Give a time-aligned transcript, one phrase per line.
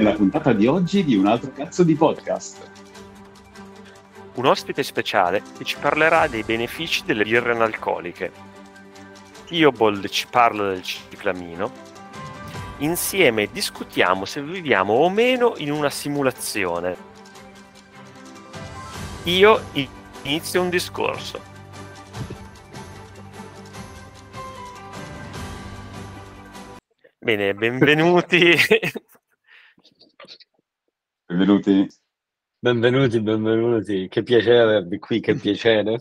[0.00, 2.70] nella puntata di oggi di un altro cazzo di podcast.
[4.36, 8.32] Un ospite speciale che ci parlerà dei benefici delle birre analcoliche.
[9.46, 11.70] Theobald ci parla del ciclamino.
[12.78, 16.96] Insieme discutiamo se viviamo o meno in una simulazione.
[19.24, 19.60] Io
[20.22, 21.48] inizio un discorso.
[27.18, 28.56] Bene, benvenuti.
[31.30, 31.86] Benvenuti.
[32.58, 34.08] Benvenuti, benvenuti.
[34.08, 35.96] Che piacere avervi qui, che piacere.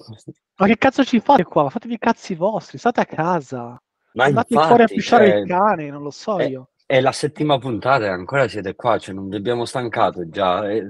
[0.55, 1.69] Ma che cazzo ci fate qua?
[1.69, 3.79] Fatevi i cazzi vostri, state a casa.
[4.13, 6.69] Ma Andate infatti, fuori a pisciare cioè, il cane, non lo so è, io.
[6.83, 10.83] è la settima puntata e ancora siete qua, cioè non vi abbiamo stancato già, è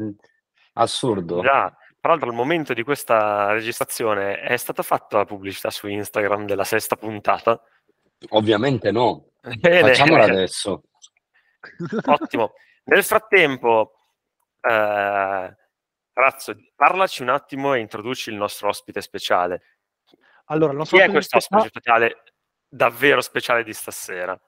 [0.76, 1.42] assurdo.
[1.42, 6.46] Già, tra l'altro al momento di questa registrazione è stata fatta la pubblicità su Instagram
[6.46, 7.62] della sesta puntata.
[8.30, 9.90] Ovviamente no, Bene.
[9.90, 10.84] facciamola adesso.
[12.06, 12.54] Ottimo.
[12.86, 13.99] Nel frattempo,
[14.62, 15.56] eh,
[16.14, 19.62] Razzo, parlaci un attimo e introduci il nostro ospite speciale.
[20.46, 22.24] Allora, Chi è questo ospite specia- speciale
[22.68, 24.40] davvero speciale di stasera?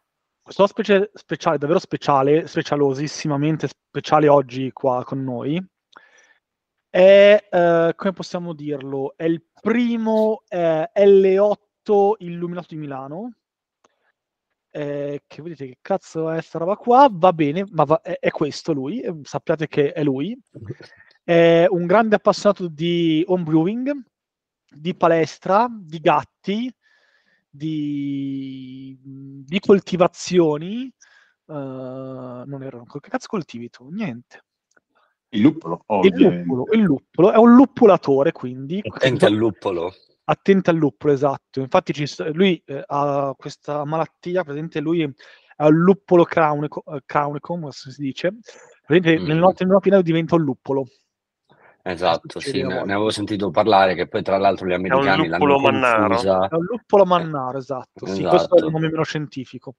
[0.41, 5.63] questo ospite speciale, davvero speciale, specialosissimamente speciale oggi qua con noi,
[6.89, 13.31] è, eh, come possiamo dirlo, è il primo eh, L8 illuminato di Milano.
[14.73, 17.09] Eh, che vedete che cazzo è sta roba qua?
[17.11, 20.37] Va bene, ma va- è, è questo lui, eh, sappiate che è lui.
[21.23, 23.91] È un grande appassionato di homebrewing,
[24.73, 26.73] di palestra, di gatti,
[27.49, 30.85] di, di coltivazioni.
[30.85, 33.89] eh, non erano, che cazzo coltivi tu?
[33.89, 34.45] Niente.
[35.33, 39.93] Il luppolo, Il luppolo, il luppolo è un luppulatore, quindi Attenti al luppolo.
[40.25, 41.59] Attento al luppolo, esatto.
[41.59, 45.05] Infatti ci sta- lui eh, ha questa malattia, presente lui è
[45.63, 47.03] un luppolo crauneco, eh,
[47.39, 48.33] come si dice.
[48.85, 49.27] Praticamente Mm.
[49.27, 50.85] nel notte in pieno diventa un luppolo.
[51.83, 55.59] Esatto, sì, ne, ne avevo sentito parlare che poi tra l'altro gli americani l'hanno luppolo
[55.59, 56.07] mannaro.
[56.09, 56.47] confusa.
[56.47, 58.05] È un luppolo mannaro, esatto.
[58.05, 58.65] Sì, questo è Esatto.
[58.65, 59.75] il nome meno scientifico.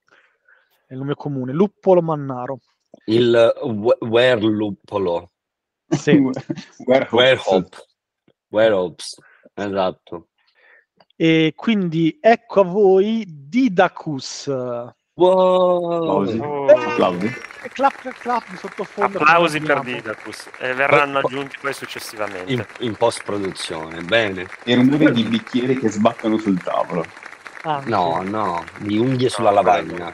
[0.86, 2.58] È il nome comune, luppolo mannaro.
[3.04, 5.31] Il we- werluppolo,
[5.88, 6.20] Sì.
[6.86, 7.86] Werehop,
[8.48, 9.20] werehops,
[9.54, 10.28] esatto.
[11.22, 14.48] E quindi ecco a voi Didacus.
[15.14, 15.92] Wow!
[15.94, 16.38] Applausi.
[16.38, 16.66] Oh.
[16.66, 17.28] Applausi.
[17.72, 19.18] Clap clap clap di sottofondo.
[19.18, 19.82] Applausi per.
[19.82, 22.52] Didacus e verranno Poi- aggiunti poi successivamente.
[22.52, 24.48] In, in post-produzione, bene.
[24.64, 27.04] E rumori di bicchieri che sbattono sul tavolo.
[27.62, 27.88] Anche.
[27.88, 30.12] No, no, di unghie sulla No, lavagna.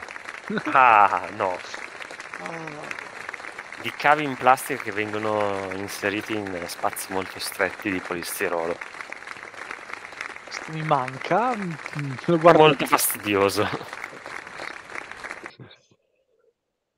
[0.73, 1.57] Ah, no.
[2.43, 2.51] Ah,
[3.81, 8.77] Di cavi in plastica che vengono inseriti in spazi molto stretti di polistirolo.
[10.69, 11.55] Mi manca.
[11.55, 11.71] Mm,
[12.25, 12.61] lo guardo.
[12.61, 13.67] Molto fastidioso.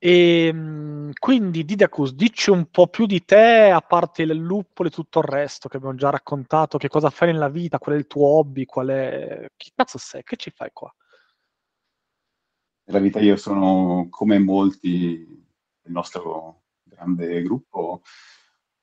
[0.03, 4.91] E, mm, quindi Didacus, dici un po' più di te, a parte il luppolo e
[4.91, 8.07] tutto il resto che abbiamo già raccontato, che cosa fai nella vita, qual è il
[8.07, 9.47] tuo hobby, qual è...
[9.55, 10.23] Chi cazzo sei?
[10.23, 10.91] Che ci fai qua?
[12.85, 15.23] Nella vita io sono, come molti
[15.79, 18.01] del nostro grande gruppo,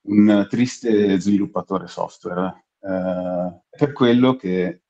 [0.03, 2.68] un triste sviluppatore software.
[2.81, 4.83] Eh, per quello che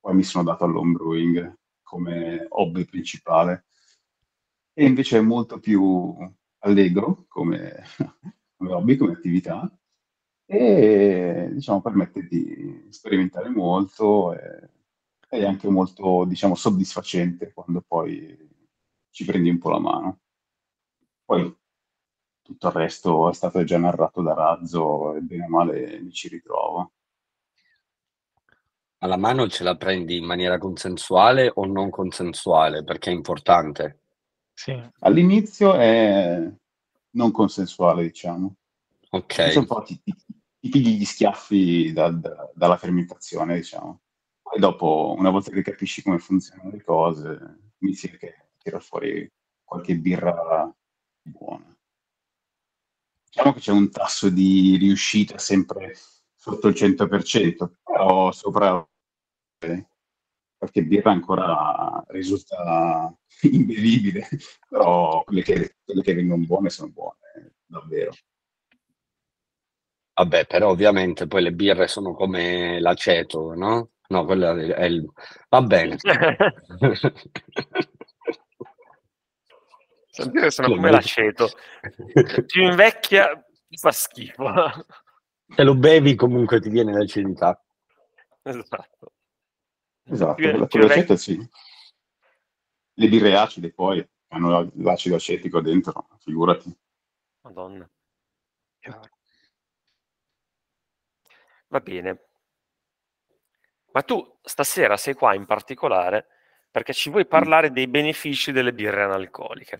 [0.00, 3.66] poi mi sono dato all'homebrewing come hobby principale.
[4.72, 6.16] E invece è molto più
[6.58, 7.82] allegro come,
[8.56, 9.70] come hobby, come attività,
[10.46, 14.68] e diciamo permette di sperimentare molto e
[15.28, 18.36] è anche molto, diciamo, soddisfacente quando poi
[19.10, 20.20] ci prendi un po' la mano.
[21.24, 21.56] Poi
[22.42, 26.28] tutto il resto è stato già narrato da Razzo e bene o male mi ci
[26.28, 26.92] ritrovo.
[29.04, 32.84] Alla mano ce la prendi in maniera consensuale o non consensuale?
[32.84, 33.98] Perché è importante.
[34.54, 34.80] Sì.
[35.00, 36.50] All'inizio è
[37.10, 38.54] non consensuale, diciamo.
[39.10, 40.14] Ok, Pensa un po' ti, ti-
[40.58, 44.00] ti pigli gli schiaffi da- da- dalla fermentazione, diciamo.
[44.40, 48.16] Poi dopo, una volta che capisci come funzionano le cose, inizi a
[48.56, 49.30] tirare fuori
[49.62, 50.74] qualche birra
[51.20, 51.76] buona.
[53.26, 55.94] Diciamo che c'è un tasso di riuscita sempre
[56.34, 58.86] sotto il 100%, però sopra
[60.64, 64.26] qualche birra ancora risulta imbevibile,
[64.68, 68.12] però quelle che, quelle che vengono buone sono buone, davvero.
[70.14, 73.90] vabbè, però ovviamente poi le birre sono come l'aceto, no?
[74.06, 75.10] No, quello è il...
[75.48, 75.96] Va bene.
[80.10, 81.48] Sentire sono come l'aceto.
[82.46, 84.44] Più invecchia, più fa schifo.
[85.48, 87.60] Se lo bevi comunque ti viene l'acidità.
[88.42, 89.13] esatto.
[90.06, 91.48] Esatto, Più- vec- l'aceto sì.
[92.96, 96.76] Le birre acide poi hanno l'acido acetico dentro, figurati.
[97.42, 97.88] Madonna.
[101.68, 102.20] Va bene.
[103.92, 106.26] Ma tu stasera sei qua in particolare
[106.70, 109.78] perché ci vuoi parlare dei benefici delle birre analcoliche.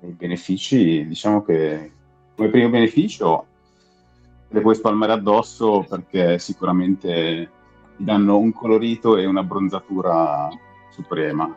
[0.00, 1.92] I benefici, diciamo che
[2.34, 3.46] come primo beneficio
[4.48, 7.50] le puoi spalmare addosso perché sicuramente
[7.96, 10.48] ti danno un colorito e una bronzatura
[10.90, 11.54] suprema.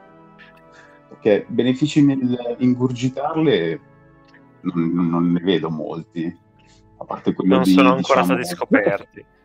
[1.10, 3.80] Perché benefici nell'ingurgitarle
[4.62, 6.38] non, non ne vedo molti,
[6.98, 7.72] a parte quello non di...
[7.72, 9.26] sono ancora diciamo, stati scoperti.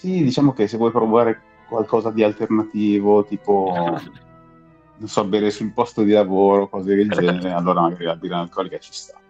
[0.00, 3.70] Sì, diciamo che se vuoi provare qualcosa di alternativo, tipo,
[4.96, 8.78] non so, bere sul posto di lavoro, cose del genere, allora magari la birra alcolica
[8.78, 9.20] ci sta.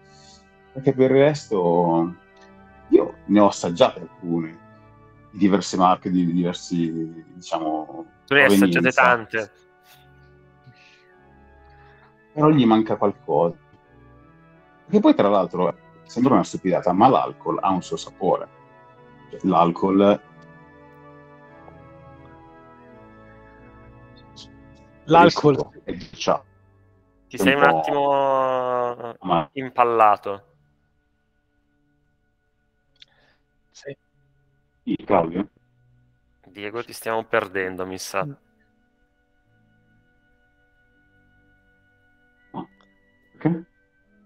[0.72, 2.14] Perché per il resto
[2.88, 4.58] io ne ho assaggiate alcune,
[5.30, 8.06] di diverse marche, di diversi, diciamo...
[8.26, 9.52] Tu ne hai assaggiate tante.
[12.32, 13.56] Però gli manca qualcosa.
[14.88, 18.48] Che poi, tra l'altro, sembra una stupidata, ma l'alcol ha un suo sapore.
[19.30, 20.20] Cioè, L'alcol
[25.04, 25.56] L'alcol.
[25.84, 29.16] Ti sei un attimo
[29.52, 30.44] impallato.
[33.80, 33.96] Sì.
[34.84, 35.48] sì, Claudio?
[36.46, 38.24] Diego, ti stiamo perdendo, mi sa.
[38.24, 38.32] Mm.
[42.50, 43.62] Ok.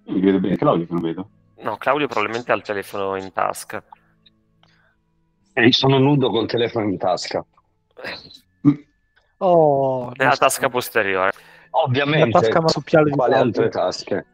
[0.06, 1.30] Mi vedo bene, Claudio che non vedo.
[1.58, 3.82] No, Claudio probabilmente ha il telefono in tasca.
[5.52, 7.44] E sono nudo col telefono in tasca.
[9.38, 11.32] Oh, Nella tasca posteriore.
[11.70, 14.26] Ovviamente, La tasca marsupiale di quale altre tasche?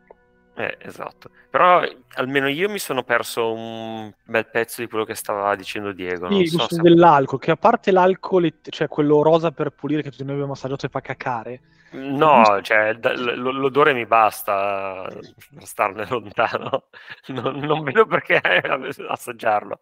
[0.61, 1.31] Eh, esatto.
[1.49, 1.83] Però
[2.15, 6.27] almeno io mi sono perso un bel pezzo di quello che stava dicendo Diego.
[6.27, 10.03] Sì, Non il so se- dell'alcol, che a parte l'alcol, cioè quello rosa per pulire
[10.03, 11.61] che tutti noi abbiamo assaggiato e fa cacare.
[11.93, 16.89] No, cioè, d- l- l'odore mi basta per starne lontano.
[17.29, 18.37] Non, non vedo perché
[19.09, 19.81] assaggiarlo.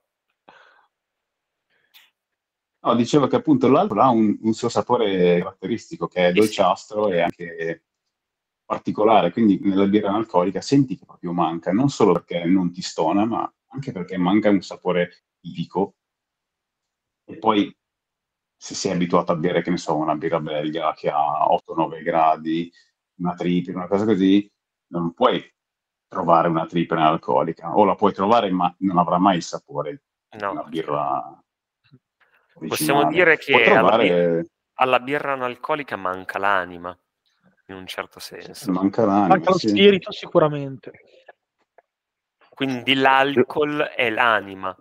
[2.80, 7.20] No, dicevo che appunto l'alcol ha un, un suo sapore caratteristico che è dolciastro e
[7.20, 7.82] anche
[8.68, 13.24] particolare, quindi nella birra analcolica senti che proprio manca, non solo perché non ti stona,
[13.24, 15.94] ma anche perché manca un sapore tipico.
[17.24, 17.74] E poi
[18.54, 22.70] se sei abituato a bere, che ne so, una birra belga che ha 8-9 gradi,
[23.20, 24.46] una triple, una cosa così,
[24.88, 25.42] non puoi
[26.06, 30.38] trovare una triple analcolica, o la puoi trovare ma non avrà mai il sapore di
[30.40, 30.50] No.
[30.50, 31.42] una birra
[32.52, 33.08] Possiamo originale.
[33.08, 36.94] dire che Puoi alla trovare Alla birra analcolica manca l'anima,
[37.68, 38.70] in un certo senso.
[38.72, 39.68] manca l'anima, Manca lo sì.
[39.68, 40.92] spirito sicuramente.
[42.48, 44.74] Quindi l'alcol è l'anima.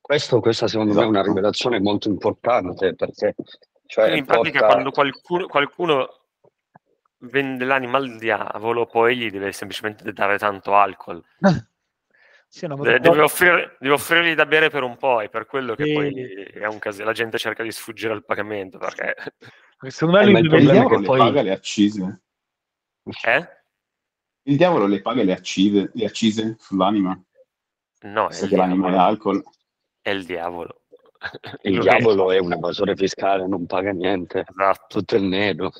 [0.00, 1.34] Questo, questa secondo me è una Esatto.
[1.34, 3.34] rivelazione molto importante perché
[3.86, 6.20] cioè, Quindi in pratica porta- quando qualcuno, qualcuno
[7.18, 11.22] vende l'anima al diavolo, poi gli deve semplicemente dare tanto alcol.
[12.52, 15.76] Sì, no, Deve, deve offrire- deve offrirgli da bere per un po', è per quello
[15.76, 15.92] che Sì.
[15.92, 17.04] poi è un casino.
[17.04, 19.14] La gente cerca di sfuggire al pagamento perché...
[19.88, 22.22] secondo me Eh, lui ma il Il problema che le poi- paga le accise.
[23.24, 23.48] Eh?
[24.42, 27.18] Il diavolo le paga le accise, le accise sull'anima.
[28.02, 28.98] No, è il l'anima è diavolo.
[28.98, 29.42] alcol.
[30.00, 30.82] È il diavolo.
[31.62, 34.86] il Lui- diavolo è un evasore fiscale, non paga niente, Esatto.
[34.98, 35.70] tutto è nero.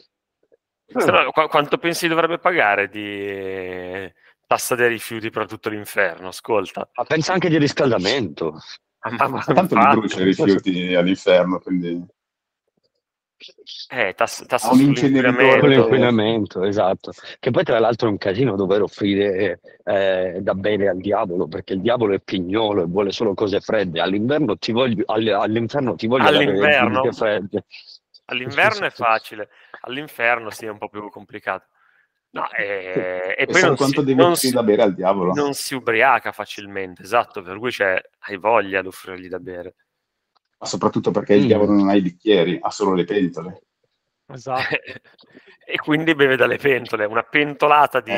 [0.92, 4.12] No, qu- quanto pensi dovrebbe pagare di
[4.47, 6.28] tassa dei rifiuti per tutto l'inferno?
[6.28, 6.90] Ascolta.
[6.95, 8.59] Ma pensa anche di riscaldamento.
[8.99, 12.04] Ah, ma- ma Tanto li brucia i rifiuti all'inferno, quindi
[13.88, 17.12] eh, tass- tassa Ha un inceneritore l'inquinamento, esatto.
[17.38, 21.73] Che poi tra l'altro è un casino dover offrire eh, da bere al diavolo, perché
[21.73, 24.00] il diavolo è pignolo e vuole solo cose fredde.
[24.00, 27.00] All'inverno ti voglio, all- all'inferno ti voglio All'inverno?
[27.00, 27.64] bibite fredde.
[28.26, 29.49] All'inverno è facile,
[29.80, 31.66] all'inferno sì è un po' più complicato.
[32.32, 35.32] No, e, e poi non quanto si, devi non, offrire si, da bere al diavolo.
[35.32, 39.75] non si ubriaca facilmente, esatto, per cui c'è, hai voglia di offrirgli da bere.
[40.61, 41.47] Ma soprattutto perché il Mm.
[41.47, 43.62] diavolo non ha i bicchieri, ha solo le pentole.
[44.26, 44.61] Esatto.
[45.67, 48.12] e quindi beve dalle pentole, una pentolata di,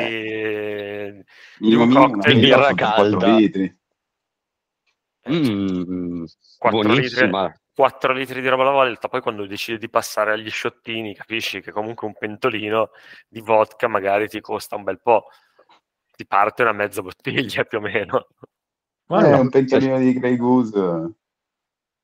[1.57, 3.35] di un cocktail di birra calda.
[3.37, 3.79] litri.
[5.29, 6.25] Mm,
[6.57, 7.53] 4 litri, buonissima.
[7.73, 11.71] 4 litri di roba alla volta, poi quando decidi di passare agli sciottini capisci che
[11.71, 12.89] comunque un pentolino
[13.29, 15.27] di vodka magari ti costa un bel po',
[16.15, 18.27] ti parte una mezza bottiglia più o meno.
[19.07, 21.11] Ma Eh, no, un pentolino di Grey Goose.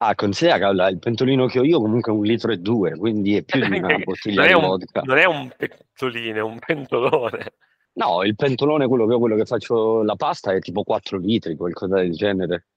[0.01, 3.35] Ah, considera che il pentolino che ho io comunque è un litro e due, quindi
[3.35, 5.01] è più di una bottiglia non, è di un, vodka.
[5.01, 7.53] non è un pentolino, è un pentolone.
[7.93, 11.95] No, il pentolone, quello che, quello che faccio la pasta, è tipo 4 litri, qualcosa
[11.97, 12.67] del genere.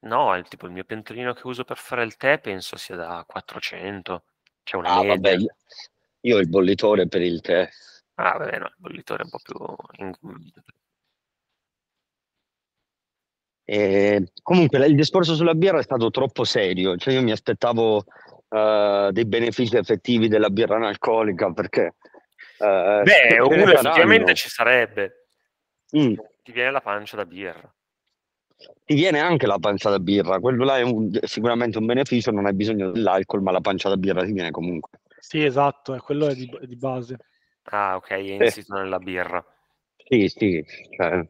[0.00, 2.96] No, è il tipo il mio pentolino che uso per fare il tè penso sia
[2.96, 4.24] da 400.
[4.64, 5.14] C'è una Ah, media.
[5.14, 5.36] vabbè,
[6.22, 7.68] io, ho il bollitore per il tè.
[8.14, 10.14] Ah, beh, no, il bollitore è un po' più.
[13.68, 18.04] E comunque il discorso sulla birra è stato troppo serio, cioè io mi aspettavo
[18.48, 21.96] uh, dei benefici effettivi della birra analcolica perché...
[22.58, 25.26] Uh, Beh, uno effettivamente ci sarebbe.
[25.98, 26.14] Mm.
[26.42, 27.74] Ti viene la pancia da birra.
[28.84, 32.46] Ti viene anche la pancia da birra, quello là è un, sicuramente un beneficio, non
[32.46, 35.00] hai bisogno dell'alcol, ma la pancia da birra ti viene comunque.
[35.18, 37.16] Sì, esatto, è quello è di, è di base.
[37.64, 38.82] Ah, ok, è insito eh.
[38.82, 39.44] nella birra.
[39.96, 40.64] Sì, sì,
[40.96, 41.28] cioè,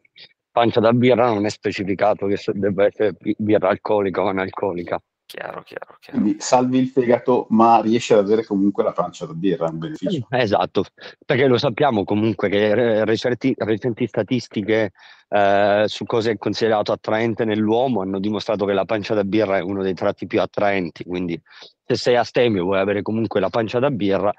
[0.57, 4.99] pancia da birra non è specificato che deve essere birra alcolica o analcolica.
[5.27, 6.19] Chiaro, chiaro, chiaro.
[6.19, 10.25] Quindi salvi il fegato, ma riesci ad avere comunque la pancia da birra, un beneficio.
[10.29, 10.85] Esatto,
[11.25, 14.93] perché lo sappiamo comunque che recenti, recenti statistiche
[15.27, 19.61] eh, su cosa è considerato attraente nell'uomo hanno dimostrato che la pancia da birra è
[19.61, 21.39] uno dei tratti più attraenti, quindi
[21.85, 24.33] se sei astemio e vuoi avere comunque la pancia da birra,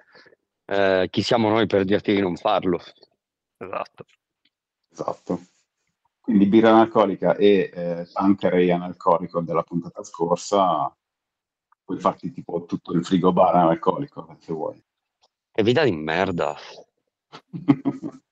[0.65, 2.81] eh, chi siamo noi per dirti di non farlo?
[3.59, 4.07] Esatto.
[4.91, 5.41] Esatto.
[6.29, 10.95] Quindi birra analcolica e eh, Tanqueray analcolico della puntata scorsa,
[11.83, 14.79] puoi farti tipo tutto il frigo bar analcolico se vuoi.
[15.51, 16.55] Che vita di merda.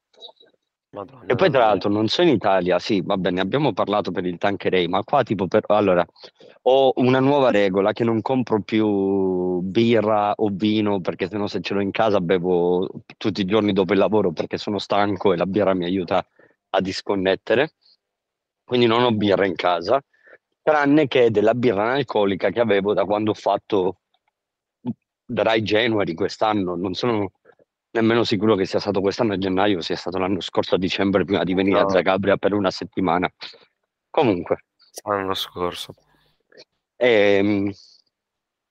[0.91, 4.27] Madonna, e poi tra l'altro non so in Italia, sì, va bene, abbiamo parlato per
[4.27, 5.65] il Tanqueray, ma qua tipo per...
[5.69, 6.07] Allora,
[6.65, 11.73] ho una nuova regola che non compro più birra o vino perché sennò se ce
[11.73, 15.47] l'ho in casa bevo tutti i giorni dopo il lavoro perché sono stanco e la
[15.47, 16.23] birra mi aiuta
[16.69, 17.73] a disconnettere
[18.67, 20.03] quindi non ho birra in casa,
[20.61, 24.01] tranne che della birra analcolica che avevo da quando ho fatto
[25.25, 27.31] Dry January quest'anno, non sono
[27.93, 31.45] nemmeno sicuro che sia stato quest'anno a gennaio, sia stato l'anno scorso a dicembre prima
[31.45, 31.87] di venire no.
[31.87, 33.31] a Zagabria per una settimana.
[34.11, 34.65] Comunque.
[35.05, 35.95] L'anno scorso.
[36.97, 37.73] E, ehm,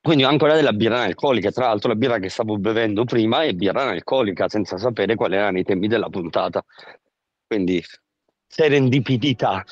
[0.02, 3.54] quindi ho ancora della birra analcolica, tra l'altro la birra che stavo bevendo prima è
[3.54, 6.64] birra analcolica senza sapere quali erano i temi della puntata.
[7.48, 7.82] Quindi
[8.46, 9.64] serendipità.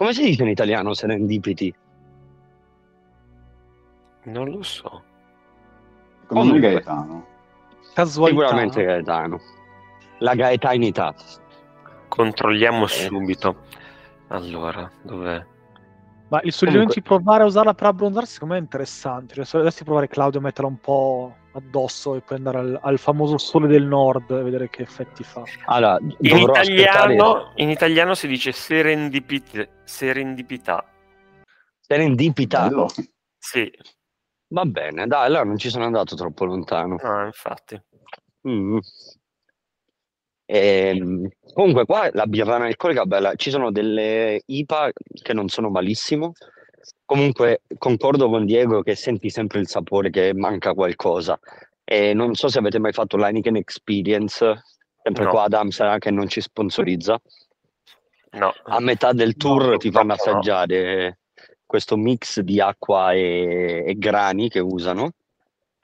[0.00, 1.74] Come si dice in italiano serendipity?
[4.22, 5.02] Non lo so.
[6.26, 7.26] Come Gaetano.
[7.92, 8.40] Casualità.
[8.40, 9.40] Sicuramente Gaetano.
[10.20, 11.14] La gaetainità.
[12.08, 12.88] Controlliamo eh.
[12.88, 13.56] subito.
[14.28, 15.44] Allora, dov'è?
[16.28, 19.34] Ma il suggerimento di provare a usarla per abbronzarsi secondo me è interessante.
[19.34, 22.98] Cioè, se dovessi provare Claudio a metterla un po' addosso e poi andare al, al,
[22.98, 25.42] famoso sole del nord e vedere che effetti fa.
[25.66, 30.84] Allora, in, italiano, in italiano, si dice serendipit- serendipità.
[31.78, 32.68] Serendipità?
[32.68, 32.88] Bello.
[33.38, 33.70] Sì.
[34.48, 36.96] Va bene, dai, allora non ci sono andato troppo lontano.
[37.02, 37.80] No, infatti.
[38.48, 38.78] Mm.
[40.44, 44.90] E, ehm, comunque qua la birra analcolica bella, ci sono delle IPA
[45.22, 46.32] che non sono malissimo,
[47.04, 51.38] Comunque concordo con Diego che senti sempre il sapore che manca qualcosa.
[51.84, 54.62] E non so se avete mai fatto l'Heineken Experience,
[55.02, 55.30] sempre no.
[55.30, 57.20] qua ad Amsterdam che non ci sponsorizza.
[58.32, 58.52] No.
[58.64, 61.18] A metà del tour no, ti fanno assaggiare
[61.66, 65.12] questo mix di acqua e, e grani che usano,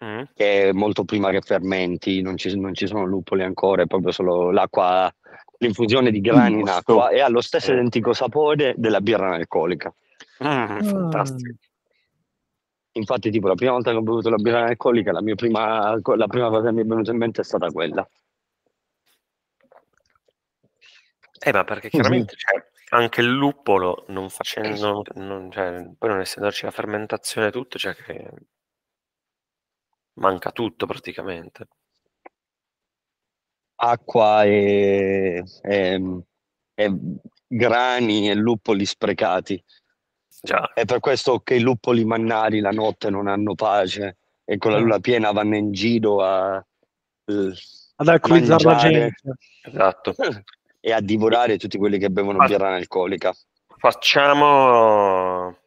[0.05, 0.23] mm.
[0.35, 4.13] che è molto prima che fermenti, non ci, non ci sono lupoli ancora, è proprio
[4.13, 5.13] solo l'acqua,
[5.59, 9.93] l'infusione di grani in acqua e ha lo stesso identico sapore della birra analcolica.
[10.39, 11.57] Ah, fantastico.
[12.93, 16.27] Infatti, tipo, la prima volta che ho bevuto la birra alcolica, la, mia prima, la
[16.27, 18.09] prima cosa che mi è venuta in mente è stata quella.
[21.39, 26.65] Eh, ma perché chiaramente cioè, anche il luppolo, non facendo, non, cioè, poi non essendoci
[26.65, 28.31] la fermentazione tutto, cioè che
[30.15, 31.69] manca tutto praticamente.
[33.79, 36.23] Acqua e, e,
[36.75, 36.99] e
[37.47, 39.63] grani e luppoli sprecati.
[40.43, 40.73] Già.
[40.75, 44.79] È per questo che i luppoli mannari la notte non hanno pace e con la
[44.79, 46.65] luna piena vanno in giro a,
[47.25, 47.53] eh,
[47.97, 49.15] ad alcolizzare la gente.
[49.63, 50.15] Esatto.
[50.87, 53.35] E a divorare tutti quelli che bevono Fa- birra analcolica.
[53.77, 55.59] Facciamo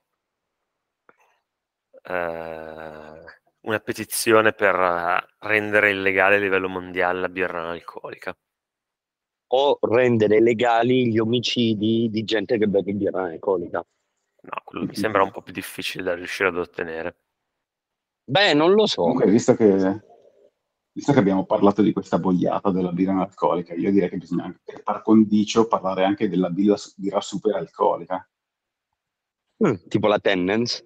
[2.04, 3.24] eh,
[3.62, 8.34] una petizione per rendere illegale a livello mondiale la birra analcolica.
[9.48, 13.86] O rendere legali gli omicidi di gente che beve birra analcolica.
[14.42, 17.18] No, quello mi sembra un po' più difficile da riuscire ad ottenere.
[18.24, 19.02] Beh, non lo so.
[19.02, 20.02] Comunque, visto che,
[20.92, 24.60] visto che abbiamo parlato di questa bogliata della birra analcolica, io direi che bisogna anche,
[24.64, 28.30] per par condicio, parlare anche della birra, birra super alcolica.
[29.66, 30.86] Mm, tipo la Tennens?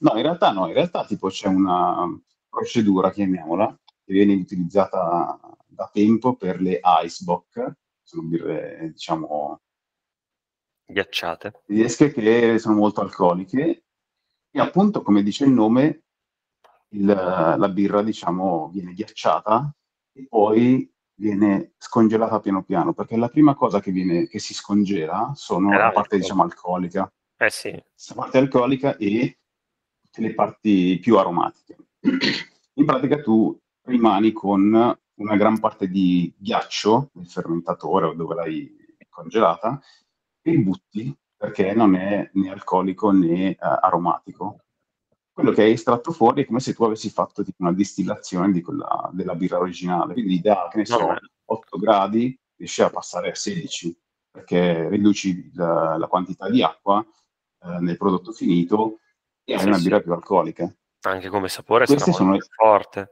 [0.00, 2.06] No, in realtà no, in realtà tipo c'è una
[2.48, 7.72] procedura, chiamiamola, che viene utilizzata da tempo per le Icebox,
[8.02, 9.60] sono birre, diciamo,
[10.86, 11.62] Ghiacciate.
[11.66, 13.84] tedesche che sono molto alcoliche
[14.50, 16.04] e appunto, come dice il nome,
[16.90, 19.74] il, la birra, diciamo, viene ghiacciata
[20.12, 25.32] e poi viene scongelata piano piano, perché la prima cosa che, viene, che si scongela
[25.34, 27.12] sono la parte, diciamo, alcolica.
[27.36, 27.70] Eh sì.
[27.70, 29.38] La parte alcolica e
[30.16, 31.76] le parti più aromatiche.
[32.74, 38.74] In pratica tu rimani con una gran parte di ghiaccio nel fermentatore o dove l'hai
[39.08, 39.80] congelata
[40.50, 44.60] e butti perché non è né alcolico né uh, aromatico.
[45.32, 48.62] Quello che hai estratto fuori è come se tu avessi fatto tipo, una distillazione di
[48.62, 51.18] quella, della birra originale, quindi da che ne so, no.
[51.48, 53.98] 8 gradi riesci a passare a 16
[54.30, 59.00] perché riduci la, la quantità di acqua uh, nel prodotto finito
[59.44, 60.72] e hai una birra più alcolica.
[61.02, 63.10] Anche come sapore Queste sarà molto più forte.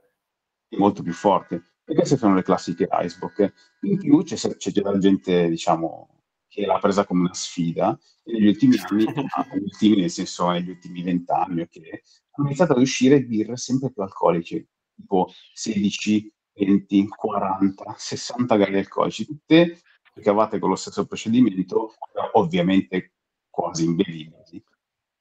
[0.77, 1.63] Molto più forte.
[1.85, 3.53] E queste sono le classiche icebox.
[3.83, 6.14] In più c'è, c'è della gente, diciamo,
[6.55, 9.05] che l'ha presa come una sfida e negli ultimi anni,
[9.51, 14.03] negli ultimi, nel senso negli ultimi vent'anni, okay, hanno iniziato ad uscire birre sempre più
[14.03, 19.81] alcolici, tipo 16, 20, 40, 60 gradi alcolici, tutte
[20.15, 21.95] ricavate con lo stesso procedimento,
[22.35, 23.15] ovviamente
[23.51, 24.65] quasi imbevibili.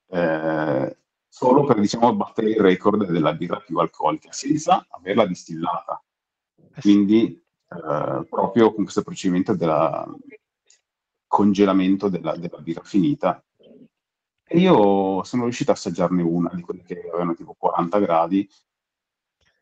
[0.10, 0.98] Eh,
[1.28, 6.00] solo per diciamo, battere il record della birra più alcolica, senza averla distillata.
[6.76, 10.06] Eh Quindi eh, proprio con questo procedimento del
[11.34, 13.44] congelamento della, della, birra finita.
[14.46, 18.48] E io sono riuscito a assaggiarne una di quelle che avevano tipo 40 gradi,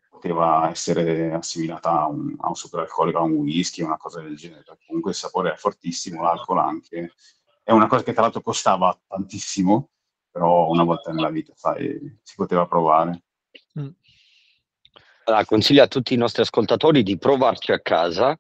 [0.09, 4.65] poteva essere assimilata a un, a un superalcolico, a un whisky, una cosa del genere.
[4.85, 7.13] Comunque il sapore è fortissimo, l'alcol anche.
[7.63, 9.91] È una cosa che tra l'altro costava tantissimo,
[10.29, 13.23] però una volta nella vita, sai, si poteva provare.
[13.79, 13.87] Mm.
[15.23, 18.37] Allora, consiglio a tutti i nostri ascoltatori di provarci a casa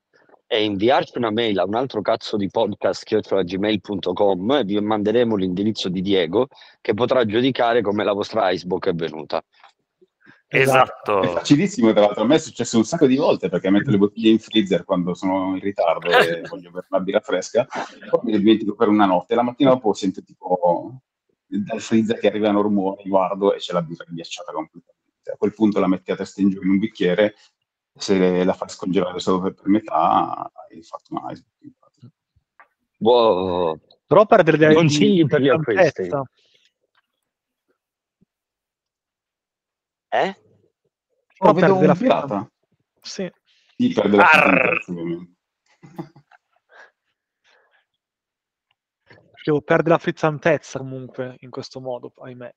[0.53, 5.87] e inviarci una mail a un altro cazzo di podcast gmail.com e vi manderemo l'indirizzo
[5.87, 6.49] di Diego
[6.81, 9.41] che potrà giudicare come la vostra icebook è venuta.
[10.49, 11.21] Esatto.
[11.21, 12.23] È facilissimo, tra l'altro.
[12.23, 15.13] A me è successo un sacco di volte perché metto le bottiglie in freezer quando
[15.13, 17.65] sono in ritardo e voglio bere una birra fresca,
[18.09, 19.35] poi mi dimentico per una notte.
[19.35, 21.01] La mattina dopo sento tipo
[21.47, 24.99] dal freezer che arrivano rumori, guardo e c'è la birra ghiacciata completamente
[25.31, 27.35] a quel punto la metti a testa in giù in un bicchiere,
[27.93, 32.11] se la fai scongelare solo per, metà, hai fatto un iceberg.
[32.99, 33.79] Wow.
[34.05, 36.09] Però perdere dei consigli per gli acquisti.
[40.09, 40.41] Eh?
[41.39, 42.51] Oh, vedo un pirata.
[43.01, 43.31] Sì.
[43.77, 45.31] Sì, perde la frizzante,
[49.63, 52.53] perde la frizzantezza comunque in questo modo, ahimè.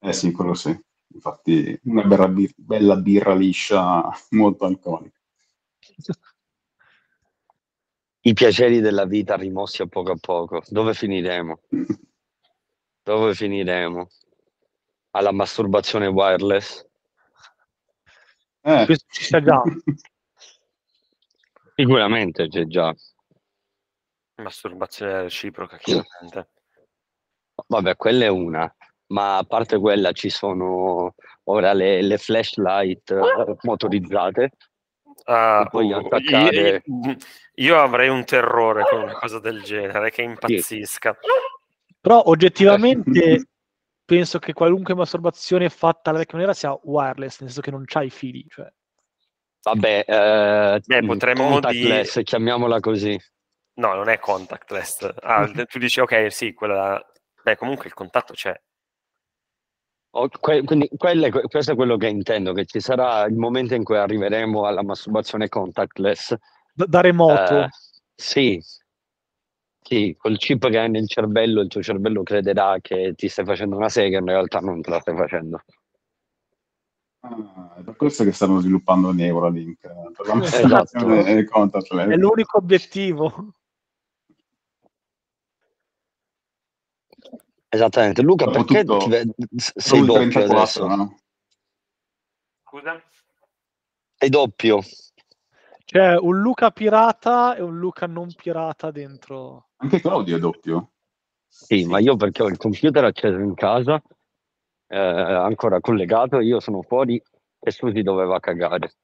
[0.00, 0.78] Eh sì, quello sì.
[1.14, 5.18] Infatti, una bella, bir- bella birra liscia, molto alcolica.
[8.24, 10.62] I piaceri della vita rimossi a poco a poco.
[10.68, 11.60] Dove finiremo?
[13.02, 14.08] Dove finiremo?
[15.10, 16.86] Alla masturbazione wireless?
[18.60, 18.84] Eh.
[18.86, 19.60] Questo ci sta già.
[21.74, 22.94] Sicuramente c'è già.
[24.36, 26.50] Masturbazione reciproca, chiaramente.
[27.66, 28.72] Vabbè, quella è una
[29.12, 34.50] ma a parte quella ci sono ora le, le flashlight uh, motorizzate.
[35.24, 36.82] Uh, puoi attaccare...
[36.84, 37.16] io,
[37.54, 41.16] io, avrei un terrore con una cosa del genere che impazzisca.
[41.20, 41.28] Sì.
[42.00, 43.46] Però oggettivamente
[44.04, 48.06] penso che qualunque masturbazione fatta alla vecchia maniera sia wireless, nel senso che non c'hai
[48.06, 48.44] i fili.
[48.48, 48.72] Cioè.
[49.62, 52.04] Vabbè, eh, Beh, potremmo dire...
[52.04, 53.16] chiamiamola così.
[53.74, 55.14] No, non è contactless.
[55.20, 57.00] Ah, tu dici, ok, sì, quella...
[57.42, 58.58] Beh, comunque il contatto c'è.
[60.40, 64.66] Quindi quelle, questo è quello che intendo, che ci sarà il momento in cui arriveremo
[64.66, 66.36] alla masturbazione contactless.
[66.74, 67.62] Da, da remoto?
[67.62, 67.68] Eh,
[68.14, 68.62] sì,
[69.84, 73.76] sì, col chip che hai nel cervello, il tuo cervello crederà che ti stai facendo
[73.76, 75.62] una sega, in realtà non te la stai facendo.
[77.20, 81.06] Ah, è per questo che stanno sviluppando Neuralink, per la esatto.
[81.50, 82.08] contactless.
[82.08, 83.54] È l'unico obiettivo.
[87.74, 88.20] Esattamente.
[88.20, 89.32] Luca, Dopo perché tutto, ti...
[89.56, 90.86] sei doppio 34, adesso?
[90.86, 91.16] No?
[92.66, 93.02] Scusa?
[94.14, 94.80] Sei doppio.
[95.82, 99.68] C'è un Luca pirata e un Luca non pirata dentro.
[99.76, 100.90] Anche Claudio è doppio.
[101.48, 101.84] Sì, sì.
[101.86, 104.02] ma io perché ho il computer acceso in casa,
[104.88, 107.22] eh, ancora collegato, io sono fuori
[107.58, 108.96] e Susi doveva cagare.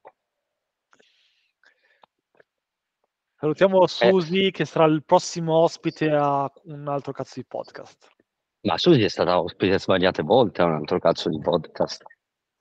[3.39, 3.89] Salutiamo eh.
[3.89, 4.51] Susi eh.
[4.51, 8.17] che sarà il prossimo ospite a un altro cazzo di podcast.
[8.63, 12.05] Ma Susi è stata ospite svariate volte a un altro cazzo di podcast.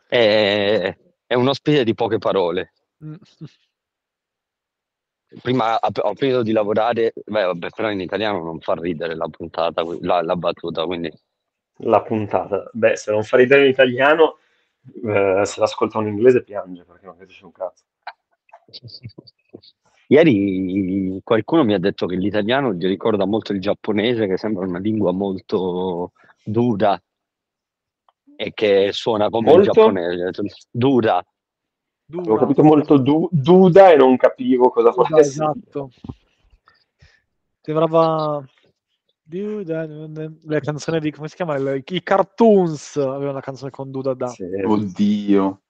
[0.08, 2.74] È, è un ospite di poche parole.
[3.04, 3.16] Mm.
[5.42, 9.84] Prima ho finito di lavorare, beh, vabbè, però in italiano non fa ridere la puntata,
[10.02, 11.12] la, la battuta, quindi...
[11.80, 12.70] La puntata.
[12.72, 14.38] Beh, se non fa ridere in italiano,
[15.04, 17.84] eh, se l'ascolta un inglese piange perché non capisce un cazzo.
[20.10, 24.80] Ieri qualcuno mi ha detto che l'italiano gli ricorda molto il giapponese, che sembra una
[24.80, 27.02] lingua molto dura
[28.38, 29.60] e che suona come Molto?
[29.60, 30.32] il giapponese.
[30.72, 31.22] Dura.
[32.06, 32.32] Dura.
[32.32, 35.20] Ho capito molto du- Duda e non capivo cosa fosse.
[35.20, 35.92] esatto.
[37.60, 38.46] Sembrava
[39.24, 41.58] Duda, le canzoni di come si chiama?
[41.58, 44.44] Le- I cartoons avevano una canzone con Duda da Sì.
[44.44, 45.62] Oddio.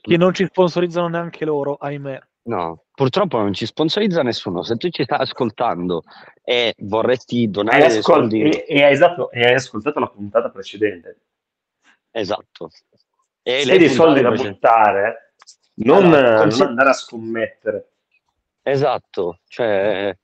[0.00, 2.18] che non ci sponsorizzano neanche loro, ahimè.
[2.46, 4.62] No, purtroppo non ci sponsorizza nessuno.
[4.62, 6.04] Se tu ci stai ascoltando
[6.44, 10.50] e vorresti donare dei ascol- soldi, e, e hai esatto, e hai ascoltato la puntata
[10.50, 11.20] precedente.
[12.12, 12.70] esatto.
[13.42, 15.32] E Se hai dei soldi da puntate precedenti- buttare,
[15.74, 17.88] non, Allora, non andare a scommettere.
[18.62, 20.16] Esatto, cioè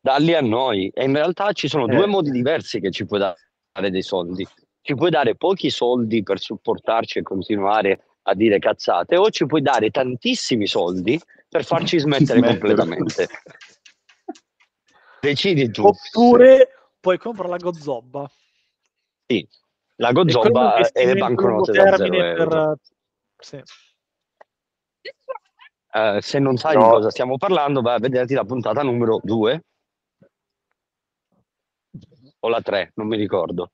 [0.00, 0.88] dalli a noi.
[0.94, 1.94] E in realtà ci sono Eh.
[1.94, 4.46] due modi diversi che ci puoi dare dei soldi.
[4.80, 9.60] Ci puoi dare pochi soldi per supportarci e continuare a dire cazzate, o ci puoi
[9.62, 12.58] dare tantissimi soldi per farci smettere Smettere.
[12.58, 13.28] completamente.
[15.20, 15.86] Decidi tu.
[15.86, 18.30] Oppure puoi comprare la Gozobba.
[19.26, 19.46] Sì,
[19.96, 22.74] la Gozobba e le banconote da per...
[23.38, 23.62] Sì.
[25.90, 26.82] Eh, se non sai No.
[26.84, 29.64] di cosa stiamo parlando, vai a vederti la puntata numero 2
[32.40, 33.72] o la 3, non mi ricordo.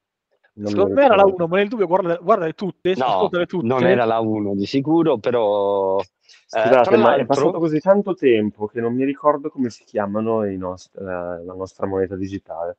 [0.56, 1.44] Non Secondo me era la ricordo.
[1.44, 3.66] 1, ma nel dubbio guarda, guardale tutte, No, tutte.
[3.66, 6.06] non era la 1 di sicuro, però eh,
[6.46, 10.44] Scusate, tra ma è passato così tanto tempo che non mi ricordo come si chiamano
[10.44, 12.76] i nost- eh, la nostra moneta digitale.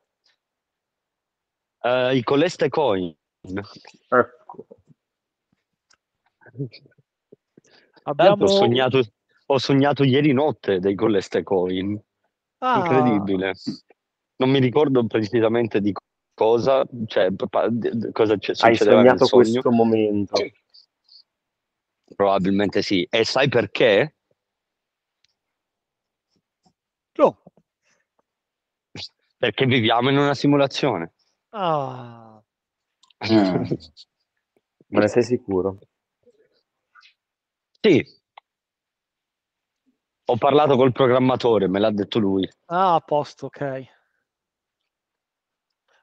[1.81, 3.13] eh, i Coleste Coin.
[4.09, 4.67] Ecco.
[8.03, 8.45] Abbiamo...
[8.45, 9.01] Ho sognato,
[9.47, 11.99] ho sognato ieri notte dei Coleste Coin.
[12.59, 13.53] Ah, Incredibile.
[14.37, 16.07] Non mi ricordo precisamente di cosa,
[17.07, 19.41] cioè d- d- cosa c- Hai sognato sogno.
[19.43, 20.35] questo momento.
[22.15, 23.07] Probabilmente sì.
[23.09, 24.15] E sai perché?
[27.17, 27.41] no.
[29.37, 31.13] Perché viviamo in una simulazione.
[31.49, 32.41] Ah.
[34.87, 35.79] Ma ne sei sicuro?
[37.81, 38.03] Sì.
[40.27, 42.49] Ho parlato col programmatore, me l'ha detto lui.
[42.65, 43.93] ah, a posto, ok.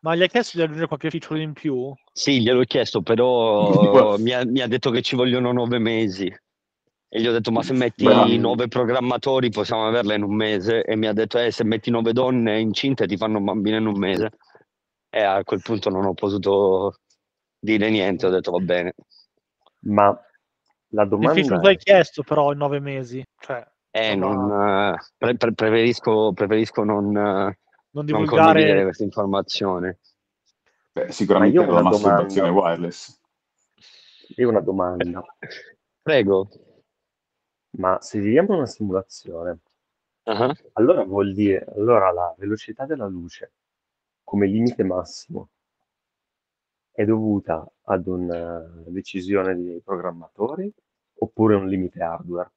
[0.02, 1.92] Ma gli hai chiesto di aggiungere qualche feature in più?
[2.12, 6.26] Sì, gliel'ho chiesto, però mi ha, mi ha detto che ci vogliono nove mesi.
[7.14, 8.36] E gli ho detto, ma se metti Beh.
[8.38, 10.82] nove programmatori possiamo averla in un mese.
[10.82, 13.86] E mi ha detto, eh, se metti nove donne incinte ti fanno un bambino in
[13.86, 14.30] un mese.
[15.08, 16.96] E a quel punto non ho potuto
[17.60, 18.94] dire niente, ho detto va bene.
[19.84, 20.18] Ma
[20.88, 23.22] la domanda feature è, l'hai chiesto però in nove mesi.
[23.38, 27.54] Cioè, Eh, No, non, eh, pre- pre- preferisco, preferisco non,
[27.92, 28.44] non non divulgare...
[28.52, 29.98] condividere questa informazione.
[30.92, 32.68] Beh, sicuramente Ma io ho la una masturbazione domanda.
[32.70, 33.20] wireless.
[34.36, 35.24] io ho una domanda.
[36.02, 36.48] Prego.
[37.78, 39.58] Ma se viviamo una simulazione,
[40.24, 43.54] Ah, allora vuol dire, allora la velocità della luce
[44.22, 45.48] come limite massimo
[46.92, 50.72] è dovuta ad una decisione dei programmatori
[51.14, 52.52] oppure un limite hardware?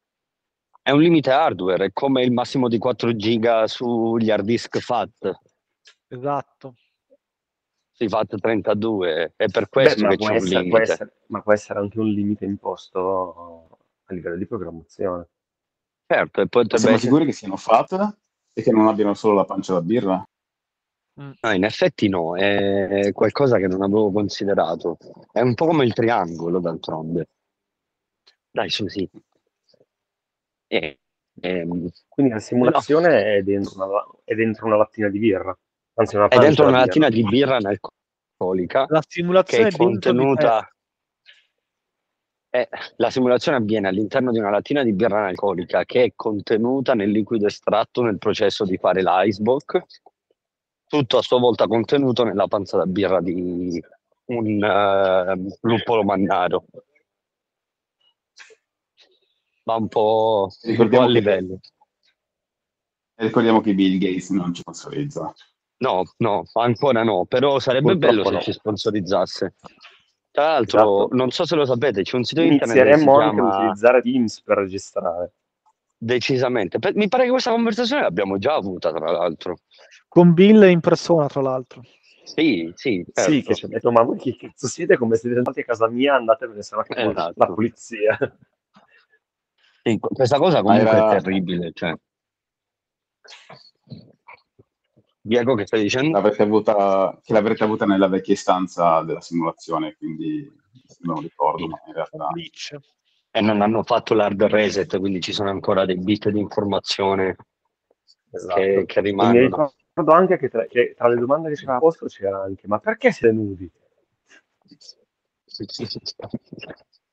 [0.88, 5.40] È un limite hardware, è come il massimo di 4 giga sugli hard disk FAT.
[6.10, 6.76] Esatto.
[7.92, 10.92] Si FAT 32, è per questo Beh, ma che può c'è un essere, può limite.
[10.92, 15.28] essere- ma può essere anche un limite imposto a livello di programmazione.
[16.06, 18.18] Certo, e potrebbe Siamo essere- sicuri che siano FAT
[18.54, 20.24] e che non abbiano solo la pancia da birra?
[21.16, 24.98] No, in effetti no, è qualcosa che non avevo considerato.
[25.32, 27.30] È un po' come il triangolo, d'altronde.
[28.52, 28.86] Dai, su,
[30.68, 30.76] sì.
[30.76, 31.00] E,
[31.42, 33.88] ehm, Quindi la simulazione è, dentro una,
[34.24, 35.58] è dentro una lattina di birra,
[35.96, 36.86] anzi una è dentro una birra.
[36.86, 40.70] lattina di birra analcolica La che simulazione è contenuta.
[42.50, 47.12] eh, la simulazione avviene all'interno di una lattina di birra analcolica che è contenuta nel
[47.12, 49.82] liquido estratto nel processo di fare l'icebox,
[50.88, 53.84] tutto a sua volta contenuto nella panza da birra di
[54.28, 56.66] un eh, luppolo mannaro.
[59.68, 61.60] Va un po', un po' a che- livello.
[63.18, 65.34] E ricordiamo che Bill Gates non ci sponsorizza.
[65.78, 68.42] No, no, ancora no, però sarebbe Purtroppo bello se no.
[68.42, 69.54] ci sponsorizzasse.
[70.32, 71.16] Tra l'altro, Esatto.
[71.16, 73.58] non so se lo sapete, c'è un sito internet che si Inizieremmo anche a chiama
[73.58, 75.34] utilizzare Teams per registrare.
[75.98, 76.78] decisamente.
[76.94, 79.58] Mi pare che questa conversazione l'abbiamo già avuta, tra l'altro.
[80.08, 81.82] Con Bill in persona, tra l'altro.
[82.26, 83.48] Sì, sì, Sì, certo.
[83.48, 84.98] che ci ha detto, ma voi chi cazzo siete?
[84.98, 86.16] Come siete andati a casa mia?
[86.16, 87.34] Andatevene, se no Esatto.
[87.38, 88.38] la polizia.
[89.88, 91.72] Sì, questa cosa comunque era- è terribile.
[91.72, 91.96] Cioè.
[95.22, 96.10] Diego, che stai dicendo?
[96.10, 100.52] L'avrete avuta, che l'avrete avuta nella vecchia istanza della simulazione, quindi
[101.02, 102.30] non ricordo, ma in realtà...
[103.30, 107.36] E non hanno fatto l'hard reset, quindi ci sono ancora dei bit di informazione
[108.32, 108.56] Esatto.
[108.56, 109.74] che, che E mi rimangono.
[109.94, 112.80] ricordo anche che tra, che tra le domande che c'era a posto c'era anche ma
[112.80, 113.70] perché siete nudi?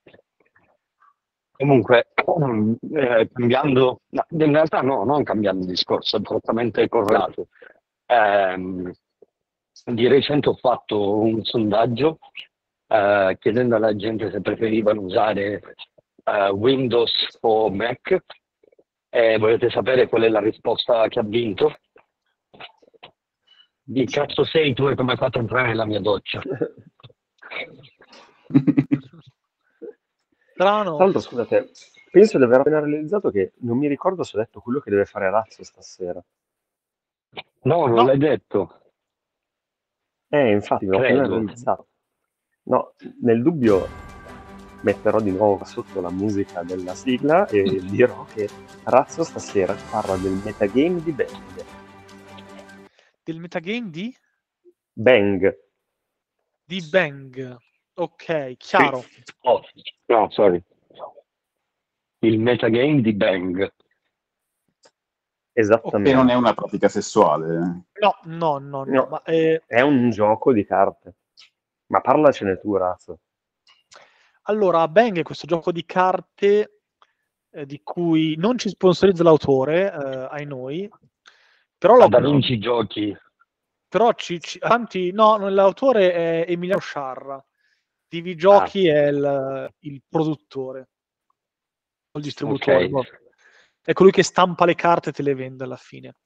[1.53, 7.49] Comunque, eh, cambiando, no, in realtà no, non cambiando discorso, è perfettamente correlato.
[8.07, 8.93] Ehm,
[9.85, 12.19] di recente ho fatto un sondaggio
[12.87, 15.61] eh, chiedendo alla gente se preferivano usare
[16.25, 18.17] eh, Windows o Mac
[19.09, 21.75] e volete sapere qual è la risposta che ha vinto?
[23.85, 26.41] Di cazzo sei tu e come hai fatto a entrare nella mia doccia?
[30.53, 30.95] Strano.
[30.97, 31.71] Tra l'altro, scusate,
[32.11, 35.05] penso di aver appena realizzato che non mi ricordo se ho detto quello che deve
[35.05, 36.23] fare Razzo stasera.
[37.63, 38.05] No, non No.
[38.05, 38.81] l'hai detto.
[40.29, 41.89] Eh, infatti, mi ho appena realizzato.
[42.65, 43.87] No, nel dubbio
[44.83, 48.49] metterò di nuovo qua sotto la musica della sigla e dirò che
[48.85, 51.65] Razzo stasera parla del metagame di Bang.
[53.23, 54.15] Del metagame di?
[54.93, 55.59] Bang.
[56.65, 57.57] Di Bang.
[57.95, 59.05] Ok, chiaro.
[59.43, 59.61] Oh,
[60.07, 60.63] no, sorry.
[62.21, 63.73] Il metagame di Bang.
[65.53, 66.11] Esattamente.
[66.11, 67.85] E non è una pratica sessuale.
[68.01, 68.85] No, no, no, no.
[68.85, 69.07] No.
[69.11, 71.17] Ma, eh, È un gioco di carte.
[71.87, 73.19] Ma parlacene tu, Razzo.
[74.45, 76.79] allora, Bang è questo gioco di carte
[77.51, 80.89] eh, di cui non ci sponsorizza l'autore, eh, ai noi,
[81.77, 83.15] però, la- Da Vinci Giochi.
[83.89, 87.45] però ci, ci- tanti, no, non- l'autore è Emiliano Sciarra,
[88.13, 90.91] Divi Giochi è il, il produttore,
[92.13, 92.89] il distributore, Ok.
[92.91, 93.07] boh.
[93.81, 96.17] è colui che stampa le carte e te le vende alla fine.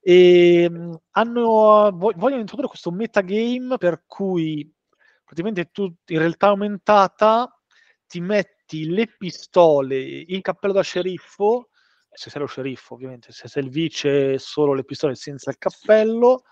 [0.00, 4.72] E mh, hanno, vo- vogliono introdurre questo metagame per cui
[5.24, 7.60] praticamente tu in realtà aumentata
[8.06, 11.70] ti metti le pistole, il cappello da sceriffo,
[12.08, 16.44] se sei lo sceriffo ovviamente, se sei il vice solo le pistole senza il cappello,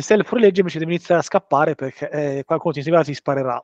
[0.00, 3.62] se il fuorilegge invece devi iniziare a scappare perché eh, qualcuno ti inseguirà ti sparerà.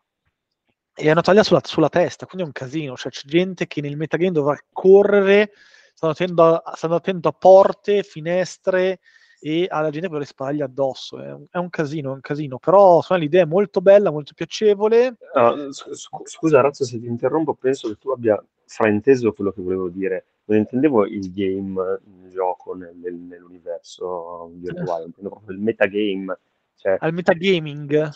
[0.94, 3.96] E hanno tagliato sulla, sulla testa, quindi è un casino, cioè c'è gente che nel
[3.96, 5.52] metagame dovrà correre,
[5.94, 8.98] stanno attento a, stanno attento a porte, finestre
[9.40, 11.20] e alla gente per le sparargli addosso.
[11.22, 14.32] È un, è un casino, è un casino, però insomma, l'idea è molto bella, molto
[14.34, 15.16] piacevole.
[15.34, 19.62] Ah, sc- sc- scusa, Razzo, se ti interrompo, penso che tu abbia frainteso quello che
[19.62, 20.26] volevo dire.
[20.44, 26.38] Non intendevo il game, il gioco nel- nel- nell'universo virtuale, intendo proprio il metagame.
[26.76, 28.09] Cioè, Al metagaming,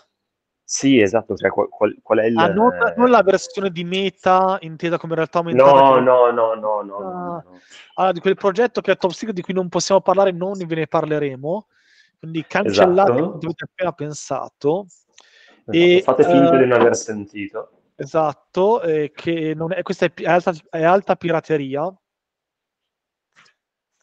[0.64, 2.38] sì, esatto, cioè, qual, qual- qual è il...
[2.38, 5.70] ah, non, non la versione di meta intesa come realtà aumentata.
[5.70, 7.42] No, che- no, no, no, no, Ah.
[7.44, 7.60] no.
[7.94, 10.74] Allora, di quel progetto che è Top Secret di cui non possiamo parlare, non ve
[10.74, 11.66] ne parleremo.
[12.18, 13.28] Quindi cancellate Esatto.
[13.28, 14.86] quanto avete appena pensato.
[15.66, 17.70] Esatto, E, Fate finta eh, di non aver sentito.
[18.02, 21.82] Esatto, eh, che non è, questa è, è alta, è alta pirateria.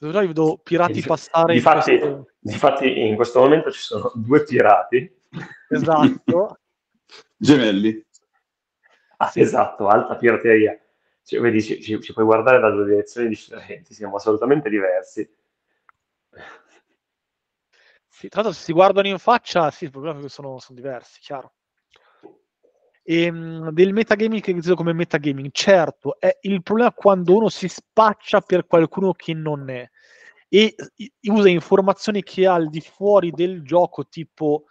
[0.01, 5.21] Io vedo pirati passare in Difatti, questo- difatti in questo momento ci sono due pirati.
[5.67, 6.59] Esatto.
[7.35, 8.05] Gemelli.
[9.17, 9.41] Ah, Sì.
[9.41, 10.79] Esatto, alta pirateria.
[11.21, 15.29] Cioè, vedi, ci, ci- ci puoi guardare da due direzioni differenti, siamo assolutamente diversi.
[18.07, 20.79] Sì, tra l'altro, se si guardano in faccia, sì, il problema è che sono, sono
[20.79, 21.55] diversi, chiaro.
[23.03, 28.41] Ehm, del metagaming che inteso come metagaming, certo, è il problema quando uno si spaccia
[28.41, 29.89] per qualcuno che non è
[30.49, 30.75] e
[31.27, 34.65] usa informazioni che ha al di fuori del gioco, tipo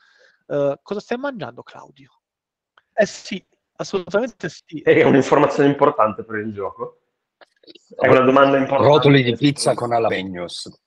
[0.49, 2.11] eh, cosa stai mangiando, Claudio?
[2.93, 3.43] Eh sì,
[3.77, 4.81] assolutamente sì.
[4.83, 7.03] È un'informazione importante per il gioco?
[7.97, 8.93] È una domanda importante.
[8.93, 10.83] Rotoli di pizza con jalapenos.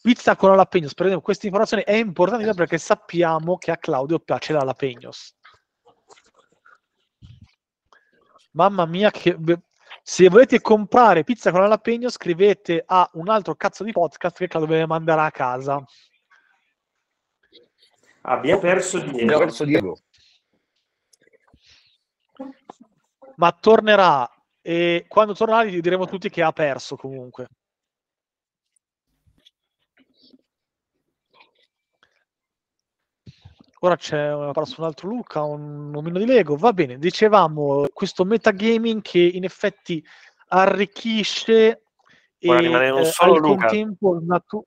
[0.00, 4.52] Pizza con jalapenos, per esempio, questa informazione è importante perché sappiamo che a Claudio piace
[4.52, 4.62] la
[8.54, 9.36] Mamma mia, che...
[10.02, 14.72] se volete comprare pizza con jalapenos, scrivete a un altro cazzo di podcast che Claudio
[14.72, 15.84] ve ne manderà a casa.
[18.22, 19.98] Abbiamo perso Abbiamo perso Diego.
[23.36, 24.28] Ma tornerà
[24.62, 27.48] e quando tornerà gli diremo tutti che ha perso comunque.
[33.84, 34.30] Ora c'è
[34.62, 36.56] su un altro Luca, un omino di Lego.
[36.56, 40.02] Va bene, dicevamo questo metagaming che in effetti
[40.48, 41.82] arricchisce
[42.38, 44.64] Può e eh, al contempo natu-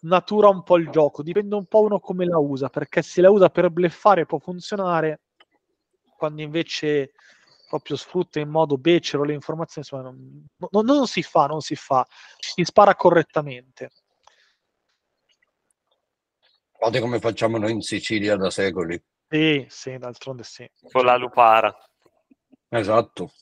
[0.00, 1.22] natura un po' il gioco.
[1.22, 5.20] Dipende un po' uno come la usa, perché se la usa per bleffare può funzionare,
[6.16, 7.12] quando invece
[7.68, 11.74] proprio sfrutta in modo becero le informazioni, insomma, non, non- non si fa, non si
[11.74, 12.06] fa,
[12.38, 13.90] si spara correttamente.
[16.82, 18.98] Fate come facciamo noi in Sicilia da secoli.
[19.28, 20.66] Sì, sì, d'altronde sì.
[20.90, 21.76] Con la lupara.
[22.70, 23.32] Esatto.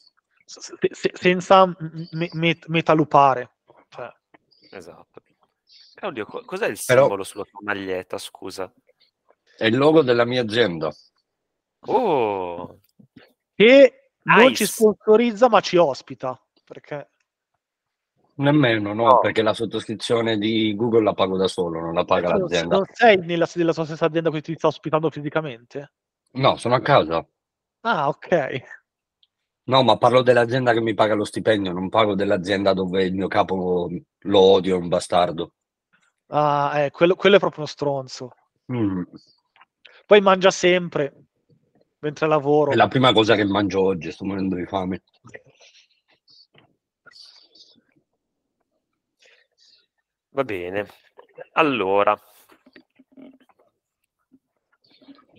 [0.44, 3.58] Se- se- senza me- met- metalupare.
[3.88, 4.12] Cioè,
[4.72, 5.22] Esatto.
[5.94, 8.72] Claudio, co- cos'è il Però- simbolo sulla tua maglietta, scusa?
[9.56, 10.92] È il logo della mia azienda.
[11.86, 12.80] Oh,
[13.54, 16.40] che non ci sponsorizza, ma ci ospita.
[16.64, 17.10] Perché
[18.38, 19.18] Nemmeno, no, No.
[19.18, 22.76] perché la sottoscrizione di Google la pago da solo, non la paga non, l'azienda.
[22.76, 25.92] non sei nella sede della tua stessa azienda che ti sta ospitando fisicamente?
[26.32, 27.26] No, sono a casa.
[27.80, 28.62] Ah, ok.
[29.64, 33.28] No, ma parlo dell'azienda che mi paga lo stipendio, non pago dell'azienda dove il mio
[33.28, 35.54] capo lo odio, è un bastardo.
[36.28, 38.30] Ah, eh, quello, quello è proprio uno stronzo.
[38.72, 39.02] Mm.
[40.06, 41.24] Poi mangia sempre
[41.98, 42.70] mentre lavoro.
[42.70, 45.02] È la prima cosa che mangio oggi, sto morendo di fame.
[50.30, 50.86] Va bene.
[51.52, 52.18] Allora,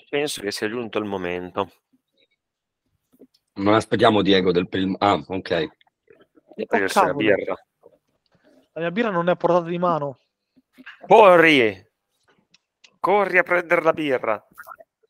[0.09, 1.71] penso che sia giunto il momento.
[3.53, 4.95] Non aspettiamo Diego del primo.
[4.99, 5.67] Ah, ok.
[6.67, 7.65] prendersi la birra.
[8.73, 10.19] La mia birra non è a portata di mano.
[11.05, 11.87] Corri!
[12.99, 14.47] Corri a prendere la birra.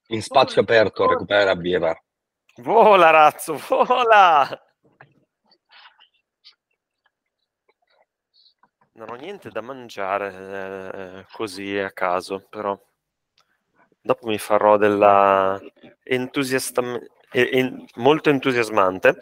[0.08, 2.04] In spazio aperto a recuperare la birra.
[2.58, 4.64] Vola, razzo, vola!
[9.00, 12.78] Non ho niente da mangiare eh, così a caso, però
[14.02, 15.58] dopo mi farò della
[16.04, 16.82] entusiasta
[17.32, 19.22] e- en- molto entusiasmante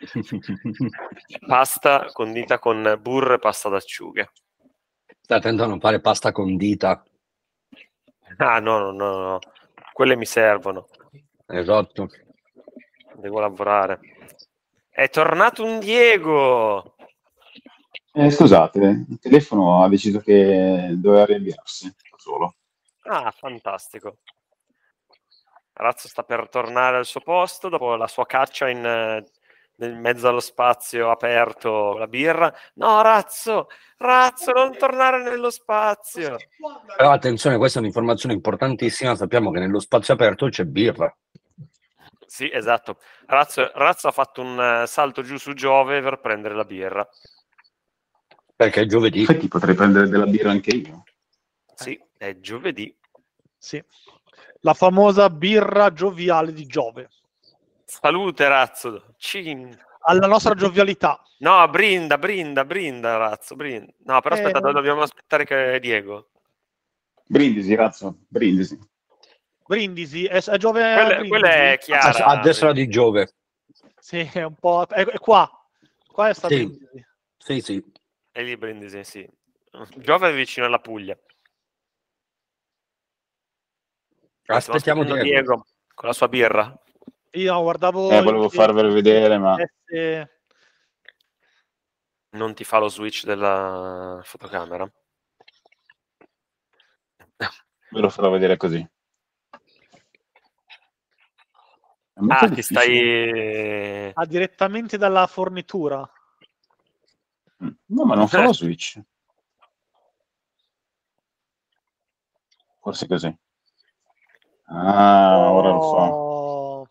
[1.48, 4.30] pasta condita con burro e pasta d'acciughe.
[5.22, 7.02] Stai attento a non fare pasta condita.
[8.36, 9.38] Ah, no, no, no, no.
[9.94, 10.86] Quelle mi servono.
[11.46, 12.08] Esatto.
[13.14, 14.00] Devo lavorare.
[14.90, 16.96] È tornato un Diego!
[18.12, 22.54] Eh, scusate, il telefono ha deciso che doveva riavviarsi da solo.
[23.04, 24.18] Ah, fantastico.
[25.72, 29.24] Razzo sta per tornare al suo posto dopo la sua caccia in, eh,
[29.76, 32.52] nel mezzo allo spazio aperto la birra.
[32.74, 36.36] No, Razzo, Razzo, non tornare nello spazio.
[36.96, 39.14] Però attenzione, questa è un'informazione importantissima.
[39.14, 41.14] Sappiamo che nello spazio aperto c'è birra.
[42.26, 42.98] Sì, esatto.
[43.26, 47.08] Razzo, Razzo ha fatto un eh, salto giù su Giove per prendere la birra.
[48.60, 49.20] Perché è giovedì.
[49.20, 51.04] Infatti potrei prendere della birra anche io.
[51.74, 52.94] Sì, è giovedì.
[53.56, 53.82] Sì.
[54.60, 57.08] La famosa birra gioviale di Giove.
[57.86, 59.14] Salute, Razzo.
[59.16, 59.74] Cin.
[60.00, 61.22] Alla nostra giovialità.
[61.38, 63.90] No, brinda, brinda, brinda, Razzo, brinda.
[64.04, 66.28] No, però Eh, aspetta, dobbiamo aspettare che Diego.
[67.24, 68.78] Brindisi, razzo, brindisi.
[69.66, 71.28] Brindisi, è, è Giove a Quella, Brindisi?
[71.30, 72.26] quella è chiara.
[72.26, 73.32] A destra di Giove.
[73.98, 74.86] Sì, è un po'...
[74.86, 75.50] È, è qua.
[76.12, 76.78] Qua è sta Sì.
[77.38, 77.98] Sì, sì.
[78.32, 79.28] È lì Brindisi, sì.
[79.96, 81.18] Giove è vicino alla Puglia.
[84.42, 85.22] Stiamo Aspettiamo Diego.
[85.22, 86.82] Diego con la sua birra.
[87.32, 88.10] Io guardavo...
[88.10, 90.28] Eh, volevo il- farvelo vedere, ma eh,
[92.30, 94.90] Non ti fa lo switch della fotocamera?
[97.92, 98.88] ve lo farò vedere così.
[102.28, 104.12] Ah, ti stai...
[104.14, 106.08] ah, direttamente dalla fornitura.
[107.90, 109.00] No, ma non fa lo switch.
[112.80, 113.36] Forse così.
[114.66, 116.02] Ah, ora lo fa.
[116.12, 116.88] Oh,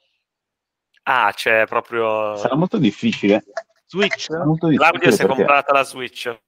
[1.03, 2.35] Ah, c'è proprio...
[2.35, 3.43] Sarà molto difficile.
[3.87, 4.19] Switch?
[4.25, 6.39] Sarà molto difficile Claudio si è perché- comprata la Switch.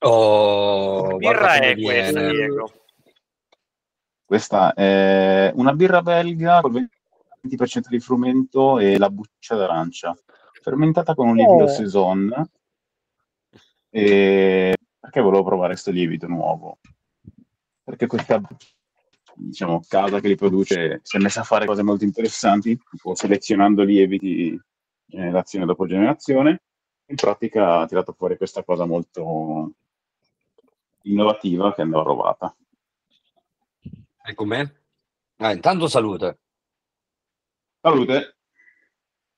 [0.00, 2.28] Oh, Che birra è questa.
[2.30, 2.72] Diego?
[4.24, 6.90] Questa è una birra belga con il
[7.44, 10.16] 20% di frumento e la buccia d'arancia,
[10.62, 11.68] fermentata con un lievito Oh.
[11.68, 12.50] saison.
[13.90, 16.78] E perché volevo provare questo lievito nuovo?
[17.84, 18.40] Perché questa
[19.34, 23.82] diciamo, casa che li produce si è messa a fare cose molto interessanti, tipo selezionando
[23.82, 24.58] lieviti
[25.04, 26.62] generazione dopo generazione.
[27.06, 29.74] In pratica ha tirato fuori questa cosa molto
[31.02, 32.56] innovativa che andava provata.
[34.26, 34.66] E com'è?
[35.36, 36.38] Ah, intanto salute.
[37.84, 38.36] Salute!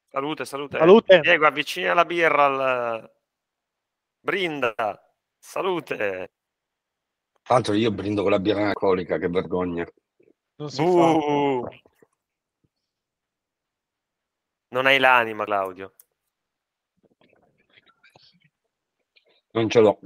[0.08, 0.78] Salute, salute.
[0.78, 1.18] Salute.
[1.18, 3.12] Diego, avvicina la birra al...
[4.20, 4.72] Brinda.
[5.36, 6.30] Salute.
[7.42, 9.84] Tra l'altro io brindo con la birra alcolica, che vergogna.
[10.58, 10.82] Non si fa.
[10.84, 11.68] Buh.
[14.68, 15.94] Non hai l'anima, Claudio.
[19.50, 19.98] Non ce l'ho.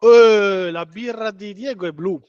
[0.00, 2.20] Eh, la birra di Diego è blu.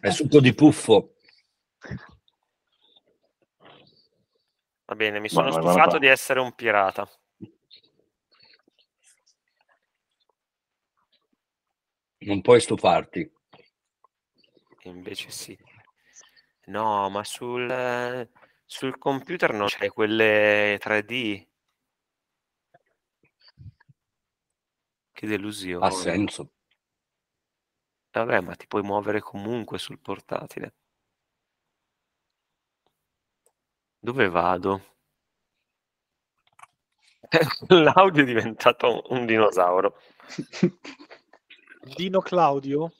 [0.00, 1.15] È succo di puffo.
[4.86, 5.98] Va bene, mi sono Guarda, guarda stufato qua.
[5.98, 7.10] di essere un pirata.
[12.18, 13.30] Non puoi stufarti.
[14.84, 15.58] Invece sì.
[16.66, 18.28] No, ma sul,
[18.64, 21.46] sul computer non c'è quelle 3D.
[25.12, 25.84] Che delusione.
[25.84, 26.52] Ha senso.
[28.12, 30.74] Vabbè, ma ti puoi muovere comunque sul portatile.
[34.06, 34.80] Dove vado?
[37.70, 39.98] L'audio è diventato un dinosauro.
[41.96, 42.92] Dino Claudio?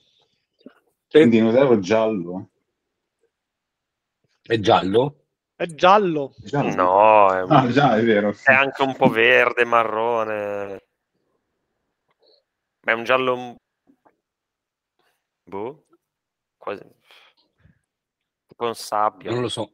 [1.13, 2.49] Un dinosauro giallo.
[4.41, 5.27] È giallo?
[5.55, 6.33] È giallo.
[6.39, 6.75] Giallo.
[6.75, 8.35] No, è, Ah, già, è vero.
[8.43, 10.87] è anche un po' verde, marrone.
[12.81, 13.55] Ma è un giallo...
[15.45, 15.85] Boh.
[16.57, 16.83] Quasi...
[18.57, 19.31] Con sabbia.
[19.31, 19.71] Non lo so.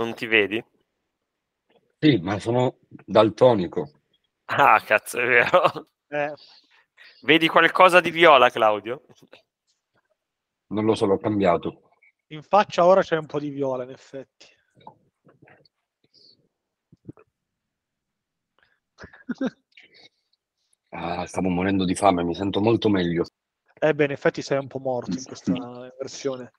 [0.00, 0.64] Non ti vedi?
[1.98, 3.90] Sì, ma sono daltonico.
[4.46, 5.88] Ah, cazzo, è vero.
[6.08, 6.32] Eh,
[7.20, 9.04] Vedi qualcosa di viola, Claudio?
[10.68, 11.90] Non lo so, l'ho cambiato.
[12.28, 14.46] in faccia ora c'è un po' di viola, in effetti.
[20.92, 23.26] Ah, stavo morendo di fame, mi sento molto meglio.
[23.78, 25.52] Eh beh, in effetti sei un po' morto in questa
[25.98, 26.52] versione.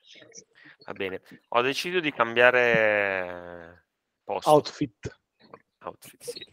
[0.86, 1.22] Va bene.
[1.50, 3.88] Ho deciso di cambiare
[4.24, 4.50] posto.
[4.50, 5.20] Outfit.
[5.84, 6.46] Outfit, sì.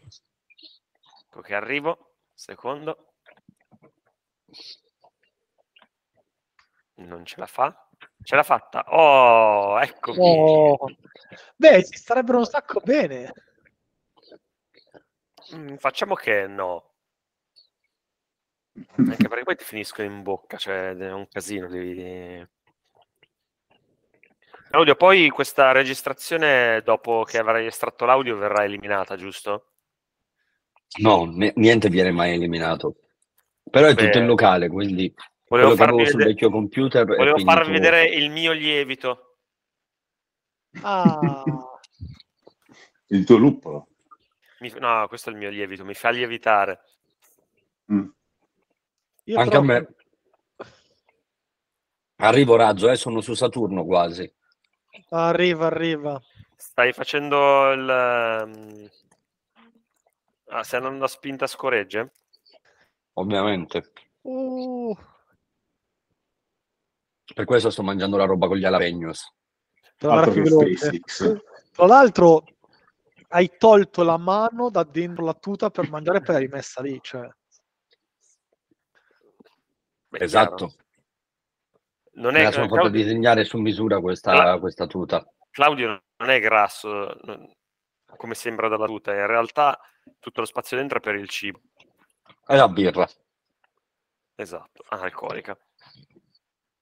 [1.25, 2.15] Ecco che arrivo.
[2.33, 3.13] Secondo.
[6.95, 7.89] Non ce la fa.
[8.21, 8.83] Ce l'ha fatta.
[8.87, 10.17] Oh, eccomi.
[10.19, 10.77] Oh.
[11.55, 13.33] Beh, ci starebbero un sacco bene.
[15.55, 16.93] Mm, facciamo che no.
[18.95, 21.67] Anche perché poi ti finiscono in bocca, cioè è un casino.
[21.67, 22.47] Devi...
[24.69, 29.71] Claudio, poi questa registrazione, dopo che avrai estratto l'audio, verrà eliminata, giusto?
[30.99, 32.95] No, ne- niente viene mai eliminato.
[33.63, 35.11] Però è Beh, tutto in locale, quindi
[35.47, 39.37] Volevo farvi, sul vedere, vecchio computer volevo farvi vedere il mio lievito.
[40.83, 41.43] Ah,
[43.07, 43.87] Il tuo luppolo.
[44.59, 46.81] Mi- no, questo è il mio lievito, mi fa lievitare.
[47.91, 48.07] Mm.
[49.33, 49.95] Anche trovo a me.
[52.17, 54.31] Arrivo razzo, eh, sono su Saturno quasi.
[55.09, 56.21] Arriva, arriva.
[56.55, 57.89] Stai facendo il...
[57.89, 58.89] ehm,
[60.51, 62.11] Ah, stai andando a spinta a scoregge?
[63.13, 63.91] Ovviamente.
[64.21, 64.97] Uh,
[67.35, 68.65] Per questo sto mangiando la roba con gli
[70.41, 70.75] veloce.
[70.75, 71.41] SpaceX.
[71.71, 72.43] Tra l'altro,
[73.27, 76.99] hai tolto la mano da dentro la tuta per mangiare e poi l'hai rimessa lì.
[76.99, 77.29] Cioè.
[80.07, 80.67] Beh, Esatto.
[80.67, 80.73] chiaro.
[82.19, 85.25] Non Me è, la sono Claudio, disegnare su misura questa, Cla- questa tuta.
[85.51, 87.49] Claudio non è grasso, non-
[88.17, 89.79] come sembra dalla tuta, in realtà
[90.19, 91.61] tutto lo spazio dentro è per il cibo.
[92.47, 93.07] E la birra.
[94.35, 95.57] Esatto, ah, alcolica.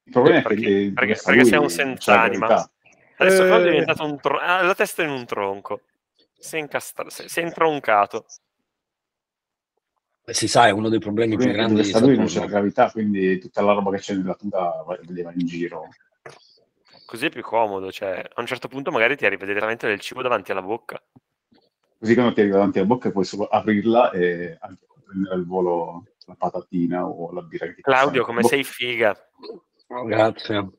[0.04, 2.48] Il problema è Perché- che perché- sta perché sei un senz'anima.
[2.48, 2.72] gravità.
[3.18, 3.48] Adesso Eh.
[3.48, 5.82] Claudio è diventato un tronco, ha la testa in un tronco.
[6.38, 8.26] Si è, incastra- è- si è introncato.
[10.30, 12.91] Si sa, è uno dei problemi più grandi di sta lui non c'è la gravità,
[12.91, 15.88] quindi tutta la roba che c'è nella tuta va- vedeva in giro.
[17.05, 20.21] Così è più comodo, cioè a un certo punto magari ti arriva direttamente del cibo
[20.21, 21.01] davanti alla bocca.
[21.97, 26.03] Così quando ti arriva davanti alla bocca puoi solo aprirla e anche prendere al volo
[26.25, 29.15] la patatina o la birra che ti Claudio, come Boh, sei figa.
[29.88, 30.69] Oh, grazie.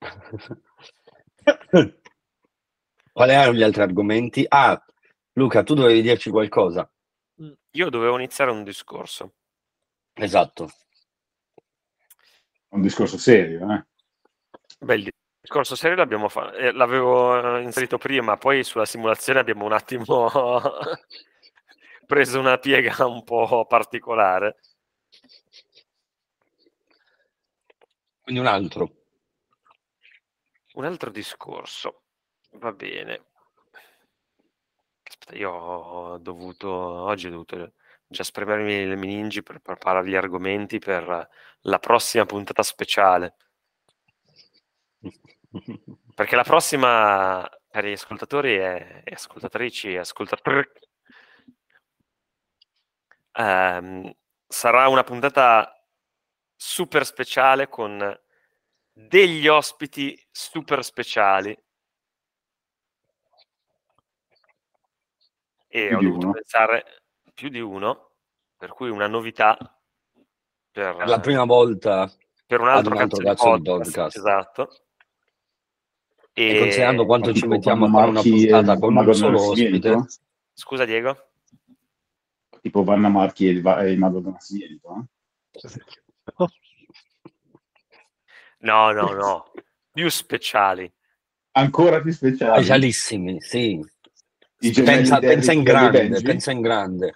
[3.12, 4.44] Quali erano gli altri argomenti?
[4.46, 4.78] Ah,
[5.32, 6.86] Luca, tu dovevi dirci qualcosa.
[7.36, 9.34] Io dovevo iniziare un discorso.
[10.14, 10.70] Esatto.
[12.68, 13.84] Un discorso serio, eh?
[14.78, 19.64] Beh, il discorso serio l'abbiamo fa- eh, l'avevo eh, inserito prima, poi sulla simulazione abbiamo
[19.64, 20.28] un attimo
[22.06, 24.56] preso una piega un po' particolare.
[28.22, 28.90] Quindi un altro.
[30.74, 32.02] Un altro discorso.
[32.52, 33.26] Va bene.
[35.32, 37.72] Io ho dovuto, oggi ho dovuto
[38.06, 41.28] già spremermi le meningi per preparare gli argomenti per
[41.60, 43.36] la prossima puntata speciale.
[46.14, 50.64] Perché la prossima per gli ascoltatori e, e ascoltatrici e ascoltatori
[53.32, 54.12] ehm,
[54.46, 55.70] sarà una puntata
[56.56, 58.18] super speciale con
[58.92, 61.56] degli ospiti super speciali.
[65.74, 66.32] E Più ho dovuto uno.
[66.34, 66.84] pensare
[67.34, 68.10] più di uno,
[68.56, 69.56] per cui una novità
[70.70, 72.08] per, la prima volta,
[72.46, 73.90] per un altro, un altro cazzo, cazzo di podcast.
[73.92, 74.16] podcast.
[74.16, 74.68] Esatto.
[76.32, 80.04] e considerando quanto ci mettiamo a fare una puntata e con un solo ospite,
[80.52, 81.30] Scusa Diego?
[82.60, 84.94] tipo Vanna Marchi e il, va- e il Mago del Nascimento.
[85.52, 85.60] eh?
[88.58, 89.52] No, no, no.
[89.92, 90.90] Più speciali.
[91.52, 92.52] Ancora più speciali.
[92.62, 93.78] Specialissimi, sì.
[94.72, 97.14] Pensa, pensa in grande, pensa in grande.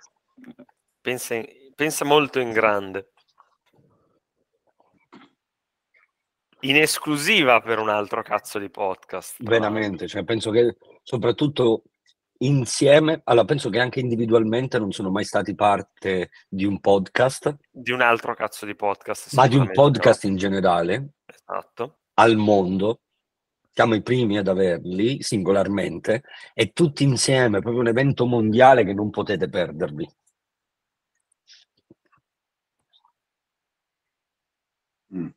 [1.01, 3.13] Pensa, in- pensa molto in grande.
[6.63, 9.37] In esclusiva per un altro cazzo di podcast.
[9.39, 11.85] Veramente, cioè penso che soprattutto
[12.41, 17.57] insieme, allora penso che anche individualmente non sono mai stati parte di un podcast.
[17.71, 19.35] Di un altro cazzo di podcast.
[19.35, 21.99] ma di un podcast in generale Esatto.
[22.15, 23.01] al mondo.
[23.79, 29.09] Siamo i primi ad averli singolarmente e tutti insieme, proprio un evento mondiale che non
[29.09, 30.11] potete perdervi.
[35.15, 35.29] Mm,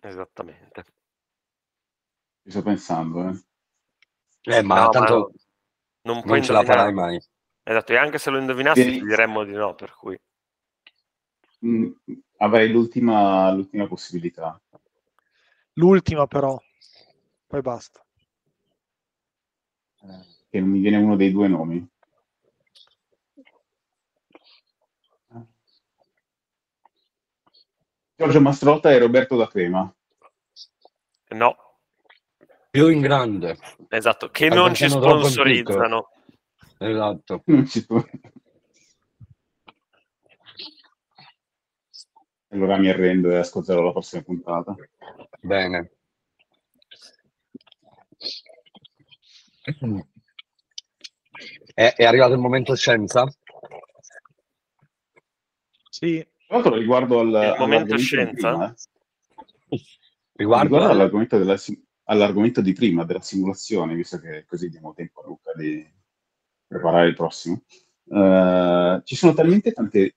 [0.00, 0.84] Esattamente.
[2.42, 4.56] ci sto pensando, eh.
[4.56, 5.32] Eh, ma No, tanto
[6.02, 7.22] non puoi non ce la farai mai.
[7.62, 10.20] Esatto, e anche se lo indovinassi ti diremmo di no, per cui.
[11.64, 11.92] Mm,
[12.38, 14.60] avrei l'ultima, l'ultima possibilità.
[15.74, 16.60] L'ultima però,
[17.50, 18.00] poi basta.
[20.48, 21.84] che non mi viene uno dei due nomi.
[28.14, 29.92] Giorgio Mastrotta e Roberto da Crema.
[31.30, 31.56] No,
[32.70, 36.10] Più in grande, esatto, che non ci sponsorizzano.
[36.78, 37.42] esatto.
[37.50, 38.08] Non ci sto-
[42.52, 44.74] Allora mi arrendo e ascolterò la prossima puntata.
[45.40, 45.99] Bene.
[51.74, 53.26] È, è arrivato il momento scienza?
[55.88, 58.50] Sì, Tra l'altro riguardo al, momento scienza?
[58.52, 58.74] prima,
[60.32, 61.56] Riguardo riguardo al- all'argomento, della
[62.04, 65.86] all'argomento di prima, della simulazione, visto che così diamo tempo a Luca di
[66.66, 67.62] preparare il prossimo,
[68.08, 70.12] eh, ci sono talmente tanti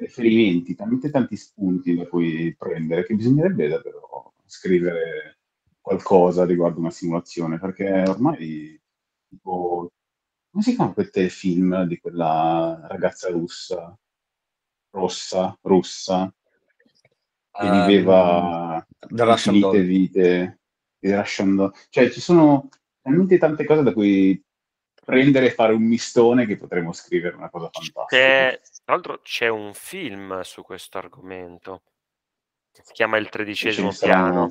[0.00, 5.37] riferimenti, talmente tanti spunti da cui prendere che bisognerebbe davvero scrivere
[5.88, 8.78] qualcosa riguardo una simulazione, perché ormai,
[9.26, 9.90] tipo,
[10.50, 13.98] come si chiama quel telefilm di quella ragazza russa,
[14.90, 16.32] rossa, russa,
[17.50, 20.60] che Ehm, viveva infinite vite,
[21.00, 21.72] il Russian Doll.
[21.88, 22.68] Cioè, ci sono
[23.00, 24.40] talmente tante cose da cui
[25.04, 28.04] prendere e fare un mistone che potremmo scrivere una cosa fantastica.
[28.06, 31.82] Che, tra l'altro c'è un film su questo argomento
[32.70, 34.50] che si chiama Il Ce tredicesimo ne saranno- piano.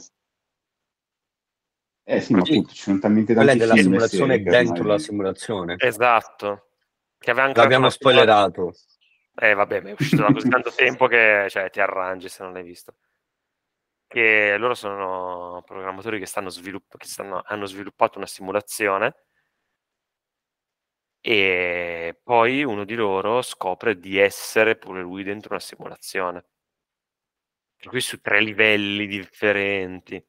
[2.09, 4.49] Eh sì, ma appunto ci sono talmente Quella è tanti della film e simulazione serie
[4.49, 5.75] dentro ormai- la simulazione.
[5.77, 6.69] Esatto.
[7.17, 8.73] Che aveva anche L'abbiamo spoilerato.
[9.35, 12.53] Eh vabbè, ma è uscito da così tanto tempo che cioè, ti arrangi se non
[12.53, 12.95] l'hai visto.
[14.07, 19.25] Che loro sono programmatori che, stanno svilupp- che stanno- hanno sviluppato una simulazione
[21.19, 26.45] e poi uno di loro scopre di essere pure lui dentro una simulazione.
[27.75, 30.25] Per cui su tre livelli differenti.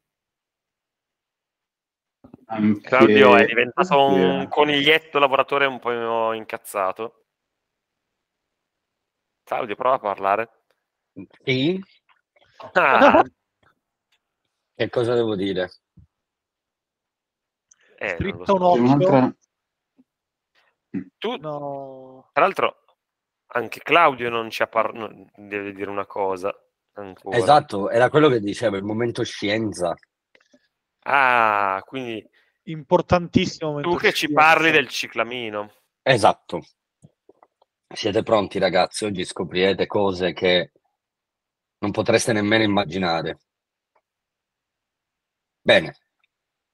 [2.81, 7.25] Claudio è diventato un coniglietto lavoratore un po' incazzato.
[9.45, 10.51] Claudio, prova a parlare.
[11.45, 11.79] Sì?
[12.73, 13.23] Ah,
[14.75, 15.71] Che cosa devo dire?
[17.99, 18.55] eh, Stritto so.
[18.55, 19.37] un occhio.
[21.19, 22.31] Tu, No.
[22.33, 22.85] tra l'altro,
[23.49, 26.55] anche Claudio non ci ha parlato, deve dire una cosa
[26.95, 27.37] ancora.
[27.37, 29.95] Esatto, era quello che dicevo, il momento scienza.
[31.05, 32.27] Ah, quindi
[32.69, 35.73] Importantissimo tu che ci parli del ciclamino.
[36.03, 36.61] Esatto.
[37.89, 39.07] Siete pronti, ragazzi?
[39.07, 40.73] Oggi scoprirete cose che
[41.79, 43.39] non potreste nemmeno immaginare.
[45.63, 45.97] Bene.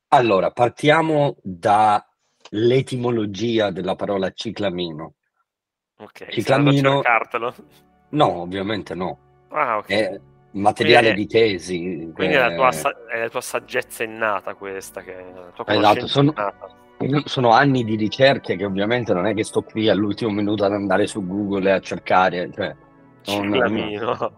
[0.09, 5.15] Allora, partiamo dall'etimologia della parola ciclamino.
[5.99, 7.55] Ok, Ciclamino- cercartelo.
[8.11, 9.47] No, ovviamente no.
[9.51, 9.87] Ah, ok.
[9.87, 10.21] È
[10.55, 12.11] materiale Quindi di tesi.
[12.15, 15.51] Quindi è la, che- tua, sa- è la tua saggezza innata questa, che è la
[15.55, 16.77] tua Esatto, sono- innata.
[17.25, 21.07] Sono anni di ricerche che ovviamente non è che sto qui all'ultimo minuto ad andare
[21.07, 22.51] su Google e a cercare.
[22.55, 22.75] Cioè,
[23.45, 24.33] non-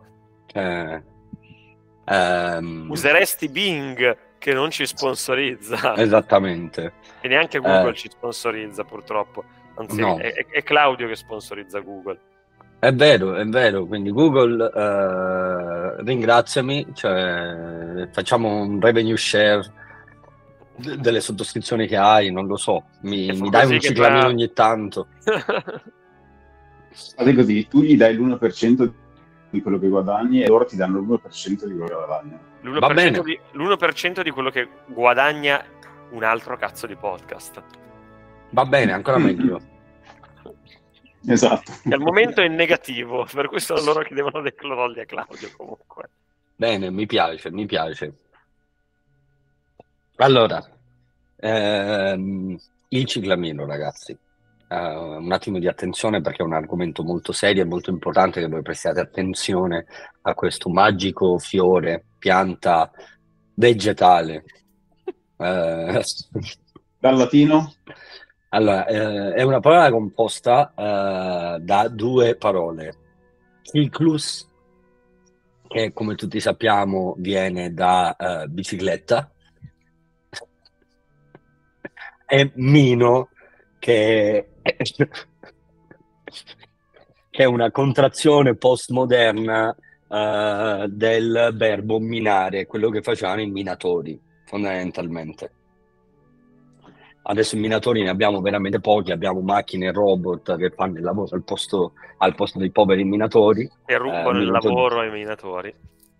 [0.47, 1.03] cioè,
[2.07, 6.93] ehm, Useresti Bing che non ci sponsorizza esattamente.
[7.21, 7.95] e neanche Google Eh.
[7.95, 9.45] ci sponsorizza purtroppo.
[9.75, 10.19] Anzi, No.
[10.19, 12.19] è- è Claudio che sponsorizza Google.
[12.87, 13.85] È vero, è vero.
[13.85, 19.61] Quindi Google, eh, ringraziami, cioè, facciamo un revenue share
[20.77, 22.85] de- delle sottoscrizioni che hai, non lo so.
[23.01, 25.09] Mi, mi dai un ciclamino già- ogni tanto.
[27.17, 28.93] Fate così, tu gli dai l'1%
[29.51, 32.39] di quello che guadagni e loro ti danno l'1% di quello che guadagni.
[32.61, 33.21] L'1%, Va bene.
[33.23, 35.61] di, l'1% di quello che guadagna
[36.11, 37.61] un altro cazzo di podcast.
[38.51, 39.61] Va bene, ancora meglio.
[41.27, 41.73] Esatto.
[41.83, 46.09] Che al momento è negativo, per questo loro chiedevano dei clorolli a Claudio comunque.
[46.55, 48.13] Bene, mi piace, mi piace.
[50.17, 50.65] Allora,
[51.37, 52.57] ehm,
[52.89, 54.17] il ciclamino, ragazzi.
[54.69, 58.49] Uh, un attimo di attenzione perché è un argomento molto serio e molto importante che
[58.49, 59.87] voi prestiate attenzione
[60.23, 62.91] a questo magico fiore, pianta
[63.55, 64.45] vegetale.
[65.37, 66.01] Uh,
[66.99, 67.75] Dal latino?
[68.57, 70.73] Allora, uh, è una parola composta
[71.61, 72.95] da due parole.
[73.61, 74.49] Cyclus,
[75.69, 79.31] che come tutti sappiamo viene da bicicletta,
[82.27, 83.29] e Mino,
[83.79, 84.49] che
[87.37, 89.77] che è una contrazione postmoderna
[90.09, 95.51] uh, del verbo minare, quello che facevano i minatori, fondamentalmente.
[97.29, 101.35] Adesso i minatori ne abbiamo veramente pochi, abbiamo macchine e robot che fanno il lavoro
[101.35, 103.69] al posto, al posto dei poveri minatori.
[103.85, 105.75] E rubano eh, il lavoro ai minatori.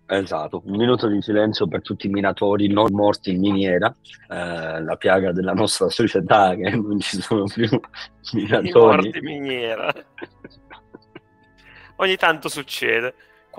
[0.05, 3.93] Esatto, un minuto di silenzio per tutti i minatori non morti in miniera,
[4.29, 7.69] eh, la piaga della nostra società che non ci sono più
[8.33, 8.67] minatori.
[8.67, 9.93] I morti in miniera.
[11.97, 13.15] Ogni tanto succede.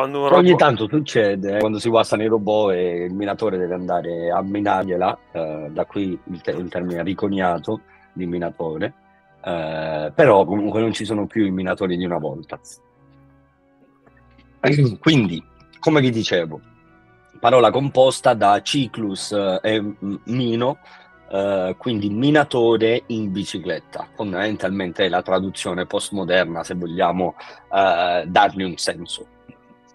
[0.07, 0.33] Robot...
[0.33, 5.19] Ogni tanto succede quando si guastano i robot e il minatore deve andare a minargliela,
[5.33, 7.81] eh, da qui il, te- il, termine riconiato
[8.13, 8.95] di minatore,
[9.43, 12.61] eh, però comunque non ci sono più i minatori di una volta.
[15.01, 15.43] Quindi
[15.81, 16.61] come vi dicevo,
[17.41, 19.95] parola composta da ciclus eh, e
[20.25, 20.79] mino,
[21.31, 24.09] eh, quindi minatore in bicicletta.
[24.15, 27.35] Fondamentalmente è la traduzione postmoderna, se vogliamo
[27.73, 29.27] eh, dargli un senso.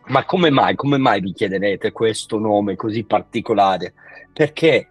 [0.08, 3.94] Ma come mai, come mai vi chiederete questo nome così particolare?
[4.34, 4.90] Perché,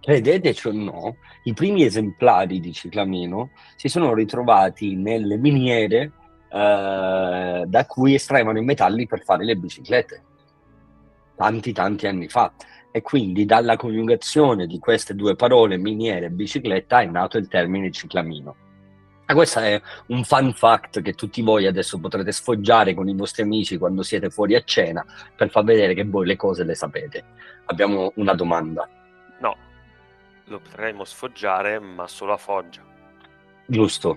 [0.00, 6.12] credeteci o no, i primi esemplari di ciclamino si sono ritrovati nelle miniere
[6.50, 10.22] eh, da cui estraevano i metalli per fare le biciclette
[11.36, 12.52] tanti tanti anni fa
[12.90, 17.90] e quindi dalla coniugazione di queste due parole miniere e bicicletta è nato il termine
[17.90, 18.56] ciclamino.
[19.26, 23.42] Ma questo è un fun fact che tutti voi adesso potrete sfoggiare con i vostri
[23.42, 25.04] amici quando siete fuori a cena
[25.34, 27.24] per far vedere che voi le cose le sapete.
[27.66, 28.88] Abbiamo una domanda.
[29.40, 29.56] No,
[30.44, 32.82] lo potremmo sfoggiare ma solo a Foggia.
[33.66, 34.16] Giusto,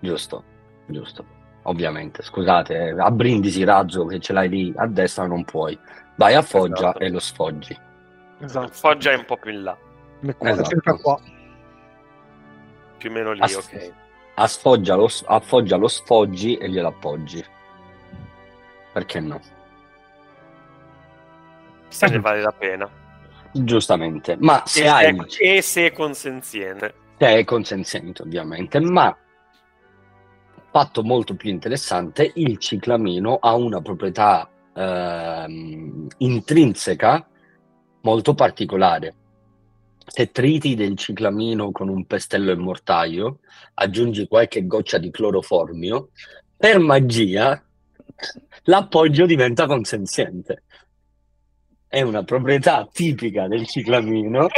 [0.00, 0.44] giusto,
[0.86, 2.22] giusto ovviamente.
[2.22, 5.78] Scusate, a Brindisi Razzo che ce l'hai lì a destra non puoi.
[6.16, 6.98] Vai a Foggia esatto.
[6.98, 7.78] e lo sfoggi.
[8.40, 8.72] Esatto.
[8.72, 9.76] Foggia è un po' più in là.
[10.38, 10.96] Esatto.
[11.00, 11.20] Qua.
[12.98, 13.92] Più o meno lì, a, ok.
[14.34, 17.44] A Foggia, lo, a Foggia lo sfoggi e glielo appoggi.
[18.92, 19.40] Perché no?
[21.88, 22.88] Se ne vale la pena.
[23.52, 25.24] Giustamente, ma se e hai...
[25.28, 26.94] Se, e se è consenziente.
[27.18, 29.16] Se è consenziente, ovviamente, ma
[30.72, 37.26] fatto molto più interessante, il ciclamino ha una proprietà ehm, intrinseca
[38.00, 39.14] molto particolare.
[40.14, 43.38] Se triti del ciclamino con un pestello e mortaio,
[43.72, 46.10] aggiungi qualche goccia di cloroformio,
[46.54, 47.64] per magia
[48.64, 50.64] l'appoggio diventa consenziente.
[51.88, 54.48] È una proprietà tipica del ciclamino.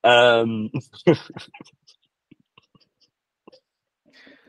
[0.00, 0.70] um...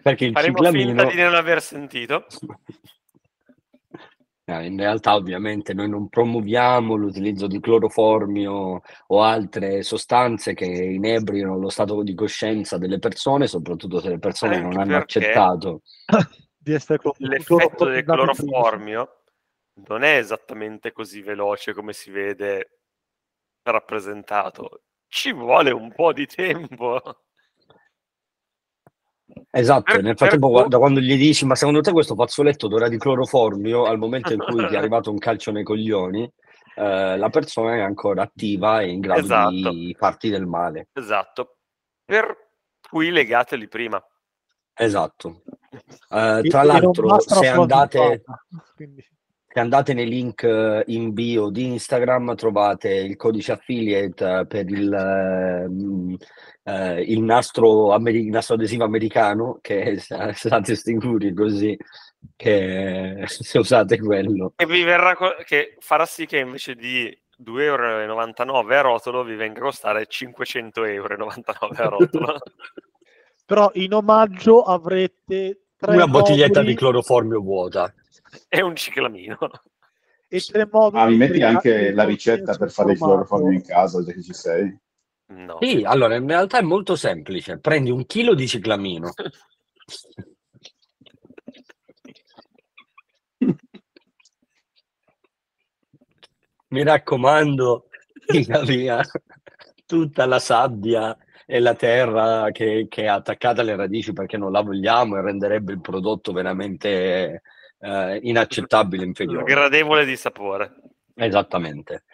[0.02, 0.88] Perché il Faremo ciclamino...
[0.88, 2.26] finta di non aver sentito.
[4.46, 11.70] In realtà ovviamente noi non promuoviamo l'utilizzo di cloroformio o altre sostanze che inebriano lo
[11.70, 15.82] stato di coscienza delle persone, soprattutto se le persone Anche non hanno accettato
[16.64, 19.24] di essere cloro- l'effetto del cloroformio
[19.86, 22.80] non è esattamente così veloce come si vede
[23.64, 24.84] rappresentato.
[25.08, 27.02] Ci vuole un po' di tempo.
[29.50, 30.68] Esatto, nel frattempo per...
[30.68, 34.40] da quando gli dici ma secondo te questo fazzoletto d'ora di cloroformio al momento in
[34.40, 36.30] cui ti è arrivato un calcio nei coglioni
[36.76, 39.50] eh, la persona è ancora attiva e in grado esatto.
[39.50, 40.90] di farti del male.
[40.94, 41.58] Esatto,
[42.04, 42.36] per
[42.90, 44.04] cui legateli prima.
[44.74, 45.42] Esatto.
[46.08, 48.22] Uh, tra l'altro se andate,
[48.76, 56.08] se andate nei link eh, in bio di Instagram trovate il codice affiliate per il...
[56.66, 61.78] Eh, il, nastro amer- il, nastro adesivo americano che state sicuri così
[62.36, 64.54] che se usate quello.
[64.56, 69.36] E vi verrà co- che farà sì che invece di 2,99 euro a rotolo vi
[69.36, 72.38] venga a costare 500,99 euro a rotolo.
[73.46, 77.94] Però in omaggio avrete una bottiglietta di cloroformio vuota.
[78.48, 79.38] E un ciclamino.
[80.30, 84.02] E tre moduli ah, mi metti anche la ricetta per fare il cloroformio in casa
[84.04, 84.76] già che ci sei
[85.34, 85.58] No.
[85.60, 87.60] Sì, allora in realtà è molto semplice.
[87.60, 89.12] Prendi un chilo di ciclamino.
[96.68, 97.88] Mi raccomando,
[98.26, 99.02] tira via
[99.86, 101.16] tutta la sabbia
[101.46, 105.74] e la terra che, che è attaccata alle radici perché non la vogliamo e renderebbe
[105.74, 107.42] il prodotto veramente
[107.80, 109.44] eh, inaccettabile, inferiore.
[109.44, 110.76] Gradevole di sapore.
[111.16, 112.06] Esattamente.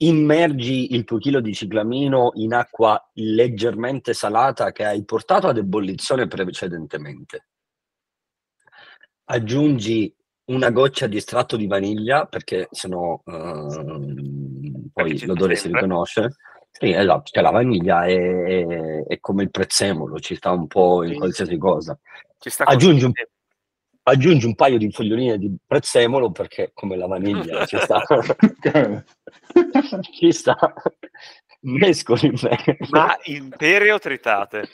[0.00, 6.26] Immergi il tuo chilo di ciclamino in acqua leggermente salata che hai portato ad ebollizione
[6.26, 7.44] precedentemente.
[9.28, 10.14] Aggiungi
[10.46, 16.36] una goccia di estratto di vaniglia perché sennò ehm, poi l'odore si riconosce.
[16.70, 21.02] Sì, esatto, perché la vaniglia è, è- è come il prezzemolo, ci sta un po'
[21.02, 21.16] in Sì.
[21.18, 21.98] qualsiasi cosa.
[22.64, 23.26] Aggiungi un, così.
[24.08, 28.02] Aggiungi un paio di foglioline di prezzemolo perché come la vaniglia ci sta,
[30.12, 30.72] ci sta,
[31.62, 32.78] mescoli bene.
[32.90, 34.68] Ma intere o tritate?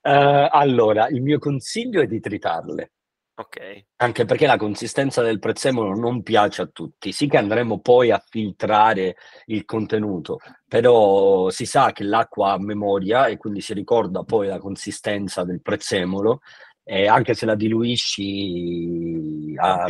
[0.00, 2.92] Eh, allora, il mio consiglio è di tritarle.
[3.36, 3.86] Ok.
[3.96, 7.10] Anche perché la consistenza del prezzemolo non piace a tutti.
[7.10, 9.16] Sì che andremo poi a filtrare
[9.46, 10.38] il contenuto,
[10.68, 15.62] però si sa che l'acqua ha memoria e quindi si ricorda poi la consistenza del
[15.62, 16.42] prezzemolo
[16.84, 19.86] e anche se la diluisci a,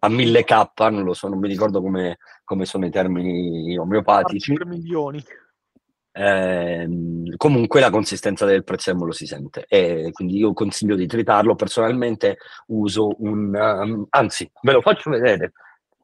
[0.00, 4.66] a 1000k, non lo so, non mi ricordo come, come sono i termini omeopatici, 3
[4.66, 5.24] milioni.
[6.12, 9.64] Ehm, comunque la consistenza del prezzemolo si sente.
[9.68, 11.54] E quindi io consiglio di tritarlo.
[11.54, 15.52] Personalmente uso un um, anzi ve lo faccio vedere.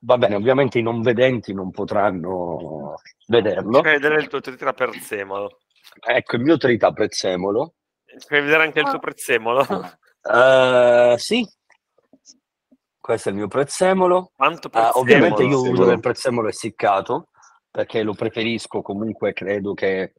[0.00, 2.94] Va bene ovviamente i non vedenti non potranno
[3.26, 3.80] vederlo.
[3.80, 5.59] Vedere il tuo tritra prezzemolo.
[6.07, 7.74] ecco il mio trita prezzemolo
[8.19, 9.67] Fai vedere anche il tuo prezzemolo.
[10.23, 11.47] Eh, sì
[13.07, 14.99] questo è il mio prezzemolo Quanto prezzemolo?
[14.99, 17.29] ovviamente io uso del prezzemolo essiccato
[17.71, 20.14] perché lo preferisco comunque credo che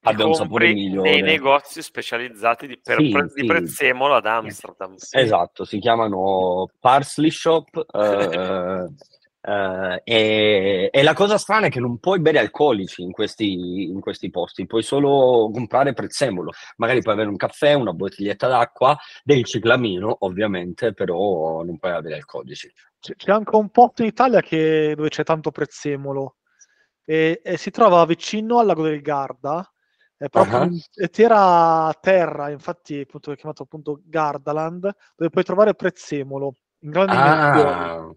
[0.00, 3.46] abbia un sapore migliore nei negozi specializzati di, per Sì, pre- di sì.
[3.46, 4.96] prezzemolo ad Amsterdam.
[5.10, 7.68] Esatto, si chiamano Parsley Shop.
[7.94, 8.88] eh,
[9.42, 14.00] eh, e, e la cosa strana è che non puoi bere alcolici in questi, in
[14.00, 16.52] questi posti, puoi solo comprare prezzemolo.
[16.76, 22.14] Magari puoi avere un caffè, una bottiglietta d'acqua, del ciclamino, ovviamente, però non puoi avere
[22.16, 22.72] alcolici.
[22.98, 26.36] C'è anche un posto in Italia che- dove c'è tanto prezzemolo
[27.04, 29.68] e, e si trova vicino al lago del Garda,
[30.16, 30.64] è proprio Ah.
[30.66, 30.78] in
[31.10, 36.54] terra terra, infatti appunto, è chiamato appunto Gardaland, dove puoi trovare prezzemolo.
[36.84, 38.10] Ah,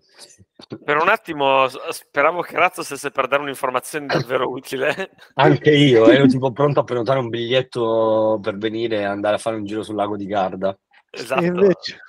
[0.84, 5.12] Per un attimo speravo che Razzo stesse per dare un'informazione davvero utile.
[5.36, 9.58] anche io ero tipo pronto a prenotare un biglietto per venire e andare a fare
[9.58, 10.76] un giro sul lago di Garda.
[11.12, 11.42] esatto.
[11.42, 12.00] E invece,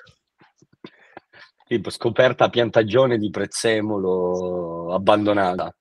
[1.67, 5.75] Tipo scoperta piantagione di prezzemolo abbandonata.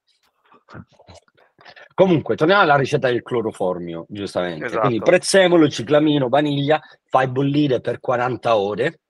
[1.94, 4.66] Comunque, torniamo alla ricetta del cloroformio, giustamente.
[4.66, 4.82] Esatto.
[4.82, 9.02] Quindi prezzemolo, ciclamino, vaniglia, fai bollire per 40 ore,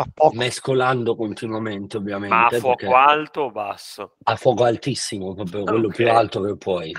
[0.00, 0.36] ah, poco.
[0.36, 2.34] mescolando continuamente, ovviamente.
[2.34, 4.16] Ma a fuoco alto o basso?
[4.24, 5.94] a fuoco altissimo, proprio quello Ok.
[5.94, 6.90] più alto che puoi.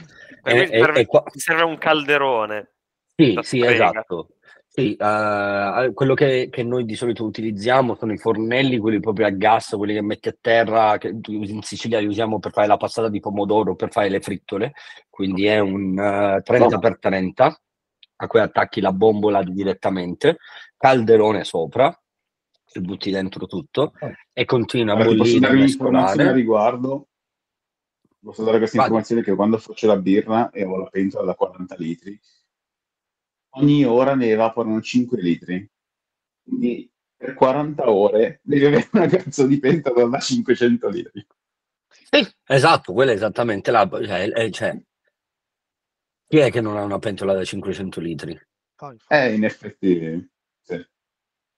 [0.43, 2.71] E- me ti e- serve, e qua- ti serve un calderone.
[3.15, 3.73] Sì, sì, strega.
[3.73, 4.29] esatto.
[4.67, 9.29] Sì, eh, quello che, che noi di solito utilizziamo sono i fornelli, quelli proprio a
[9.29, 13.07] gas, quelli che metti a terra, che in Sicilia li usiamo per fare la passata
[13.07, 14.73] di pomodoro, per fare le frittole,
[15.09, 17.55] quindi è un eh, 30x30
[18.17, 20.39] a cui attacchi la bombola direttamente,
[20.77, 21.97] calderone sopra,
[22.76, 23.93] ci butti dentro tutto
[24.34, 27.07] e continua a ti posso bollire, a dare un'informazione a riguardo?
[28.19, 28.88] Posso dare questa Vai.
[28.88, 32.19] informazione che quando faccio la birra e ho la pentola da 40 litri,
[33.51, 35.69] ogni ora ne evaporano 5 litri.
[36.43, 41.26] Quindi per 40 ore devi avere una cazzo di pentola da 500 litri.
[41.88, 43.88] Sì, esatto, quella è esattamente la...
[43.89, 44.78] Cioè, eh, cioè,
[46.28, 48.38] chi è che non ha una pentola da 500 litri?
[49.07, 50.34] Eh, in effetti.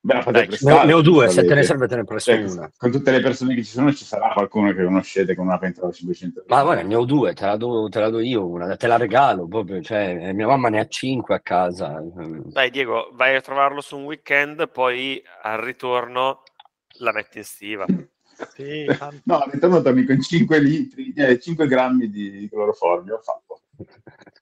[0.08, 2.32] Beh, la fate Dai, Ne ne ho due, se te ne serve te ne presto
[2.32, 2.72] Cioè, una.
[2.78, 5.88] con tutte le persone che ci sono ci sarà qualcuno che conoscete con una pentola
[5.88, 6.56] da 500 litri.
[6.56, 8.96] Ma guarda, ne ho due, te la do, te la do io una, te la
[8.96, 12.02] regalo proprio, cioè, mia mamma ne ha cinque a casa.
[12.06, 16.44] Dai, Diego, vai a trovarlo su un weekend, poi al ritorno
[17.00, 17.86] la metti in stiva.
[18.54, 18.86] Sì.
[19.26, 23.64] No, all'interno torni con 5 litri, eh, 5 grammi di cloroformio, fatto.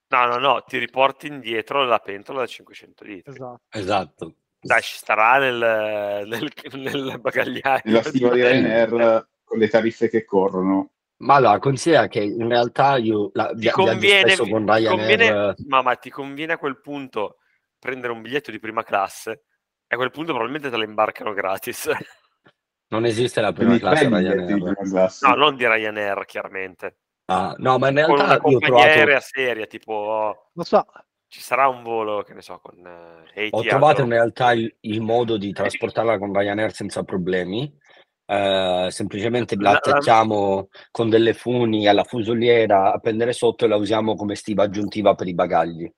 [0.10, 3.32] No, no, no, ti riporti indietro la pentola da 500 litri.
[3.34, 3.62] Esatto.
[3.72, 4.36] Esatto.
[4.66, 7.82] Dai, ci starà nel, nel, nel bagagliaio.
[7.84, 12.98] Nella stiva di Ryanair, con le tariffe che corrono, Ma allora, considera che in realtà
[12.98, 14.98] io la, Ti conviene, spesso con Ryanair.
[14.98, 17.38] conviene- ma, ma ti conviene a quel punto
[17.78, 19.32] prendere un biglietto di prima classe
[19.88, 21.90] e a quel punto probabilmente te la imbarcano gratis.
[22.88, 24.46] Non esiste la prima quindi classe Ryanair.
[24.46, 25.28] prima classe.
[25.28, 26.98] No, non di Ryanair, chiaramente.
[27.26, 30.64] Ah, no, ma in con una realtà io ho compagnia trovato, aerea seria, tipo Lo
[30.64, 30.86] so,
[31.28, 32.76] ci sarà un volo, che ne so, con
[33.34, 37.72] eh, ho trovato in realtà il, il modo di trasportarla con Ryanair senza problemi.
[38.28, 44.16] Eh, semplicemente la attacchiamo con delle funi alla fusoliera a pendere sotto e la usiamo
[44.16, 45.84] come stiva aggiuntiva per i bagagli.
[45.84, 45.94] Eh,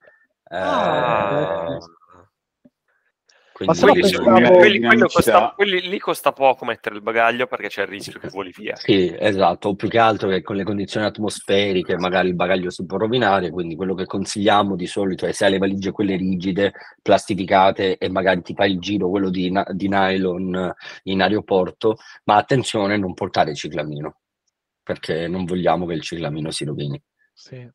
[0.50, 1.78] Ah.
[3.58, 7.82] Quindi- Quelli, pensavo- quelli- quelli- costa- quelli lì costa poco mettere il bagaglio perché c'è
[7.82, 8.76] il rischio che voli via.
[8.76, 12.86] Sì, esatto, o più che altro che con le condizioni atmosferiche magari il bagaglio si
[12.86, 16.74] può rovinare, quindi quello che consigliamo di solito è se hai le valigie quelle rigide,
[17.02, 20.72] plastificate e magari ti fai il giro quello di, di nylon
[21.04, 24.20] in aeroporto, ma attenzione a non portare ciclamino,
[24.84, 27.02] perché non vogliamo che il ciclamino si rovini.
[27.34, 27.68] sì.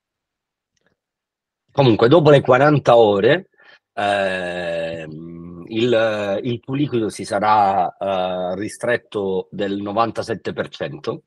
[1.73, 3.49] Comunque, dopo le 40 ore,
[3.95, 5.42] ehm,
[5.73, 11.19] il, il tuo liquido si sarà eh, ristretto del 97%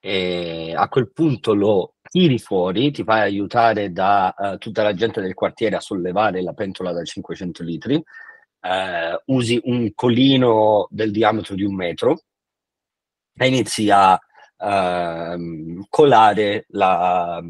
[0.00, 5.20] e a quel punto lo tiri fuori, ti fai aiutare da eh, tutta la gente
[5.20, 8.02] del quartiere a sollevare la pentola da 500 litri,
[8.60, 12.22] eh, usi un colino del diametro di un metro
[13.34, 14.18] e inizi a
[14.58, 17.40] ehm, colare la,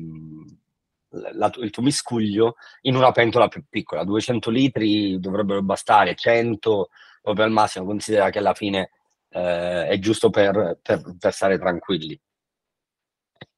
[1.11, 4.05] la- il tuo miscuglio in una pentola più piccola.
[4.05, 6.91] 200 litri dovrebbero bastare, 100
[7.23, 7.85] proprio al massimo.
[7.85, 8.91] Considera che alla fine
[9.31, 12.19] eh, è giusto per, per, per stare tranquilli.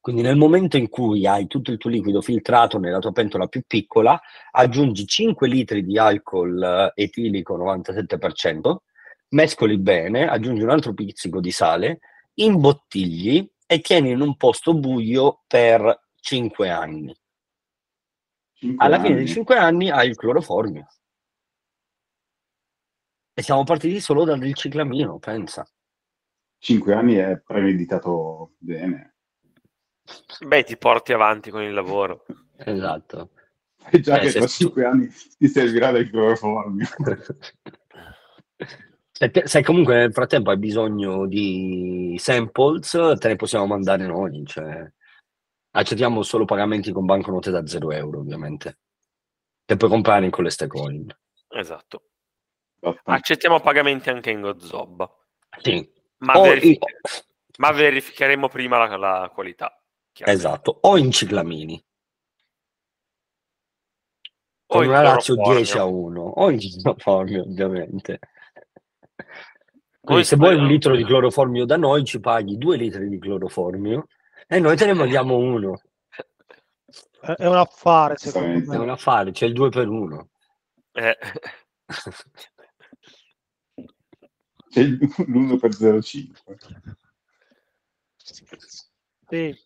[0.00, 3.62] Quindi nel momento in cui hai tutto il tuo liquido filtrato nella tua pentola più
[3.66, 4.18] piccola,
[4.50, 8.76] aggiungi 5 litri di alcol eh, etilico 97%,
[9.30, 12.00] mescoli bene, aggiungi un altro pizzico di sale,
[12.34, 17.14] imbottigli e tieni in un posto buio per 5 anni.
[18.60, 19.24] Cinque Alla fine anni.
[19.24, 20.86] di 5 anni hai il cloroformio.
[23.32, 25.66] E siamo partiti solo dal ciclamino, pensa.
[26.58, 29.14] Cinque anni è premeditato bene.
[30.46, 32.26] Beh, ti porti avanti con il lavoro.
[32.58, 33.30] Esatto.
[33.90, 35.08] E già Eh, che tra cinque anni
[35.38, 36.86] ti servirà del cloroformio.
[39.10, 44.44] Se, te- se comunque nel frattempo hai bisogno di samples, te ne possiamo mandare noi.
[44.44, 44.92] Cioè,
[45.72, 48.78] accettiamo solo pagamenti con banconote da 0 euro, ovviamente.
[49.64, 51.06] Che puoi comprare in quelle coin.
[51.48, 52.04] Esatto.
[53.04, 55.08] Accettiamo pagamenti anche in Gozobba,
[55.60, 55.86] Sì.
[56.18, 57.26] ma, verific-
[57.58, 59.74] ma verificheremo prima la, la qualità.
[60.12, 60.78] esatto.
[60.82, 61.82] O in ciclamini.
[64.72, 65.54] O Con in una cloroformio.
[65.56, 66.22] 10 a 1.
[66.22, 68.18] O in cloroformio, ovviamente.
[70.00, 74.06] Quindi se vuoi un litro di cloroformio da noi, ci paghi due litri di cloroformio
[74.52, 75.80] e noi te ne mandiamo uno.
[77.20, 78.74] È, è un affare, secondo Giustamente.
[78.74, 78.84] È me.
[78.84, 80.28] un affare, c'è il 2 per 1.
[80.92, 81.18] Eh,
[84.70, 86.96] C'è il- l'1 per 0,5.
[89.28, 89.56] Sì.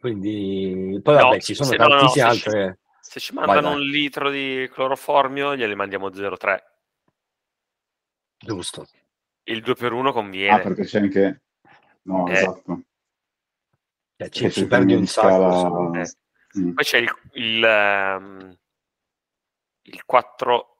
[0.00, 2.78] Quindi poi No, vabbè, ci sono se no, no, tantissime se ci- altre.
[3.00, 3.74] se ci mandano vai.
[3.74, 6.58] un litro di cloroformio, glieli mandiamo 0,3.
[8.38, 8.86] Giusto.
[9.44, 10.62] Il 2 per 1 Ah, conviene.
[10.62, 11.42] perché c'è anche...
[12.08, 12.32] No, Eh.
[12.32, 12.82] esatto.
[14.16, 15.28] Cioè, ci, C'è ci il perdi un sacco.
[15.28, 16.00] scala.
[16.00, 16.12] Eh.
[16.58, 16.72] Mm.
[16.72, 18.58] Poi c'è il, il, ehm,
[19.82, 20.76] il 4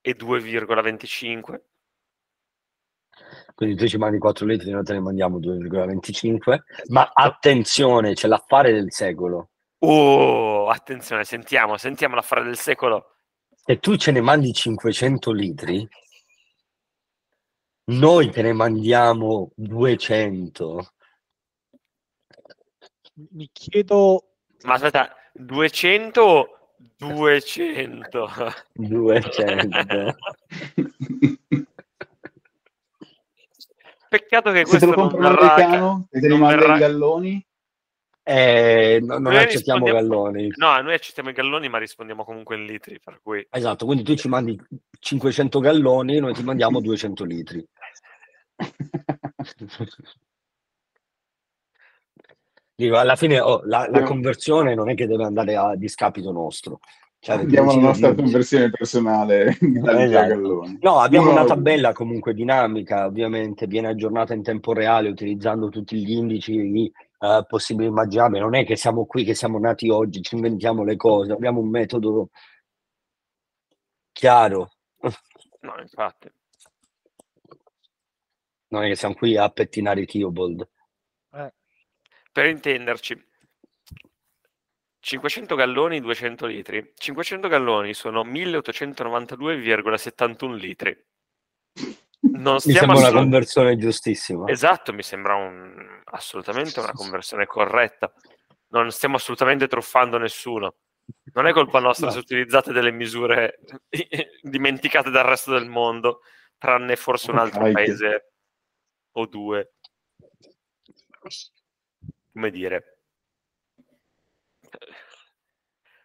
[0.00, 1.60] e 2,25.
[3.54, 6.62] Quindi tu ci mandi 4 litri, noi te ne mandiamo 2,25.
[6.88, 7.12] Ma Esatto.
[7.14, 9.50] attenzione, c'è l'affare del secolo.
[9.82, 13.16] Oh, attenzione, sentiamo, sentiamo l'affare del secolo.
[13.54, 15.86] Se tu ce ne mandi 500 litri,
[17.84, 20.92] noi te ne mandiamo 200.
[23.32, 24.24] Mi chiedo,
[24.62, 26.48] Ma aspetta, 200 o
[26.96, 28.28] 200?
[28.72, 30.16] 200.
[34.08, 36.08] Peccato che Se te questo lo non verrà...
[36.10, 37.46] e non verrà- in galloni,
[38.32, 40.52] Eh, no- non Noi accettiamo galloni.
[40.54, 43.44] No, noi accettiamo i galloni, ma rispondiamo comunque in litri, per cui...
[43.50, 44.56] Esatto, quindi tu ci mandi
[45.00, 47.66] 500 galloni, noi ti mandiamo 200 litri.
[52.76, 56.78] Dico, alla fine oh, la, la conversione non è che deve andare a discapito nostro.
[57.18, 60.66] Cioè, abbiamo la nostra di- conversione personale a Esatto.
[60.80, 65.96] No, abbiamo Uno una tabella comunque dinamica, ovviamente viene aggiornata in tempo reale utilizzando tutti
[65.96, 66.54] gli indici
[67.20, 68.40] eh, possibili e immaginabili.
[68.40, 71.68] Non è che siamo qui, che siamo nati oggi, ci inventiamo le cose, abbiamo un
[71.68, 72.30] metodo
[74.12, 74.72] chiaro.
[75.60, 76.30] No, infatti.
[78.68, 80.68] Non è che siamo qui a pettinare i Theobald.
[81.32, 81.52] eh,
[82.32, 83.20] Per intenderci,
[85.00, 86.92] 500 galloni, 200 litri.
[86.94, 90.96] 500 galloni sono 1892,71 litri.
[92.20, 94.48] Non Mi stiamo sembra una assolut- conversione giustissima.
[94.48, 98.12] Esatto, mi sembra un- assolutamente una conversione corretta.
[98.68, 100.76] Non stiamo assolutamente truffando nessuno.
[101.32, 102.12] Non è colpa nostra No.
[102.12, 103.58] se utilizzate delle misure
[104.42, 106.20] dimenticate dal resto del mondo,
[106.56, 107.72] tranne forse un altro Ok.
[107.72, 108.32] paese
[109.12, 109.72] o due.
[112.32, 112.98] Come dire,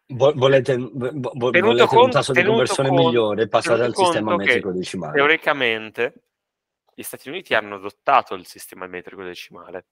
[0.07, 3.47] volete, vo- vo- volete un conto- tasso di conversione conto- migliore?
[3.47, 5.13] Passate al sistema metrico decimale.
[5.13, 6.13] teoricamente
[6.93, 9.87] gli Stati Uniti hanno adottato il sistema metrico decimale.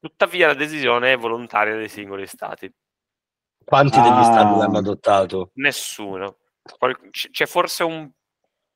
[0.00, 2.72] Tuttavia la decisione è volontaria dei singoli stati.
[3.64, 4.24] Quanti degli Ah.
[4.24, 5.50] stati l'hanno adottato?
[5.54, 6.38] Nessuno.
[6.78, 8.10] Qual- c- C'è forse un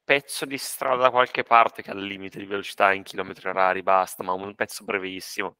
[0.05, 3.83] pezzo di strada da qualche parte che ha il limite di velocità in chilometri orari,
[3.83, 5.57] basta, ma un pezzo brevissimo.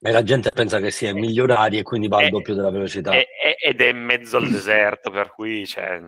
[0.00, 2.70] E la gente pensa che sia in migliorari e quindi va al Eh, doppio della
[2.70, 3.12] velocità.
[3.12, 6.00] E- e- ed è in mezzo al deserto, per cui c'è...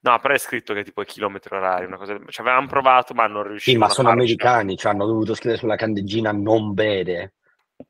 [0.00, 2.18] No, però è scritto che tipo è chilometri orari, una cosa...
[2.26, 5.76] Ci avevamo provato, ma non sì, riuscivano ma sono americani, ci hanno dovuto scrivere sulla
[5.76, 7.34] candeggina non bere,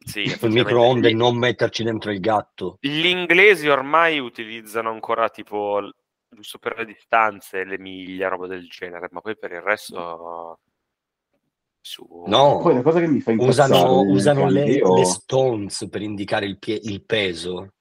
[0.05, 0.62] Sì, effettivamente.
[0.62, 2.79] microonde non metterci dentro il gatto.
[2.81, 5.91] Gli inglesi ormai utilizzano ancora tipo
[6.31, 10.61] giusto per le distanze, le miglia, roba del genere, ma poi per il resto
[11.89, 16.45] su No, Poi la cosa che mi fa usano, usano le, le stones per indicare
[16.45, 17.72] il, pie- il peso.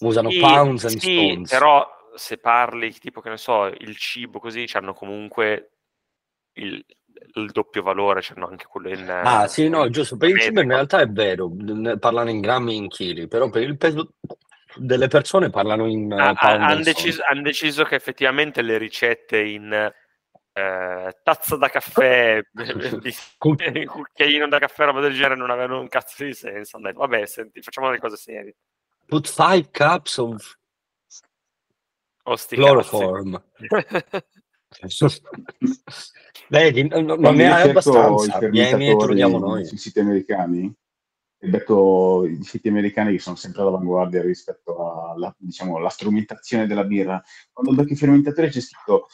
[0.00, 1.50] Usano Sì, pounds and sì, stones.
[1.50, 5.72] però se parli tipo che ne so, il cibo così hanno comunque
[6.54, 6.82] il,
[7.34, 10.16] il doppio valore, c'hanno anche quello in Ah, sì, no, giusto.
[10.16, 11.50] Per il cibo in realtà è vero,
[11.98, 14.14] parlano in grammi e in chili, però per il peso
[14.76, 19.38] delle persone parlano in pound ha- and hanno deciso, han deciso che effettivamente le ricette
[19.40, 19.92] in
[20.56, 22.40] eh, tazza da caffè,
[23.38, 26.76] Cu- cucchiaino da caffè, roba del genere non avevano un cazzo di senso.
[26.76, 28.54] Hanno detto, vabbè, senti, facciamo le cose serie.
[29.06, 30.56] Put five cups of
[32.26, 33.42] O sti chloroform.
[36.48, 39.64] Vedi, non Quando ne hai abbastanza, i mi mi fermentatori troviamo noi.
[39.66, 40.74] sui siti americani
[41.50, 47.22] becco i siti americani che sono sempre all'avanguardia rispetto alla, diciamo, strumentazione della birra.
[47.52, 49.06] Quando becco i fermentatori c'è scritto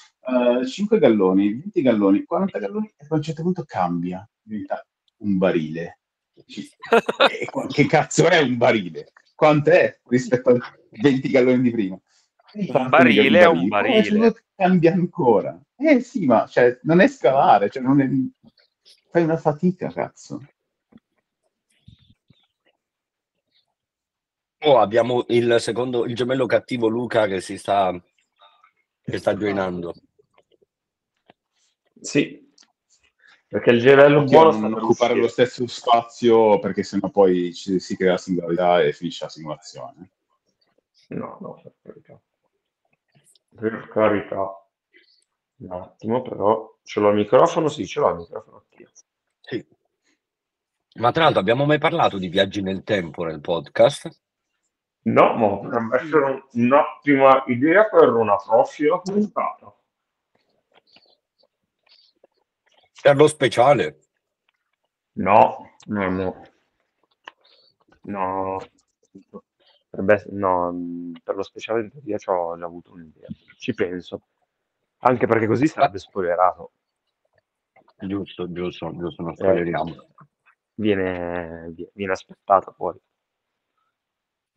[0.61, 4.85] eh, 5 galloni, 20 galloni, 40 galloni e poi a un certo punto cambia, diventa
[5.19, 5.99] un barile.
[7.31, 9.13] "E qua- che cazzo è un barile?
[9.35, 10.61] Quant'è rispetto ai
[10.91, 11.99] 20 galloni di prima?
[12.53, 14.03] Un barile è un Eh, barile.
[14.03, 15.61] cioè, cambia ancora.
[15.77, 18.09] Eh sì, ma cioè, non è scavare, cioè, non è...
[19.11, 20.43] fai una fatica, cazzo.
[24.63, 27.99] Oh, abbiamo il secondo, il gemello cattivo Luca che si sta,
[29.03, 29.95] che sta joinando.
[32.01, 32.53] Sì,
[33.49, 37.81] perché il gemello buono sta non per occupare lo stesso spazio perché sennò poi ci-
[37.81, 40.11] si crea la singolarità e finisce la simulazione.
[41.09, 42.21] No, no, per carità.
[43.57, 44.69] Per carità.
[45.57, 46.79] Un attimo, però.
[46.83, 47.69] Ce l'ho il microfono?
[47.69, 48.91] Sì, ce l'ho il microfono attivo.
[49.41, 49.67] Sì.
[50.95, 54.09] Ma tra l'altro abbiamo mai parlato di viaggi nel tempo nel podcast?
[55.03, 59.75] No, ma potrebbe essere un- un'ottima idea per una prossima puntata.
[63.03, 64.01] Per lo speciale.
[65.13, 66.43] No, no, no.
[68.03, 68.59] No,
[69.91, 73.27] Potrebbe no, per lo speciale in teoria ho già avuto un'idea.
[73.59, 74.21] Ci penso.
[74.99, 76.73] Anche perché così sarebbe spoilerato.
[77.99, 79.95] Giusto, giusto, giusto, non Eh, spoileriamo.
[80.75, 82.97] viene, vi- viene aspettato poi.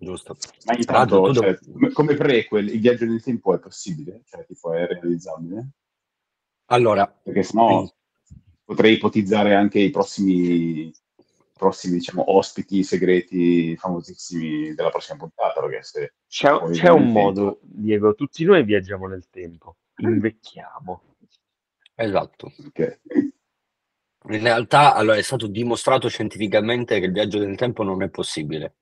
[0.04, 0.36] Giusto.
[0.66, 4.22] Ma intanto, tu cioè, come, come prequel, il viaggio nel tempo è possibile?
[4.26, 5.70] Cioè, tipo, è realizzabile?
[6.66, 7.88] Allora, Perché sennò
[8.64, 10.92] potrei ipotizzare anche i prossimi,
[11.54, 18.16] prossimi diciamo, ospiti segreti famosissimi della prossima puntata, perché se C'è, c'è un modo, Diego,
[18.16, 21.16] tutti noi viaggiamo nel tempo, invecchiamo.
[21.96, 22.52] esatto.
[22.68, 23.00] ok.
[24.26, 28.76] In realtà, allora, è stato dimostrato scientificamente che il viaggio nel tempo non è possibile.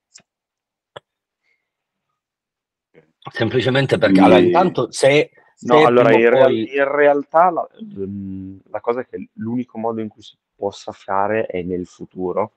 [3.30, 7.68] Semplicemente perché, allora, intanto, se, se No, allora in, o real- poi- in realtà la,
[7.84, 12.54] mm, la cosa è che l'unico modo in cui si possa fare è nel futuro,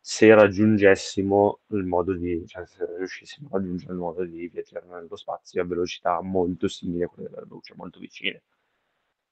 [0.00, 5.16] se raggiungessimo il modo di, cioè se riuscissimo a raggiungere il modo di viaggiare nello
[5.16, 8.42] spazio a velocità molto simili a quelle della luce, molto vicine.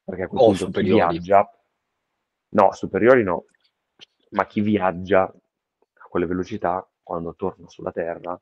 [0.02, 1.48] Perché a quel O punto chi viaggia,
[2.50, 3.44] no, superiori no,
[4.30, 8.38] ma chi viaggia a quelle velocità quando torna sulla Terra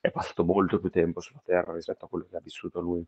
[0.00, 3.04] è passato molto più tempo sulla Terra rispetto a quello che ha vissuto lui.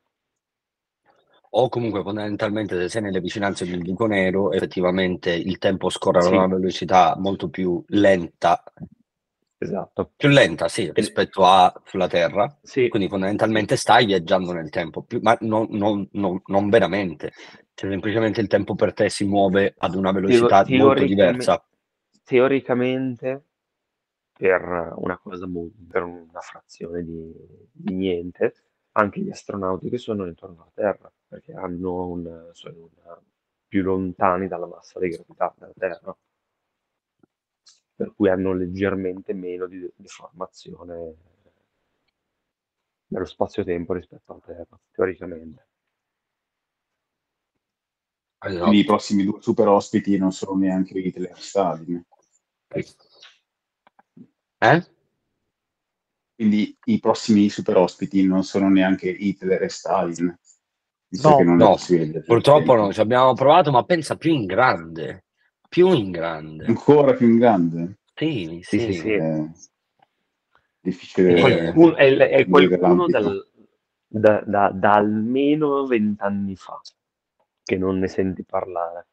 [1.54, 6.22] o comunque fondamentalmente se sei nelle vicinanze un buco nero, effettivamente il tempo scorre a
[6.22, 6.32] Sì.
[6.34, 8.62] una velocità molto più lenta
[9.58, 10.10] Esatto.
[10.16, 12.58] Più lenta, sì, rispetto a sulla Terra.
[12.62, 17.30] Sì, Quindi fondamentalmente stai viaggiando nel tempo, più- ma non, non- non- non veramente.
[17.72, 21.64] Cioè, semplicemente il tempo per te si muove ad una velocità Teo- molto diversa.
[22.24, 23.44] teoricamente
[24.42, 27.32] per una cosa mo- per una frazione di,
[27.70, 28.54] di niente,
[28.92, 33.18] anche gli astronauti che sono intorno alla Terra, perché hanno un, sono un-
[33.68, 36.16] più lontani dalla massa di gravità della Terra,
[37.96, 41.14] per cui hanno leggermente meno di deformazione
[43.12, 45.66] nello spazio-tempo rispetto alla Terra, teoricamente.
[48.44, 48.64] Esatto.
[48.64, 52.04] Quindi i prossimi due super ospiti non sono neanche Hitler e Stalin.
[54.62, 54.80] Eh?
[56.36, 60.38] Quindi i prossimi super ospiti non sono neanche Hitler e Stalin.
[61.22, 62.74] No, che non no, è Purtroppo tempo.
[62.76, 65.24] no, ci abbiamo provato, ma pensa più in grande.
[65.68, 66.66] Più in grande.
[66.66, 67.98] Ancora più in grande.
[68.14, 68.92] Sì, Sì, sì.
[68.92, 69.08] sì, sì.
[69.10, 69.50] È
[70.80, 71.34] difficile.
[71.36, 73.50] Eh, Qualcuno- è, è qualcuno dal-
[74.06, 76.80] da, da- da almeno vent'anni fa
[77.64, 79.06] che non ne senti parlare.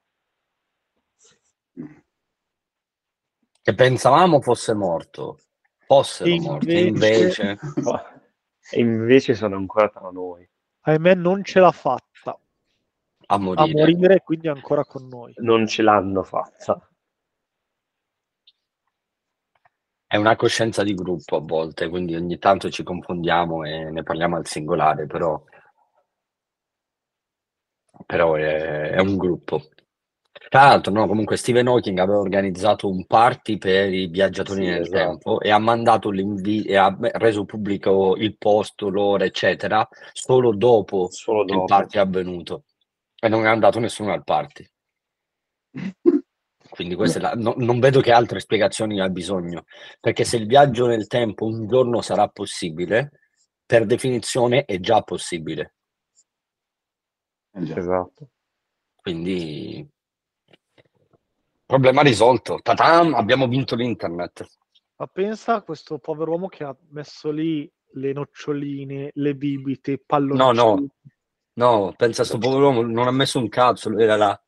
[3.69, 5.41] Che pensavamo fosse morto.
[5.85, 8.09] Fossero E morti, invece- invece...
[8.71, 10.47] E invece sono ancora tra noi.
[10.81, 12.39] Ahimè, non ce l'ha fatta A
[13.35, 13.73] a morire.
[13.73, 15.33] morire, quindi ancora con noi.
[15.37, 16.89] Non ce l'hanno fatta.
[20.07, 24.35] È una coscienza di gruppo a volte, quindi ogni tanto ci confondiamo e ne parliamo
[24.35, 25.43] al singolare, però,
[28.07, 29.61] però è, è un gruppo.
[30.47, 34.81] Tra l'altro, no, comunque Stephen Hawking aveva organizzato un party per i viaggiatori Sì, nel
[34.81, 34.97] esatto.
[34.97, 41.09] tempo e ha mandato l'invito e ha reso pubblico il posto, l'ora, eccetera, solo dopo
[41.11, 41.65] Solo che il dopo.
[41.67, 42.63] party è avvenuto
[43.19, 44.67] e non è andato nessuno al party.
[46.69, 49.65] Quindi questa è la- no- non vedo che altre spiegazioni ha bisogno,
[49.99, 53.11] perché se il viaggio nel tempo un giorno sarà possibile,
[53.65, 55.75] per definizione è già possibile.
[57.53, 57.77] Eh.
[57.77, 58.29] Esatto.
[58.95, 59.87] Quindi
[61.69, 62.59] problema risolto.
[62.63, 64.43] Tatam, abbiamo vinto l'internet.
[64.95, 69.99] Ma pensa a questo povero uomo che ha messo lì le noccioline, le bibite, i
[70.03, 70.37] palloncini.
[70.37, 70.87] No, no.
[71.53, 74.43] No, pensa a sto povero uomo, non ha messo un cazzo, lui era là.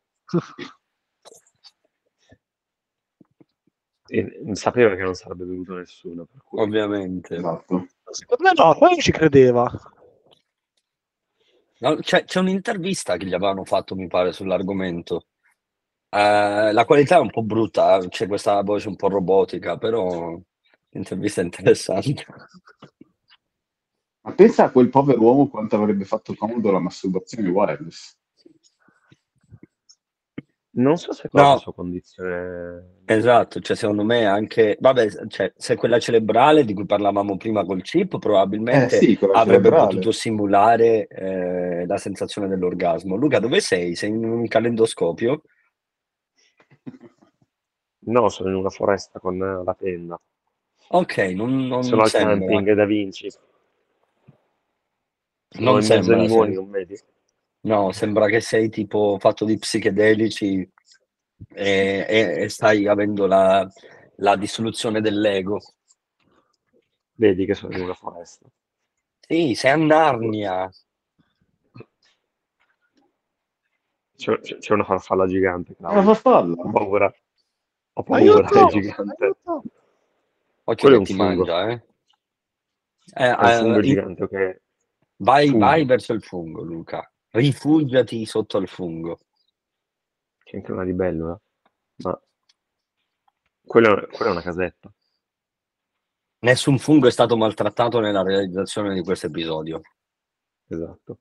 [4.08, 6.24] E sapeva che non sarebbe venuto nessuno.
[6.24, 6.60] Per cui...
[6.60, 7.36] Ovviamente.
[7.36, 7.86] Esatto.
[8.10, 9.70] Secondo me no, poi ci credeva.
[11.78, 15.26] No, c'è, c'è un'intervista che gli avevano fatto, mi pare, sull'argomento.
[16.14, 20.38] Eh, la qualità è un po' brutta, eh, c'è questa voce un po' robotica, però
[20.90, 22.26] l'intervista è interessante.
[24.20, 28.14] Ma pensa a quel povero uomo quanto avrebbe fatto comodo la masturbazione wireless.
[30.74, 31.52] Non so se quella No.
[31.52, 33.00] è la sua condizione.
[33.06, 37.82] Esatto, cioè secondo me anche, vabbè, cioè, se quella cerebrale di cui parlavamo prima col
[37.82, 39.86] chip, Eh probabilmente sì, quella avrebbe cerebrale.
[39.88, 43.16] potuto simulare eh, la sensazione dell'orgasmo.
[43.16, 43.94] Luca, dove sei?
[43.94, 45.42] Sei in un calendoscopio?
[48.04, 50.20] No, sono in una foresta con eh, la penna.
[50.88, 52.46] Ok, non, non Sono al sembra.
[52.46, 53.30] camping da Vinci.
[55.58, 56.54] Non mezzo sembra, limoni, sì.
[56.56, 57.00] non vedi?
[57.60, 60.68] No, sembra che sei tipo fatto di psichedelici
[61.54, 63.68] e, e- e stai avendo la,
[64.16, 65.60] la dissoluzione dell'ego.
[67.14, 68.46] Vedi che sono in una foresta.
[69.20, 70.68] Sì, sei a Narnia.
[74.22, 76.54] C'è, c'è- una farfalla gigante, Una farfalla?
[76.54, 77.12] Ho paura.
[77.94, 78.54] Ho paura, Aiuto!
[78.68, 79.24] è gigante.
[79.24, 79.62] Aiuto!
[80.64, 81.44] Occhio Quello è che un ti fungo.
[81.44, 81.82] mangia, eh.
[83.14, 84.60] Eh, È un eh, fungo in- gigante, ok?
[85.16, 85.64] vai, Fungo.
[85.64, 87.12] vai verso il fungo, Luca.
[87.30, 89.18] Rifugiati sotto il fungo.
[90.44, 91.40] C'è anche una libellula.
[92.04, 92.22] Ma
[93.64, 94.92] quella, quella è una casetta.
[96.40, 99.80] Nessun fungo è stato maltrattato nella realizzazione di questo episodio.
[100.68, 101.18] Esatto.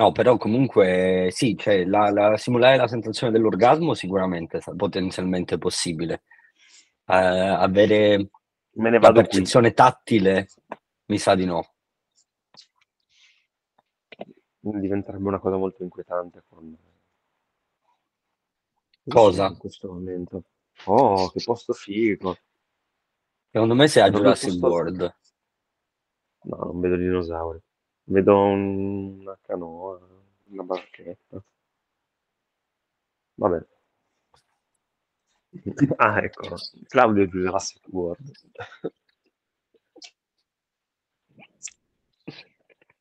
[0.00, 6.22] No, però comunque sì, cioè, la, la- simulare la sensazione dell'orgasmo sicuramente è potenzialmente possibile.
[7.04, 8.30] Eh, avere
[8.76, 9.28] Me ne la vado qui.
[9.28, 10.48] percezione tattile,
[11.06, 11.74] mi sa di no.
[14.60, 16.74] Diventerebbe una cosa molto inquietante con...
[19.06, 19.48] Cosa?
[19.48, 20.44] In questo momento.
[20.84, 22.38] Oh, che posto figo.
[23.50, 25.16] Secondo me sei a Proprio Jurassic posto- World.
[26.44, 27.60] No, non vedo dinosauri.
[28.14, 29.98] Vedo un- una canoa,
[30.50, 31.42] una barchetta.
[33.36, 33.60] Vabbè.
[35.98, 36.56] Ah, ecco.
[36.88, 38.30] Claudio di Jurassic World.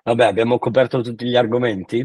[0.03, 1.99] Vabbè, abbiamo coperto tutti gli argomenti?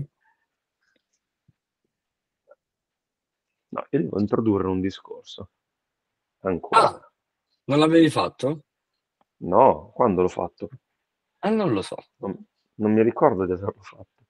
[3.74, 5.50] No, io devo introdurre un discorso.
[6.40, 6.82] Ancora.
[6.88, 7.10] Ah,
[7.64, 8.64] non l'avevi fatto?
[9.38, 10.68] No, quando l'ho fatto?
[11.40, 11.96] Eh, non lo so.
[12.16, 12.36] Non,
[12.76, 14.26] non mi ricordo di averlo fatto.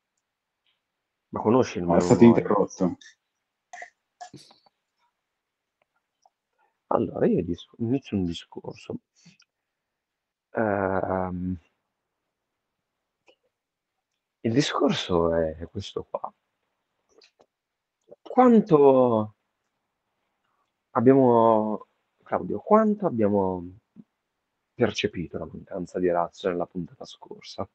[1.30, 2.96] Ma conosci il mio è stato interrotto.
[6.88, 8.98] Allora, io dis- inizio un discorso.
[10.56, 11.58] Ehm,
[14.42, 16.32] il discorso è questo qua.
[18.22, 19.34] Quanto
[20.90, 21.86] abbiamo,
[22.22, 23.78] Claudio, quanto abbiamo
[24.74, 27.68] percepito la mancanza di razza nella puntata scorsa?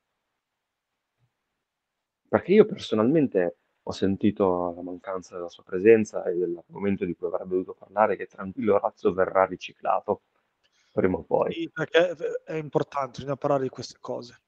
[2.30, 7.50] Perché io personalmente ho sentito la mancanza della sua presenza e dell'argomento di cui avrebbe
[7.50, 10.22] dovuto parlare, che tranquillo Razzo verrà riciclato
[10.92, 11.54] prima o poi.
[11.54, 12.16] Sì, perché
[12.46, 14.40] è importante, bisogna parlare di queste cose.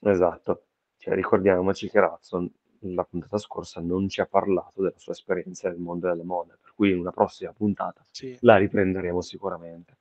[0.00, 0.64] Esatto.
[0.96, 2.50] Cioè, ricordiamoci che Razzo
[2.80, 6.72] la puntata scorsa non ci ha parlato della sua esperienza nel mondo delle mode, per
[6.74, 8.36] cui in una prossima puntata Sì.
[8.40, 9.96] la riprenderemo sicuramente.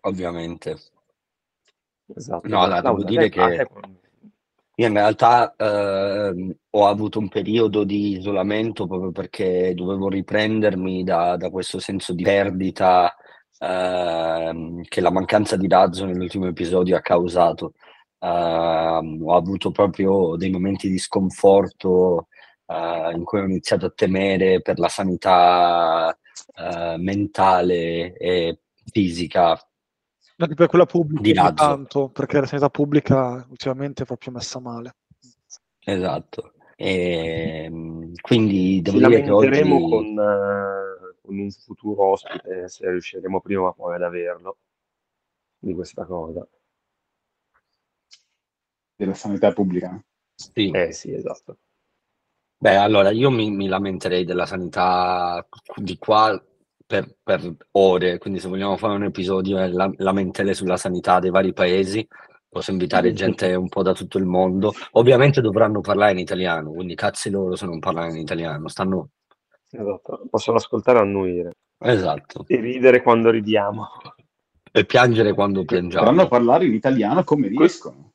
[0.00, 0.76] Ovviamente.
[2.06, 2.48] Esatto.
[2.48, 3.68] No, allora, devo dire che- te-
[4.80, 11.36] Io in realtà ehm, ho avuto un periodo di isolamento proprio perché dovevo riprendermi da,
[11.36, 13.12] da questo senso di perdita
[13.58, 17.72] ehm, che la mancanza di Razzo nell'ultimo episodio ha causato.
[18.20, 22.28] Ehm, ho avuto proprio dei momenti di sconforto
[22.66, 26.16] eh, in cui ho iniziato a temere per la sanità
[26.56, 28.60] eh, mentale e
[28.92, 29.60] fisica
[30.40, 34.94] Anche per quella pubblica Di tanto, perché la sanità pubblica ultimamente è proprio messa male.
[35.80, 36.52] Esatto.
[36.76, 43.40] E, mh, quindi devo dire che oggi con, eh, con un futuro ospite, se riusciremo
[43.40, 44.58] prima o poi ad averlo,
[45.58, 46.46] di questa cosa.
[48.94, 50.00] Della sanità pubblica.
[50.36, 50.70] sì.
[50.70, 51.58] Eh sì, esatto.
[52.58, 55.44] Beh, allora io mi, mi lamenterei della sanità
[55.76, 56.40] di qua
[56.88, 61.28] per, per ore, quindi se vogliamo fare un episodio è la- lamentele sulla sanità dei
[61.28, 62.08] vari paesi,
[62.48, 64.72] posso invitare gente un po' da tutto il mondo.
[64.92, 69.10] Ovviamente dovranno parlare in italiano, quindi cazzi loro se non parlano in italiano, stanno...
[69.70, 70.22] Esatto.
[70.30, 72.46] Possono ascoltare o annuire Esatto.
[72.48, 73.86] e ridere quando ridiamo.
[74.72, 76.26] E piangere quando piangiamo.
[76.26, 78.12] parlare in italiano come riescono.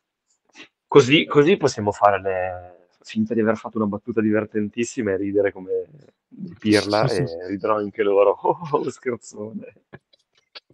[0.88, 2.82] Così, così possiamo fare le...
[3.04, 5.88] finta di aver fatto una battuta divertentissima e ridere come
[6.28, 8.38] di pirla e riderò anche loro.
[8.44, 9.74] Oh, oh, scherzone.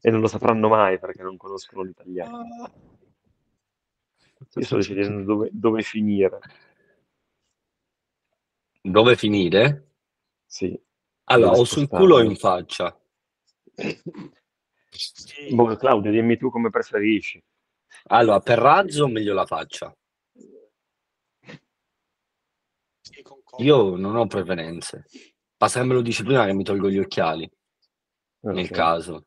[0.02, 2.46] E non lo sapranno mai perché non conoscono l'italiano.
[4.56, 6.40] Io sto decidendo dove, dove finire.
[8.82, 9.90] Dove finire?
[10.46, 10.80] Sì.
[11.26, 12.98] Allora, o sul culo o in faccia.
[15.52, 17.44] Boh, Claudio, dimmi tu come preferisci.
[18.08, 19.96] Allora, per razzo meglio la faccia.
[23.14, 23.64] Sì, concordo.
[23.64, 25.06] Io non ho preferenze.
[25.58, 27.50] Basta che me lo dici prima che mi tolgo gli occhiali,
[28.42, 29.26] nel caso.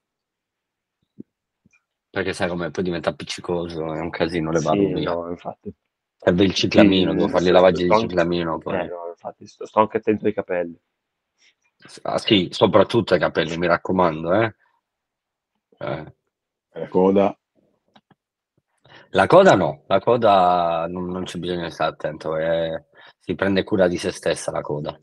[2.10, 5.12] Perché sai come poi diventa appiccicoso, è un casino le Sì, via.
[5.12, 5.72] no, infatti.
[6.16, 8.78] Serve il ciclamino, Sì, devo fargli sto- lavaggi di sto anche- ciclamino poi.
[8.80, 10.78] Eh, no, infatti, sto, sto anche attento ai capelli.
[12.02, 14.54] Ah, sì, soprattutto ai capelli, mi raccomando, eh.
[15.78, 16.14] Eh.
[16.74, 17.36] La coda.
[19.10, 22.84] La coda no, la coda non, non c'è bisogno di stare attento, eh.
[23.24, 24.94] Si prende cura di se stessa la coda.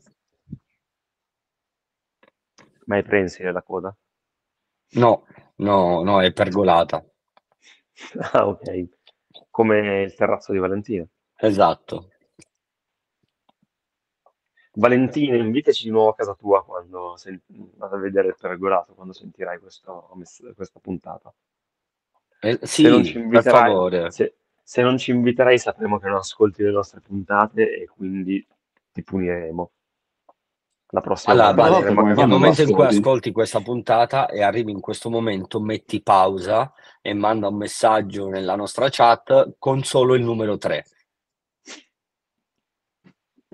[2.86, 3.96] Ma hai prensile la coda?
[4.92, 5.24] No,
[5.56, 7.04] no, no, è pergolata.
[8.32, 8.88] Ah, ok.
[9.50, 11.06] Come il terrazzo di Valentina.
[11.48, 12.08] Esatto.
[14.74, 17.40] Valentina, invitaci di nuovo a casa tua quando sen-
[17.76, 20.08] vado a vedere il pergolato, quando sentirai questo-
[20.54, 21.32] questa puntata.
[22.42, 24.10] Eh, Se non ci sì, per inviterai, favore.
[24.10, 24.34] se,
[24.70, 28.46] se non ci inviterai sapremo che non ascolti le nostre puntate e quindi
[28.92, 29.72] ti puniremo.
[30.90, 32.96] La prossima Allora, volta nel momento in cui ascolti?
[32.98, 36.72] ascolti questa puntata e arrivi in questo momento, metti pausa
[37.02, 40.84] e manda un messaggio nella nostra chat con solo il numero 3.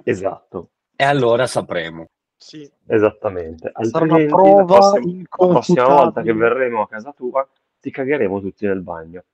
[0.03, 2.11] Esatto, E allora sapremo.
[2.37, 2.71] Sì.
[2.89, 3.71] esattamente.
[3.73, 7.49] Altrimenti la prossima, la prossima volta che verremo a casa tua
[7.81, 9.25] ti cagheremo tutti nel bagno.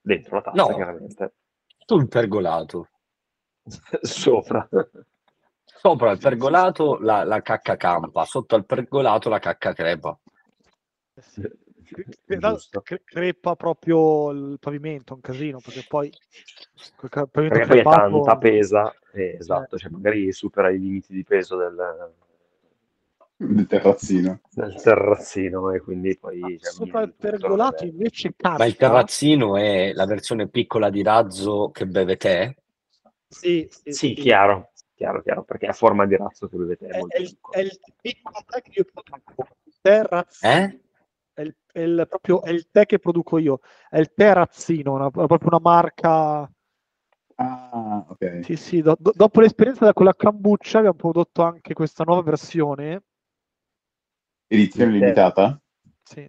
[0.00, 0.74] Dentro la tazza, No.
[0.74, 1.32] chiaramente.
[1.84, 2.88] Sul pergolato.
[4.00, 4.68] Sopra.
[5.64, 10.18] Sopra il pergolato la, la cacca campa, sotto al pergolato la cacca crepa.
[11.16, 11.68] Sì.
[12.82, 16.12] Cre- crepa proprio il pavimento, un casino, perché poi
[17.30, 21.74] Perché poi è tanta pesa, eh, esatto, cioè magari supera i limiti di peso del,
[23.46, 24.40] del terrazzino.
[24.50, 26.58] del terrazzino e quindi poi...
[26.60, 28.58] Sopra il pergolato invece casca.
[28.58, 32.56] Ma il terrazzino è la versione piccola di razzo che beve te?
[33.26, 36.90] Sì, sì, Sì, chiaro, chiaro, chiaro, perché è a forma di razzo che bevete è
[36.90, 37.54] È, molto è il, piccolo.
[37.54, 39.48] è il piccolo tè che io propongo.
[39.80, 40.52] Terrazzino.
[40.52, 40.80] Eh?
[41.32, 44.92] È il è il, proprio, è il tè che produco io, è il tè Razzino,
[44.92, 46.50] una, proprio una marca...
[47.36, 48.44] Ah, ok.
[48.44, 53.02] Sì, sì, do, do, dopo l'esperienza con la cambuccia abbiamo prodotto anche questa nuova versione.
[54.52, 55.60] Edizione limitata?
[56.02, 56.28] Sì.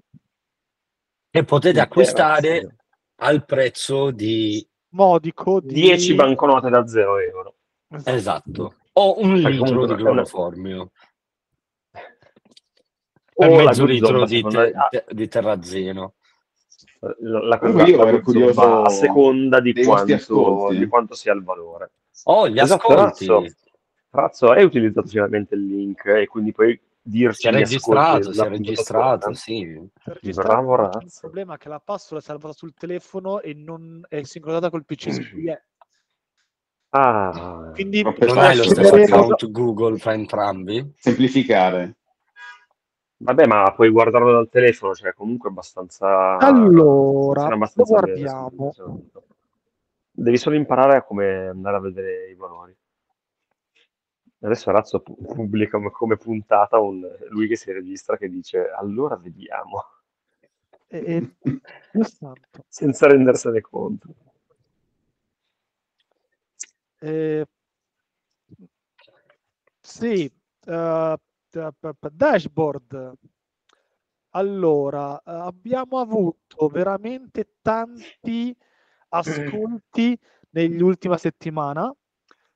[1.31, 2.75] E potete acquistare
[3.15, 7.55] al prezzo di modico di 10 banconote da 0 euro.
[8.05, 8.75] Esatto.
[8.93, 10.91] O un Perché litro di cloroformio.
[13.33, 16.13] O la mezzo litro di, te- me, ah, di terrazino.
[17.21, 21.93] la, Comunque io ero curioso a seconda di quanto, di quanto sia il valore.
[22.25, 23.25] Oh, gli Esatto, ascolti.
[23.25, 23.55] Razzo.
[24.11, 28.47] Razzo, hai utilizzato finalmente il link e quindi puoi dirci Si è registrato, si è
[28.47, 29.89] registrato, sì.
[30.33, 30.99] Bravo, razzo.
[30.99, 34.85] Il problema è che la password è salvata sul telefono e non è sincronizzata col
[34.85, 35.61] PC cui è.
[36.93, 40.93] Ah, Quindi Non hai lo stesso account Google fra entrambi?
[40.97, 41.95] Semplificare.
[43.17, 46.37] vabbè, ma puoi guardarlo dal telefono, cioè comunque abbastanza...
[46.37, 48.73] Allora, abbastanza lo bene, guardiamo.
[48.77, 49.21] me.
[50.13, 52.75] Devi solo imparare a come andare a vedere i valori.
[54.43, 59.83] Adesso Razzo pu- pubblica come, puntata un, lui che si registra che dice allora vediamo,
[60.87, 61.35] E, e-
[61.91, 62.65] Dio santo.
[62.67, 64.15] senza rendersene conto.
[67.01, 67.45] Eh,
[69.81, 70.31] sì,
[71.97, 73.13] p- dashboard.
[74.33, 78.55] Allora, eh, abbiamo avuto veramente tanti
[79.09, 80.17] ascolti
[80.51, 80.81] negli
[81.17, 81.93] settimana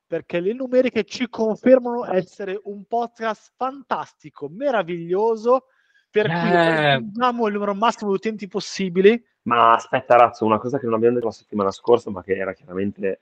[0.07, 5.65] perché le numeriche ci confermano essere un podcast fantastico, meraviglioso,
[6.09, 6.53] per cui Eh.
[6.53, 9.21] raggiungiamo il numero massimo di utenti possibili.
[9.43, 12.53] Ma aspetta Razzo, una cosa che non abbiamo detto la settimana scorsa ma che era
[12.53, 13.21] chiaramente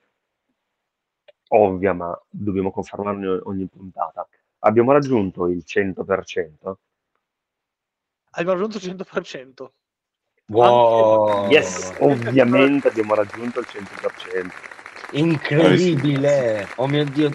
[1.50, 4.28] ovvia ma dobbiamo confermarlo ogni, ogni puntata.
[4.60, 6.76] Abbiamo raggiunto il 100%?
[8.36, 9.72] Abbiamo raggiunto il 100%.
[10.48, 11.50] Wow.
[11.50, 14.52] Yes, ovviamente abbiamo raggiunto il 100%.
[15.16, 16.68] Incredibile!
[16.76, 17.30] Oh mio Dio,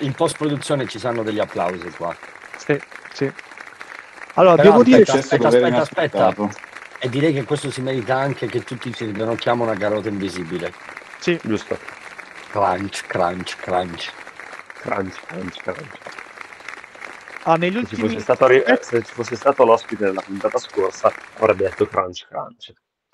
[0.00, 2.14] in post produzione ci saranno degli applausi qua.
[2.56, 2.78] Sì,
[3.12, 3.32] sì.
[4.34, 6.48] Allora, Però devo dire aspetta, che aspetta, aspetta, aspetta.
[6.98, 10.72] E direi che questo si merita anche che tutti ci rinocchiamo una carota invisibile.
[11.18, 11.78] sì, Giusto.
[12.50, 14.12] Crunch, crunch, crunch.
[14.80, 15.98] Crunch, crunch, crunch.
[17.44, 20.58] ah, negli Se ci ultimi fosse stato, eh, se ci fosse stato l'ospite della puntata
[20.58, 22.72] scorsa avrebbe detto crunch crunch.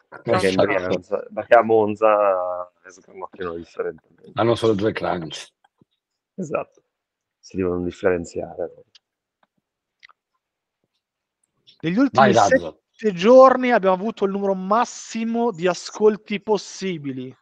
[0.08, 0.66] Perché, Esatto.
[0.66, 4.30] Brianza- perché a Monza sgranocchiano differentemente.
[4.34, 5.52] Hanno solo due crunch.
[6.34, 6.82] Esatto.
[7.38, 8.72] Si devono differenziare.
[11.82, 17.36] negli ultimi Vai, sette giorni abbiamo avuto il numero massimo di ascolti possibili.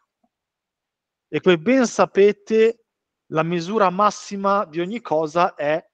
[1.29, 2.85] E come ben sapete,
[3.27, 5.85] la misura massima di ogni cosa è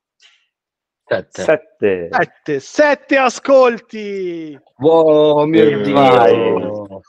[1.08, 1.42] Sette.
[1.42, 2.08] Sette.
[2.10, 2.60] 7.
[2.60, 4.58] 7 ascolti!
[4.78, 5.94] Wow, mio Dio.
[5.94, 6.62] vai.
[6.62, 7.00] Oh,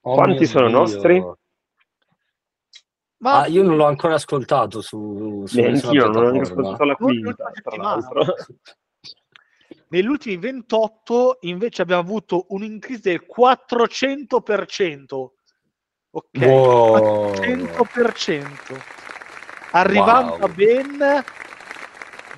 [0.00, 0.78] Quanti mio sono Dio.
[0.78, 1.24] nostri?
[3.18, 6.38] Ma Ah, io non l'ho ancora ascoltato su, su Neanche nessuna io, non ho neanche
[6.40, 6.68] piattaforma.
[6.68, 8.24] ascoltato la quinta, tra l'altro.
[9.88, 15.30] negli ultimi 28 invece abbiamo avuto un increase del 400%.
[16.10, 17.32] Ok, Wow.
[17.34, 18.80] 400%.
[19.72, 20.42] Arrivando Wow.
[20.42, 21.24] a ben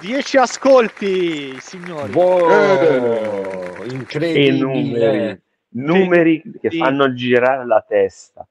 [0.01, 2.13] 10 ascolti, signori.
[2.13, 4.59] Wow, E incredibile.
[4.59, 5.41] numeri.
[5.71, 6.79] Numeri che Sì.
[6.79, 8.47] fanno girare la testa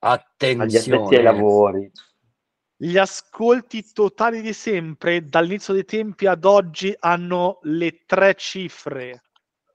[0.00, 1.22] agli addetti ai Attenzione.
[1.22, 1.90] lavori.
[2.76, 9.22] Gli ascolti totali di sempre, dall'inizio dei tempi ad oggi, hanno le tre cifre.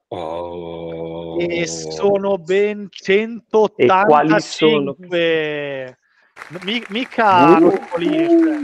[0.08, 1.38] Oh.
[1.40, 2.88] E sono ben
[3.76, 4.96] E quali sono?
[5.00, 5.98] 185.
[6.64, 8.60] Mi- mica Uh, smolisce.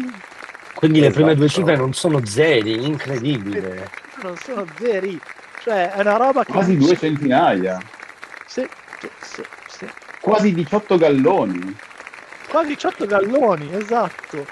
[0.76, 1.62] Quindi le prime due Esatto.
[1.62, 3.90] cifre non sono zeri, incredibile.
[4.24, 5.20] non sono zeri.
[5.62, 6.52] Cioè, è una roba che...
[6.54, 7.78] Quasi due centinaia.
[8.46, 8.66] Sì,
[9.00, 9.44] sì, sì.
[10.30, 11.76] Quasi 18 galloni.
[12.50, 14.46] Quasi 18 galloni, esatto.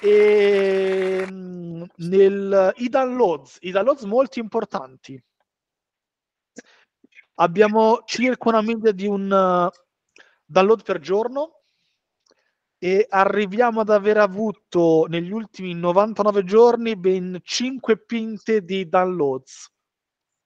[0.00, 5.20] E mm, nel, i downloads, i downloads molto importanti.
[7.40, 9.68] Abbiamo circa una media di un uh,
[10.44, 11.62] download per giorno
[12.78, 19.68] e arriviamo ad aver avuto negli ultimi 99 giorni ben 5 pinte di downloads.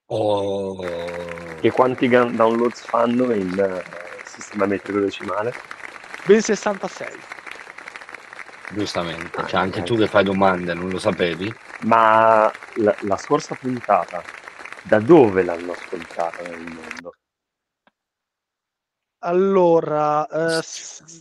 [0.07, 0.83] Oh.
[0.83, 4.02] E quanti downloads fanno in eh,
[4.33, 5.53] sistema metrico decimale?
[6.25, 7.07] Ben 66.
[8.69, 9.85] Giustamente, Ah, cioè anche ok.
[9.85, 11.53] tu che fai domande, non lo sapevi?
[11.81, 14.23] Ma la, la scorsa puntata,
[14.83, 17.13] da dove l'hanno ascoltata nel mondo?
[19.25, 20.61] Allora, eh,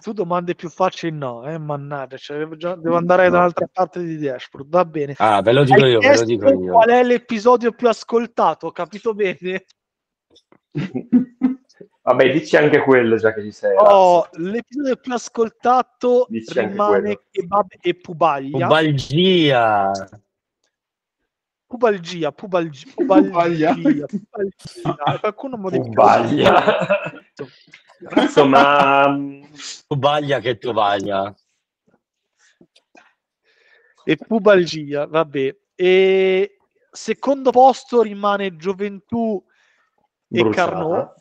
[0.00, 4.18] tu domande più facili no, eh, mannaggia, cioè, devo, già- devo andare dall'altra parte di
[4.18, 5.14] dashboard, va bene.
[5.18, 6.72] Ah, ve lo dico Hai io, ve lo dico io.
[6.72, 9.64] qual è l'episodio più ascoltato, ho capito bene?
[12.04, 13.76] Vabbè, dici anche quello già che ci sei.
[13.78, 17.26] Oh, l'episodio più ascoltato Dici rimane.
[17.30, 18.66] Kebab e Pubaglia.
[18.66, 19.92] Pubalgia.
[21.64, 23.72] Pubalgia, pubalgia, Pubaglia.
[23.72, 25.18] pubalgia, pubalgia.
[25.20, 25.88] Qualcuno modifica.
[25.88, 27.32] Pubaglia.
[28.16, 29.42] Insomma, mm,
[29.86, 31.32] Pubaglia che tovaglia.
[34.04, 35.56] E pubalgia, vabbè.
[35.76, 36.56] E
[36.90, 39.42] secondo posto rimane Gioventù
[40.28, 40.70] e bruciata.
[40.70, 41.14] Carnot.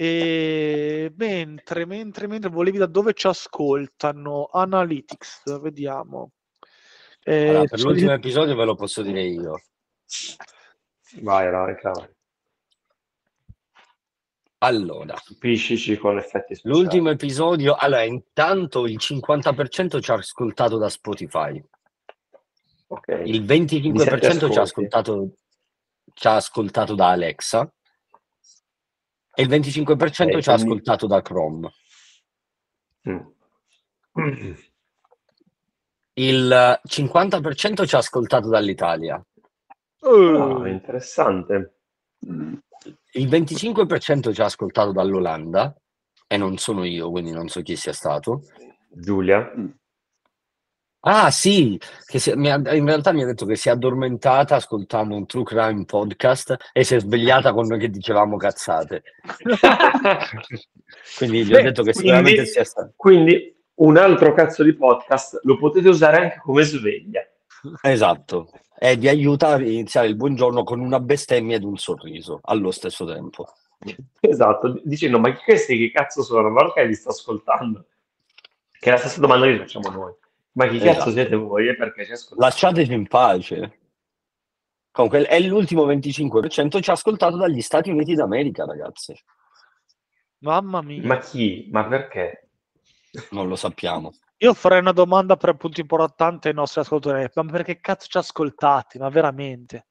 [0.00, 4.48] E mentre, mentre, mentre volevi da dove ci ascoltano?
[4.52, 6.30] Analytics, vediamo.
[7.24, 9.60] Eh, Allora, per l'ultimo episodio ve lo posso dire io.
[11.20, 12.08] Vai, Raika, vai.
[14.58, 16.80] Allora, Piscici con effetti speciali.
[16.80, 21.60] l'ultimo episodio, allora intanto il 50% ci ha ascoltato da Spotify,
[22.86, 23.22] Ok.
[23.24, 25.32] il Di 25% sette ci ha ascoltato,
[26.14, 27.72] ci ha ascoltato da Alexa
[29.38, 31.70] e il 25% Ok, ci ha ascoltato da Chrome.
[33.08, 33.20] Mm.
[36.14, 39.24] Il 50% ci ha ascoltato dall'Italia,
[40.00, 41.78] Eh, interessante.
[42.18, 45.72] Il 25% ci ha ascoltato dall'Olanda
[46.26, 48.42] e non sono io, quindi non so chi sia stato.
[48.90, 49.52] Giulia?
[51.00, 54.56] Ah sì, che si- mi ha- in realtà mi ha detto che si è addormentata
[54.56, 59.02] ascoltando un true crime podcast e si è svegliata con noi che dicevamo cazzate.
[61.16, 62.92] Quindi gli ho Beh, detto che quindi- sicuramente sia stato.
[62.96, 67.20] Quindi un altro cazzo di podcast lo potete usare anche come sveglia.
[67.82, 72.70] Esatto, e vi aiuta a iniziare il buongiorno con una bestemmia ed un sorriso allo
[72.70, 73.46] stesso tempo.
[74.20, 76.50] Esatto, dicendo ma chi questi che cazzo sono?
[76.50, 77.84] Ma perché li sto ascoltando?
[78.78, 80.12] Che è la stessa domanda che ci facciamo noi.
[80.58, 81.10] Ma chi cazzo Esatto.
[81.12, 82.50] siete voi e perché ci ascoltate?
[82.50, 83.78] Lasciateci in pace.
[84.90, 89.14] Comunque, è l'ultimo 25% ci ha ascoltato dagli Stati Uniti d'America, ragazzi.
[90.38, 91.06] mamma mia.
[91.06, 91.68] Ma chi?
[91.70, 92.48] Ma perché?
[93.30, 94.12] Non lo sappiamo.
[94.38, 97.28] Io farei una domanda per punto importante ai nostri ascoltatori.
[97.34, 98.98] Ma perché cazzo ci ascoltate?
[98.98, 99.86] Ma veramente?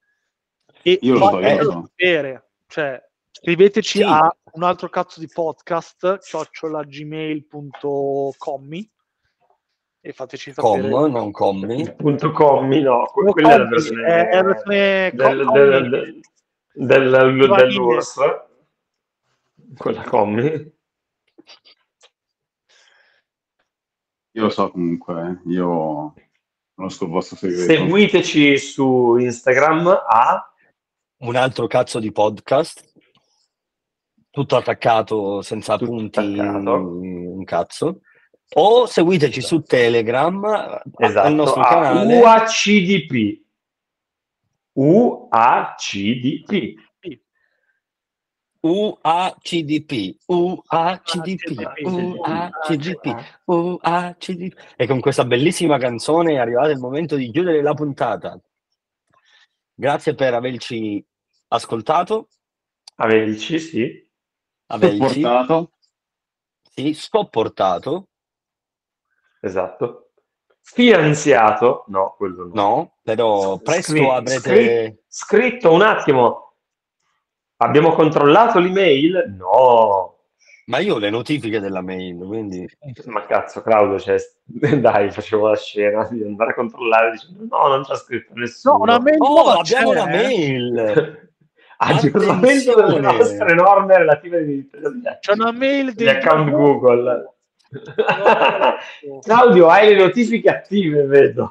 [0.83, 1.81] E Io lo so, fatelo io lo so.
[1.87, 2.49] sapere.
[2.67, 4.03] Cioè, scriveteci Sì.
[4.03, 8.89] a un altro cazzo di podcast, chiocciolagmail.com
[9.99, 11.09] e fateci Com, sapere.
[11.09, 11.93] non commi.
[11.95, 15.45] Punto commi, no, No, quella è la versione, è- è la versione del, co- del,
[15.45, 15.59] commi.
[15.59, 15.89] del,
[16.73, 18.15] del, del, dell'URSS.
[19.77, 20.75] Quella commi.
[24.31, 25.49] Io lo so comunque, eh.
[25.49, 26.13] io
[26.75, 27.63] conosco il vostro segreto.
[27.73, 30.53] Seguiteci su Instagram a
[31.19, 32.85] Un altro cazzo di podcast.
[34.29, 36.73] Tutto attaccato senza Tutto punti, attaccato.
[36.75, 38.01] un cazzo.
[38.53, 42.15] O seguiteci su Telegram, al esatto, nostro a canale.
[42.15, 43.41] UACDP.
[44.73, 46.51] UACDP.
[48.59, 53.05] UACDP, UACDP, UACDP,
[53.45, 54.73] UACDP.
[54.75, 58.37] E con questa bellissima canzone è arrivato il momento di chiudere la puntata.
[59.73, 61.05] Grazie per averci
[61.49, 62.29] ascoltato,
[62.95, 64.09] Averci, sì.
[64.67, 65.71] averci Supportato.
[66.73, 68.07] sì, sopportato,
[69.41, 70.09] Esatto.
[70.61, 71.85] Finanziato.
[71.87, 72.51] No, quello no.
[72.53, 74.39] no, però presto Scri- avrete...
[74.39, 76.53] scri- scritto un attimo.
[77.57, 79.33] Abbiamo controllato l'email?
[79.37, 80.15] No.
[80.65, 82.67] Ma io ho le notifiche della mail, quindi...
[83.05, 87.83] Ma cazzo, Claudio, cioè, dai, facevo la scena di andare a controllare dicendo no, non
[87.83, 88.75] c'è scritto nessuno.
[88.75, 91.29] No, una mail Oh, nuova abbiamo c'è, una mail!
[91.79, 94.77] Aggiornamento delle nostre norme relative ai diritti
[95.19, 97.36] C'è una mail degli account Google.
[99.21, 101.49] Claudio, hai le notifiche attive, vedo.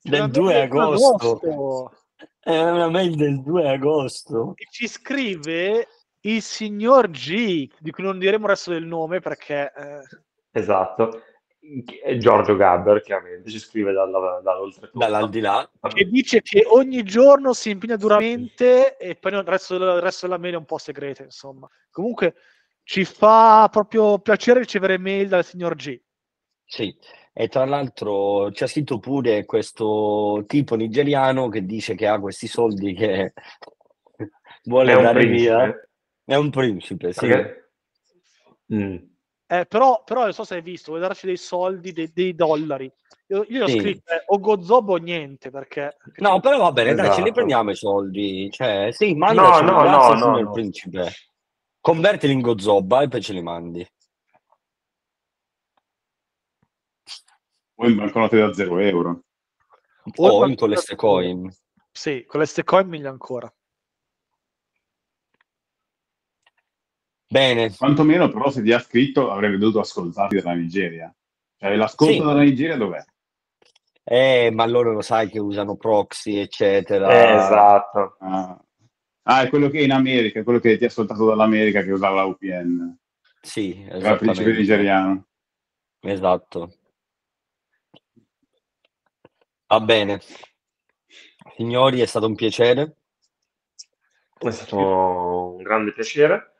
[0.00, 1.92] Del 2 agosto.
[2.40, 4.52] È una mail del 2 agosto.
[4.56, 5.88] E ci scrive
[6.20, 10.02] il signor G, di cui non diremo il resto del nome perché eh,
[10.56, 11.22] Esatto.
[12.18, 15.06] Giorgio Gabber, chiaramente, ci scrive dalla, dall'oltretomba.
[15.06, 15.70] Dall'aldilà.
[15.88, 20.38] che dice che ogni giorno si impegna duramente e poi il resto, il resto della
[20.38, 21.66] mail è un po' segreta, insomma.
[21.90, 22.34] Comunque
[22.84, 26.00] ci fa proprio piacere ricevere mail dal signor G.
[26.64, 26.96] Sì,
[27.32, 32.46] e tra l'altro ci ha scritto pure questo tipo nigeriano che dice che ha questi
[32.46, 33.32] soldi che
[34.64, 35.40] vuole È un dare principe.
[35.42, 35.88] via.
[36.26, 37.26] È un principe, sì.
[37.26, 37.58] Perché-
[38.72, 38.96] Mm.
[39.46, 42.90] Eh, però, però non so se hai visto, vuole darci dei soldi, dei, dei dollari.
[43.28, 43.78] Io, io ho Sì.
[43.78, 45.96] scritto eh, o Gozobo o niente perché...
[46.16, 47.32] No, però va bene, dai, ce li Esatto.
[47.32, 48.48] prendiamo i soldi.
[48.50, 50.50] Cioè, sì, mandaci, no, grazie, no, signor no.
[50.50, 51.12] principe.
[51.84, 53.86] Convertili in gozobba e poi ce li mandi.
[57.74, 59.24] O in banconote da 0 euro.
[60.16, 61.54] O O in queste coin.
[61.92, 63.54] Sì, con le Stecoin meglio ancora.
[67.28, 67.76] Bene.
[67.76, 71.14] Quantomeno però se ti ha scritto avrebbe dovuto ascoltarti dalla Nigeria.
[71.58, 72.18] Cioè l'ascolto Sì.
[72.18, 73.04] dalla Nigeria dov'è?
[74.04, 77.10] Eh, ma loro lo sai che usano proxy, eccetera.
[77.12, 78.16] Eh, esatto.
[78.20, 78.63] Ah.
[79.26, 81.92] Ah, è quello che è in America, è quello che ti ha ascoltato dall'America che
[81.92, 82.96] usava la VPN.
[83.40, 85.26] Sì, Era il principe nigeriano.
[86.00, 86.74] Esatto.
[89.66, 90.20] Va bene.
[91.56, 92.96] Signori, è stato un piacere.
[94.38, 96.52] È stato un grande piacere.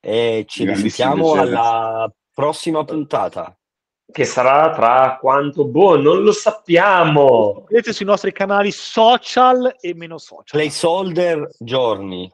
[0.00, 3.58] E ci risentiamo alla prossima puntata.
[4.12, 5.66] Che sarà tra quanto?
[5.66, 7.64] Boh, non lo sappiamo.
[7.68, 10.44] Vedete sui nostri canali social e meno social.
[10.60, 12.30] Placeholder giorni.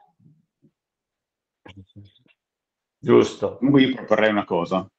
[2.97, 3.57] Giusto.
[3.57, 4.89] Comunque io proporrei una cosa.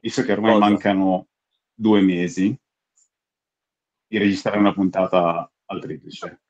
[0.00, 0.64] Visto che ormai Cosa?
[0.68, 1.26] mancano
[1.72, 2.56] due mesi,
[4.06, 6.42] di registrare una puntata al triplice.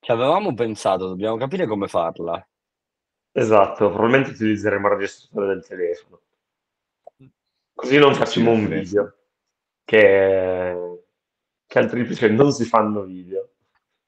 [0.00, 2.44] Ci avevamo pensato, dobbiamo capire come farla.
[3.30, 6.20] Esatto, probabilmente utilizzeremo il registratore del telefono.
[7.74, 9.16] Così non facciamo un video.
[9.84, 11.04] Che,
[11.66, 13.50] che al triplice non si fanno video.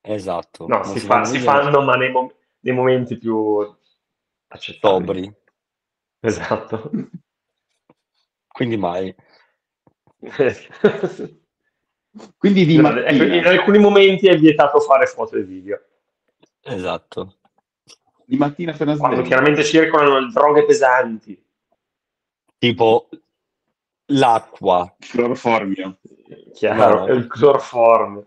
[0.01, 0.67] Esatto.
[0.67, 3.59] No, si, si fa- fanno si fanno, ma nei, mom- nei momenti più
[4.49, 5.23] accettabili.
[5.25, 5.35] sobri.
[6.21, 6.91] Esatto.
[8.47, 9.15] Quindi mai.
[12.39, 15.81] Quindi di ecco, mattina, in alcuni momenti è vietato fare foto e video.
[16.61, 17.39] Esatto.
[18.25, 19.29] di mattina appena Quando sveglio.
[19.29, 21.45] chiaramente circolano droghe pesanti.
[22.57, 23.09] Tipo
[24.07, 24.95] l'acqua.
[24.99, 25.99] Cloroformio.
[26.55, 27.13] Chiaro, No.
[27.15, 28.25] il cloroform,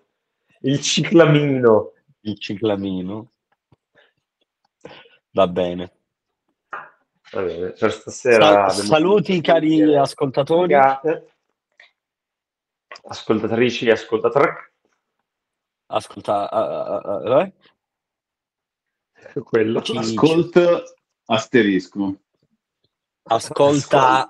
[0.61, 1.93] il ciclamino.
[2.21, 3.31] il ciclamino.
[5.31, 5.91] Va bene.
[7.31, 10.73] Va bene, per stasera Sal- saluti cari ascoltatori.
[10.73, 11.31] figate.
[13.09, 14.49] ascoltatrici e ascoltatori.
[15.89, 17.53] Ascolta, ah, ah, eh?
[19.43, 19.81] Quello.
[19.81, 20.83] Ci- Ascolt
[21.25, 22.15] asterisco.
[23.23, 24.29] ascolta, ascolta,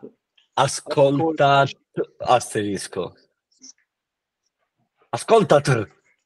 [2.17, 3.15] asterisco.
[5.09, 5.61] Ascolta,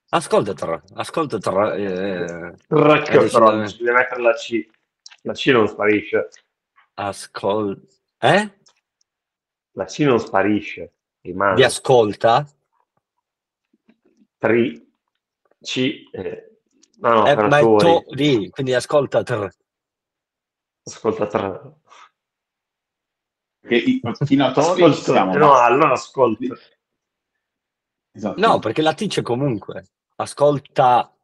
[0.09, 1.37] ascolta, ascolta,
[1.75, 3.71] eh, Tracca, Eh, però, decisamente.
[3.77, 4.69] bisogna mettere la C.
[5.23, 6.29] La C non sparisce.
[6.93, 7.87] ascolta,
[8.19, 8.59] eh?
[9.73, 10.93] La C non sparisce.
[11.21, 11.55] Rimane.
[11.55, 12.45] Vi ascolta?
[14.37, 14.91] Tri,
[15.61, 16.57] C, eh,
[16.99, 19.19] no, no, Eh, ma è to- di, quindi ascolta,
[20.83, 21.79] Ascoltatori.
[23.61, 26.55] Che i patinatori Ascolta, siamo, no, ma- allora ascolta.
[28.11, 28.39] Esatto.
[28.39, 29.85] No, perché la T c'è comunque.
[30.15, 31.15] Ascolta,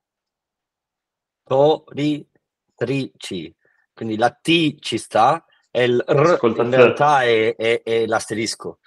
[1.43, 2.27] tori,
[2.75, 3.53] trici.
[3.93, 8.79] Quindi la T ci sta e il R Ascolta in realtà è, è- è l'asterisco.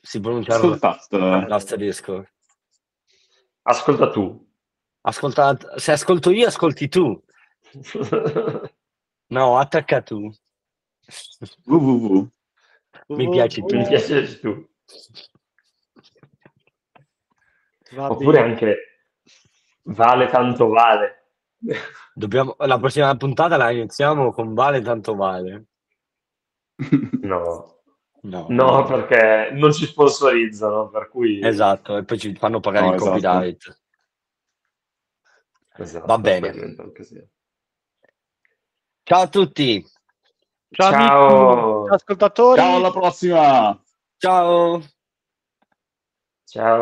[0.00, 1.18] Si, pronuncia Ascoltate.
[1.46, 2.26] l'asterisco.
[3.62, 4.46] Ascolta tu.
[5.02, 7.22] Ascolta, se ascolto io, ascolti tu.
[9.26, 10.30] No, attacca tu.
[11.64, 12.28] www.
[13.08, 13.76] Mi piaci tu.
[13.76, 14.68] Mi piace tu.
[17.92, 18.52] Va Oppure bene.
[18.52, 18.76] anche
[19.82, 21.28] vale tanto vale.
[22.14, 25.64] Dobbiamo, la prossima puntata la iniziamo con Vale tanto vale.
[27.22, 27.74] No,
[28.22, 31.40] No, no, perché non ci sponsorizzano, per cui...
[31.44, 33.10] Esatto, e poi ci fanno pagare No, il esatto.
[33.12, 33.82] copyright.
[35.76, 36.74] Esatto, Va bene.
[39.02, 39.84] Ciao a tutti.
[40.74, 41.22] Ciao, Ciao.
[41.26, 42.60] amici, ciao ascoltatori.
[42.60, 43.82] Ciao, alla prossima!
[44.18, 44.82] Ciao.
[46.44, 46.72] Ciao.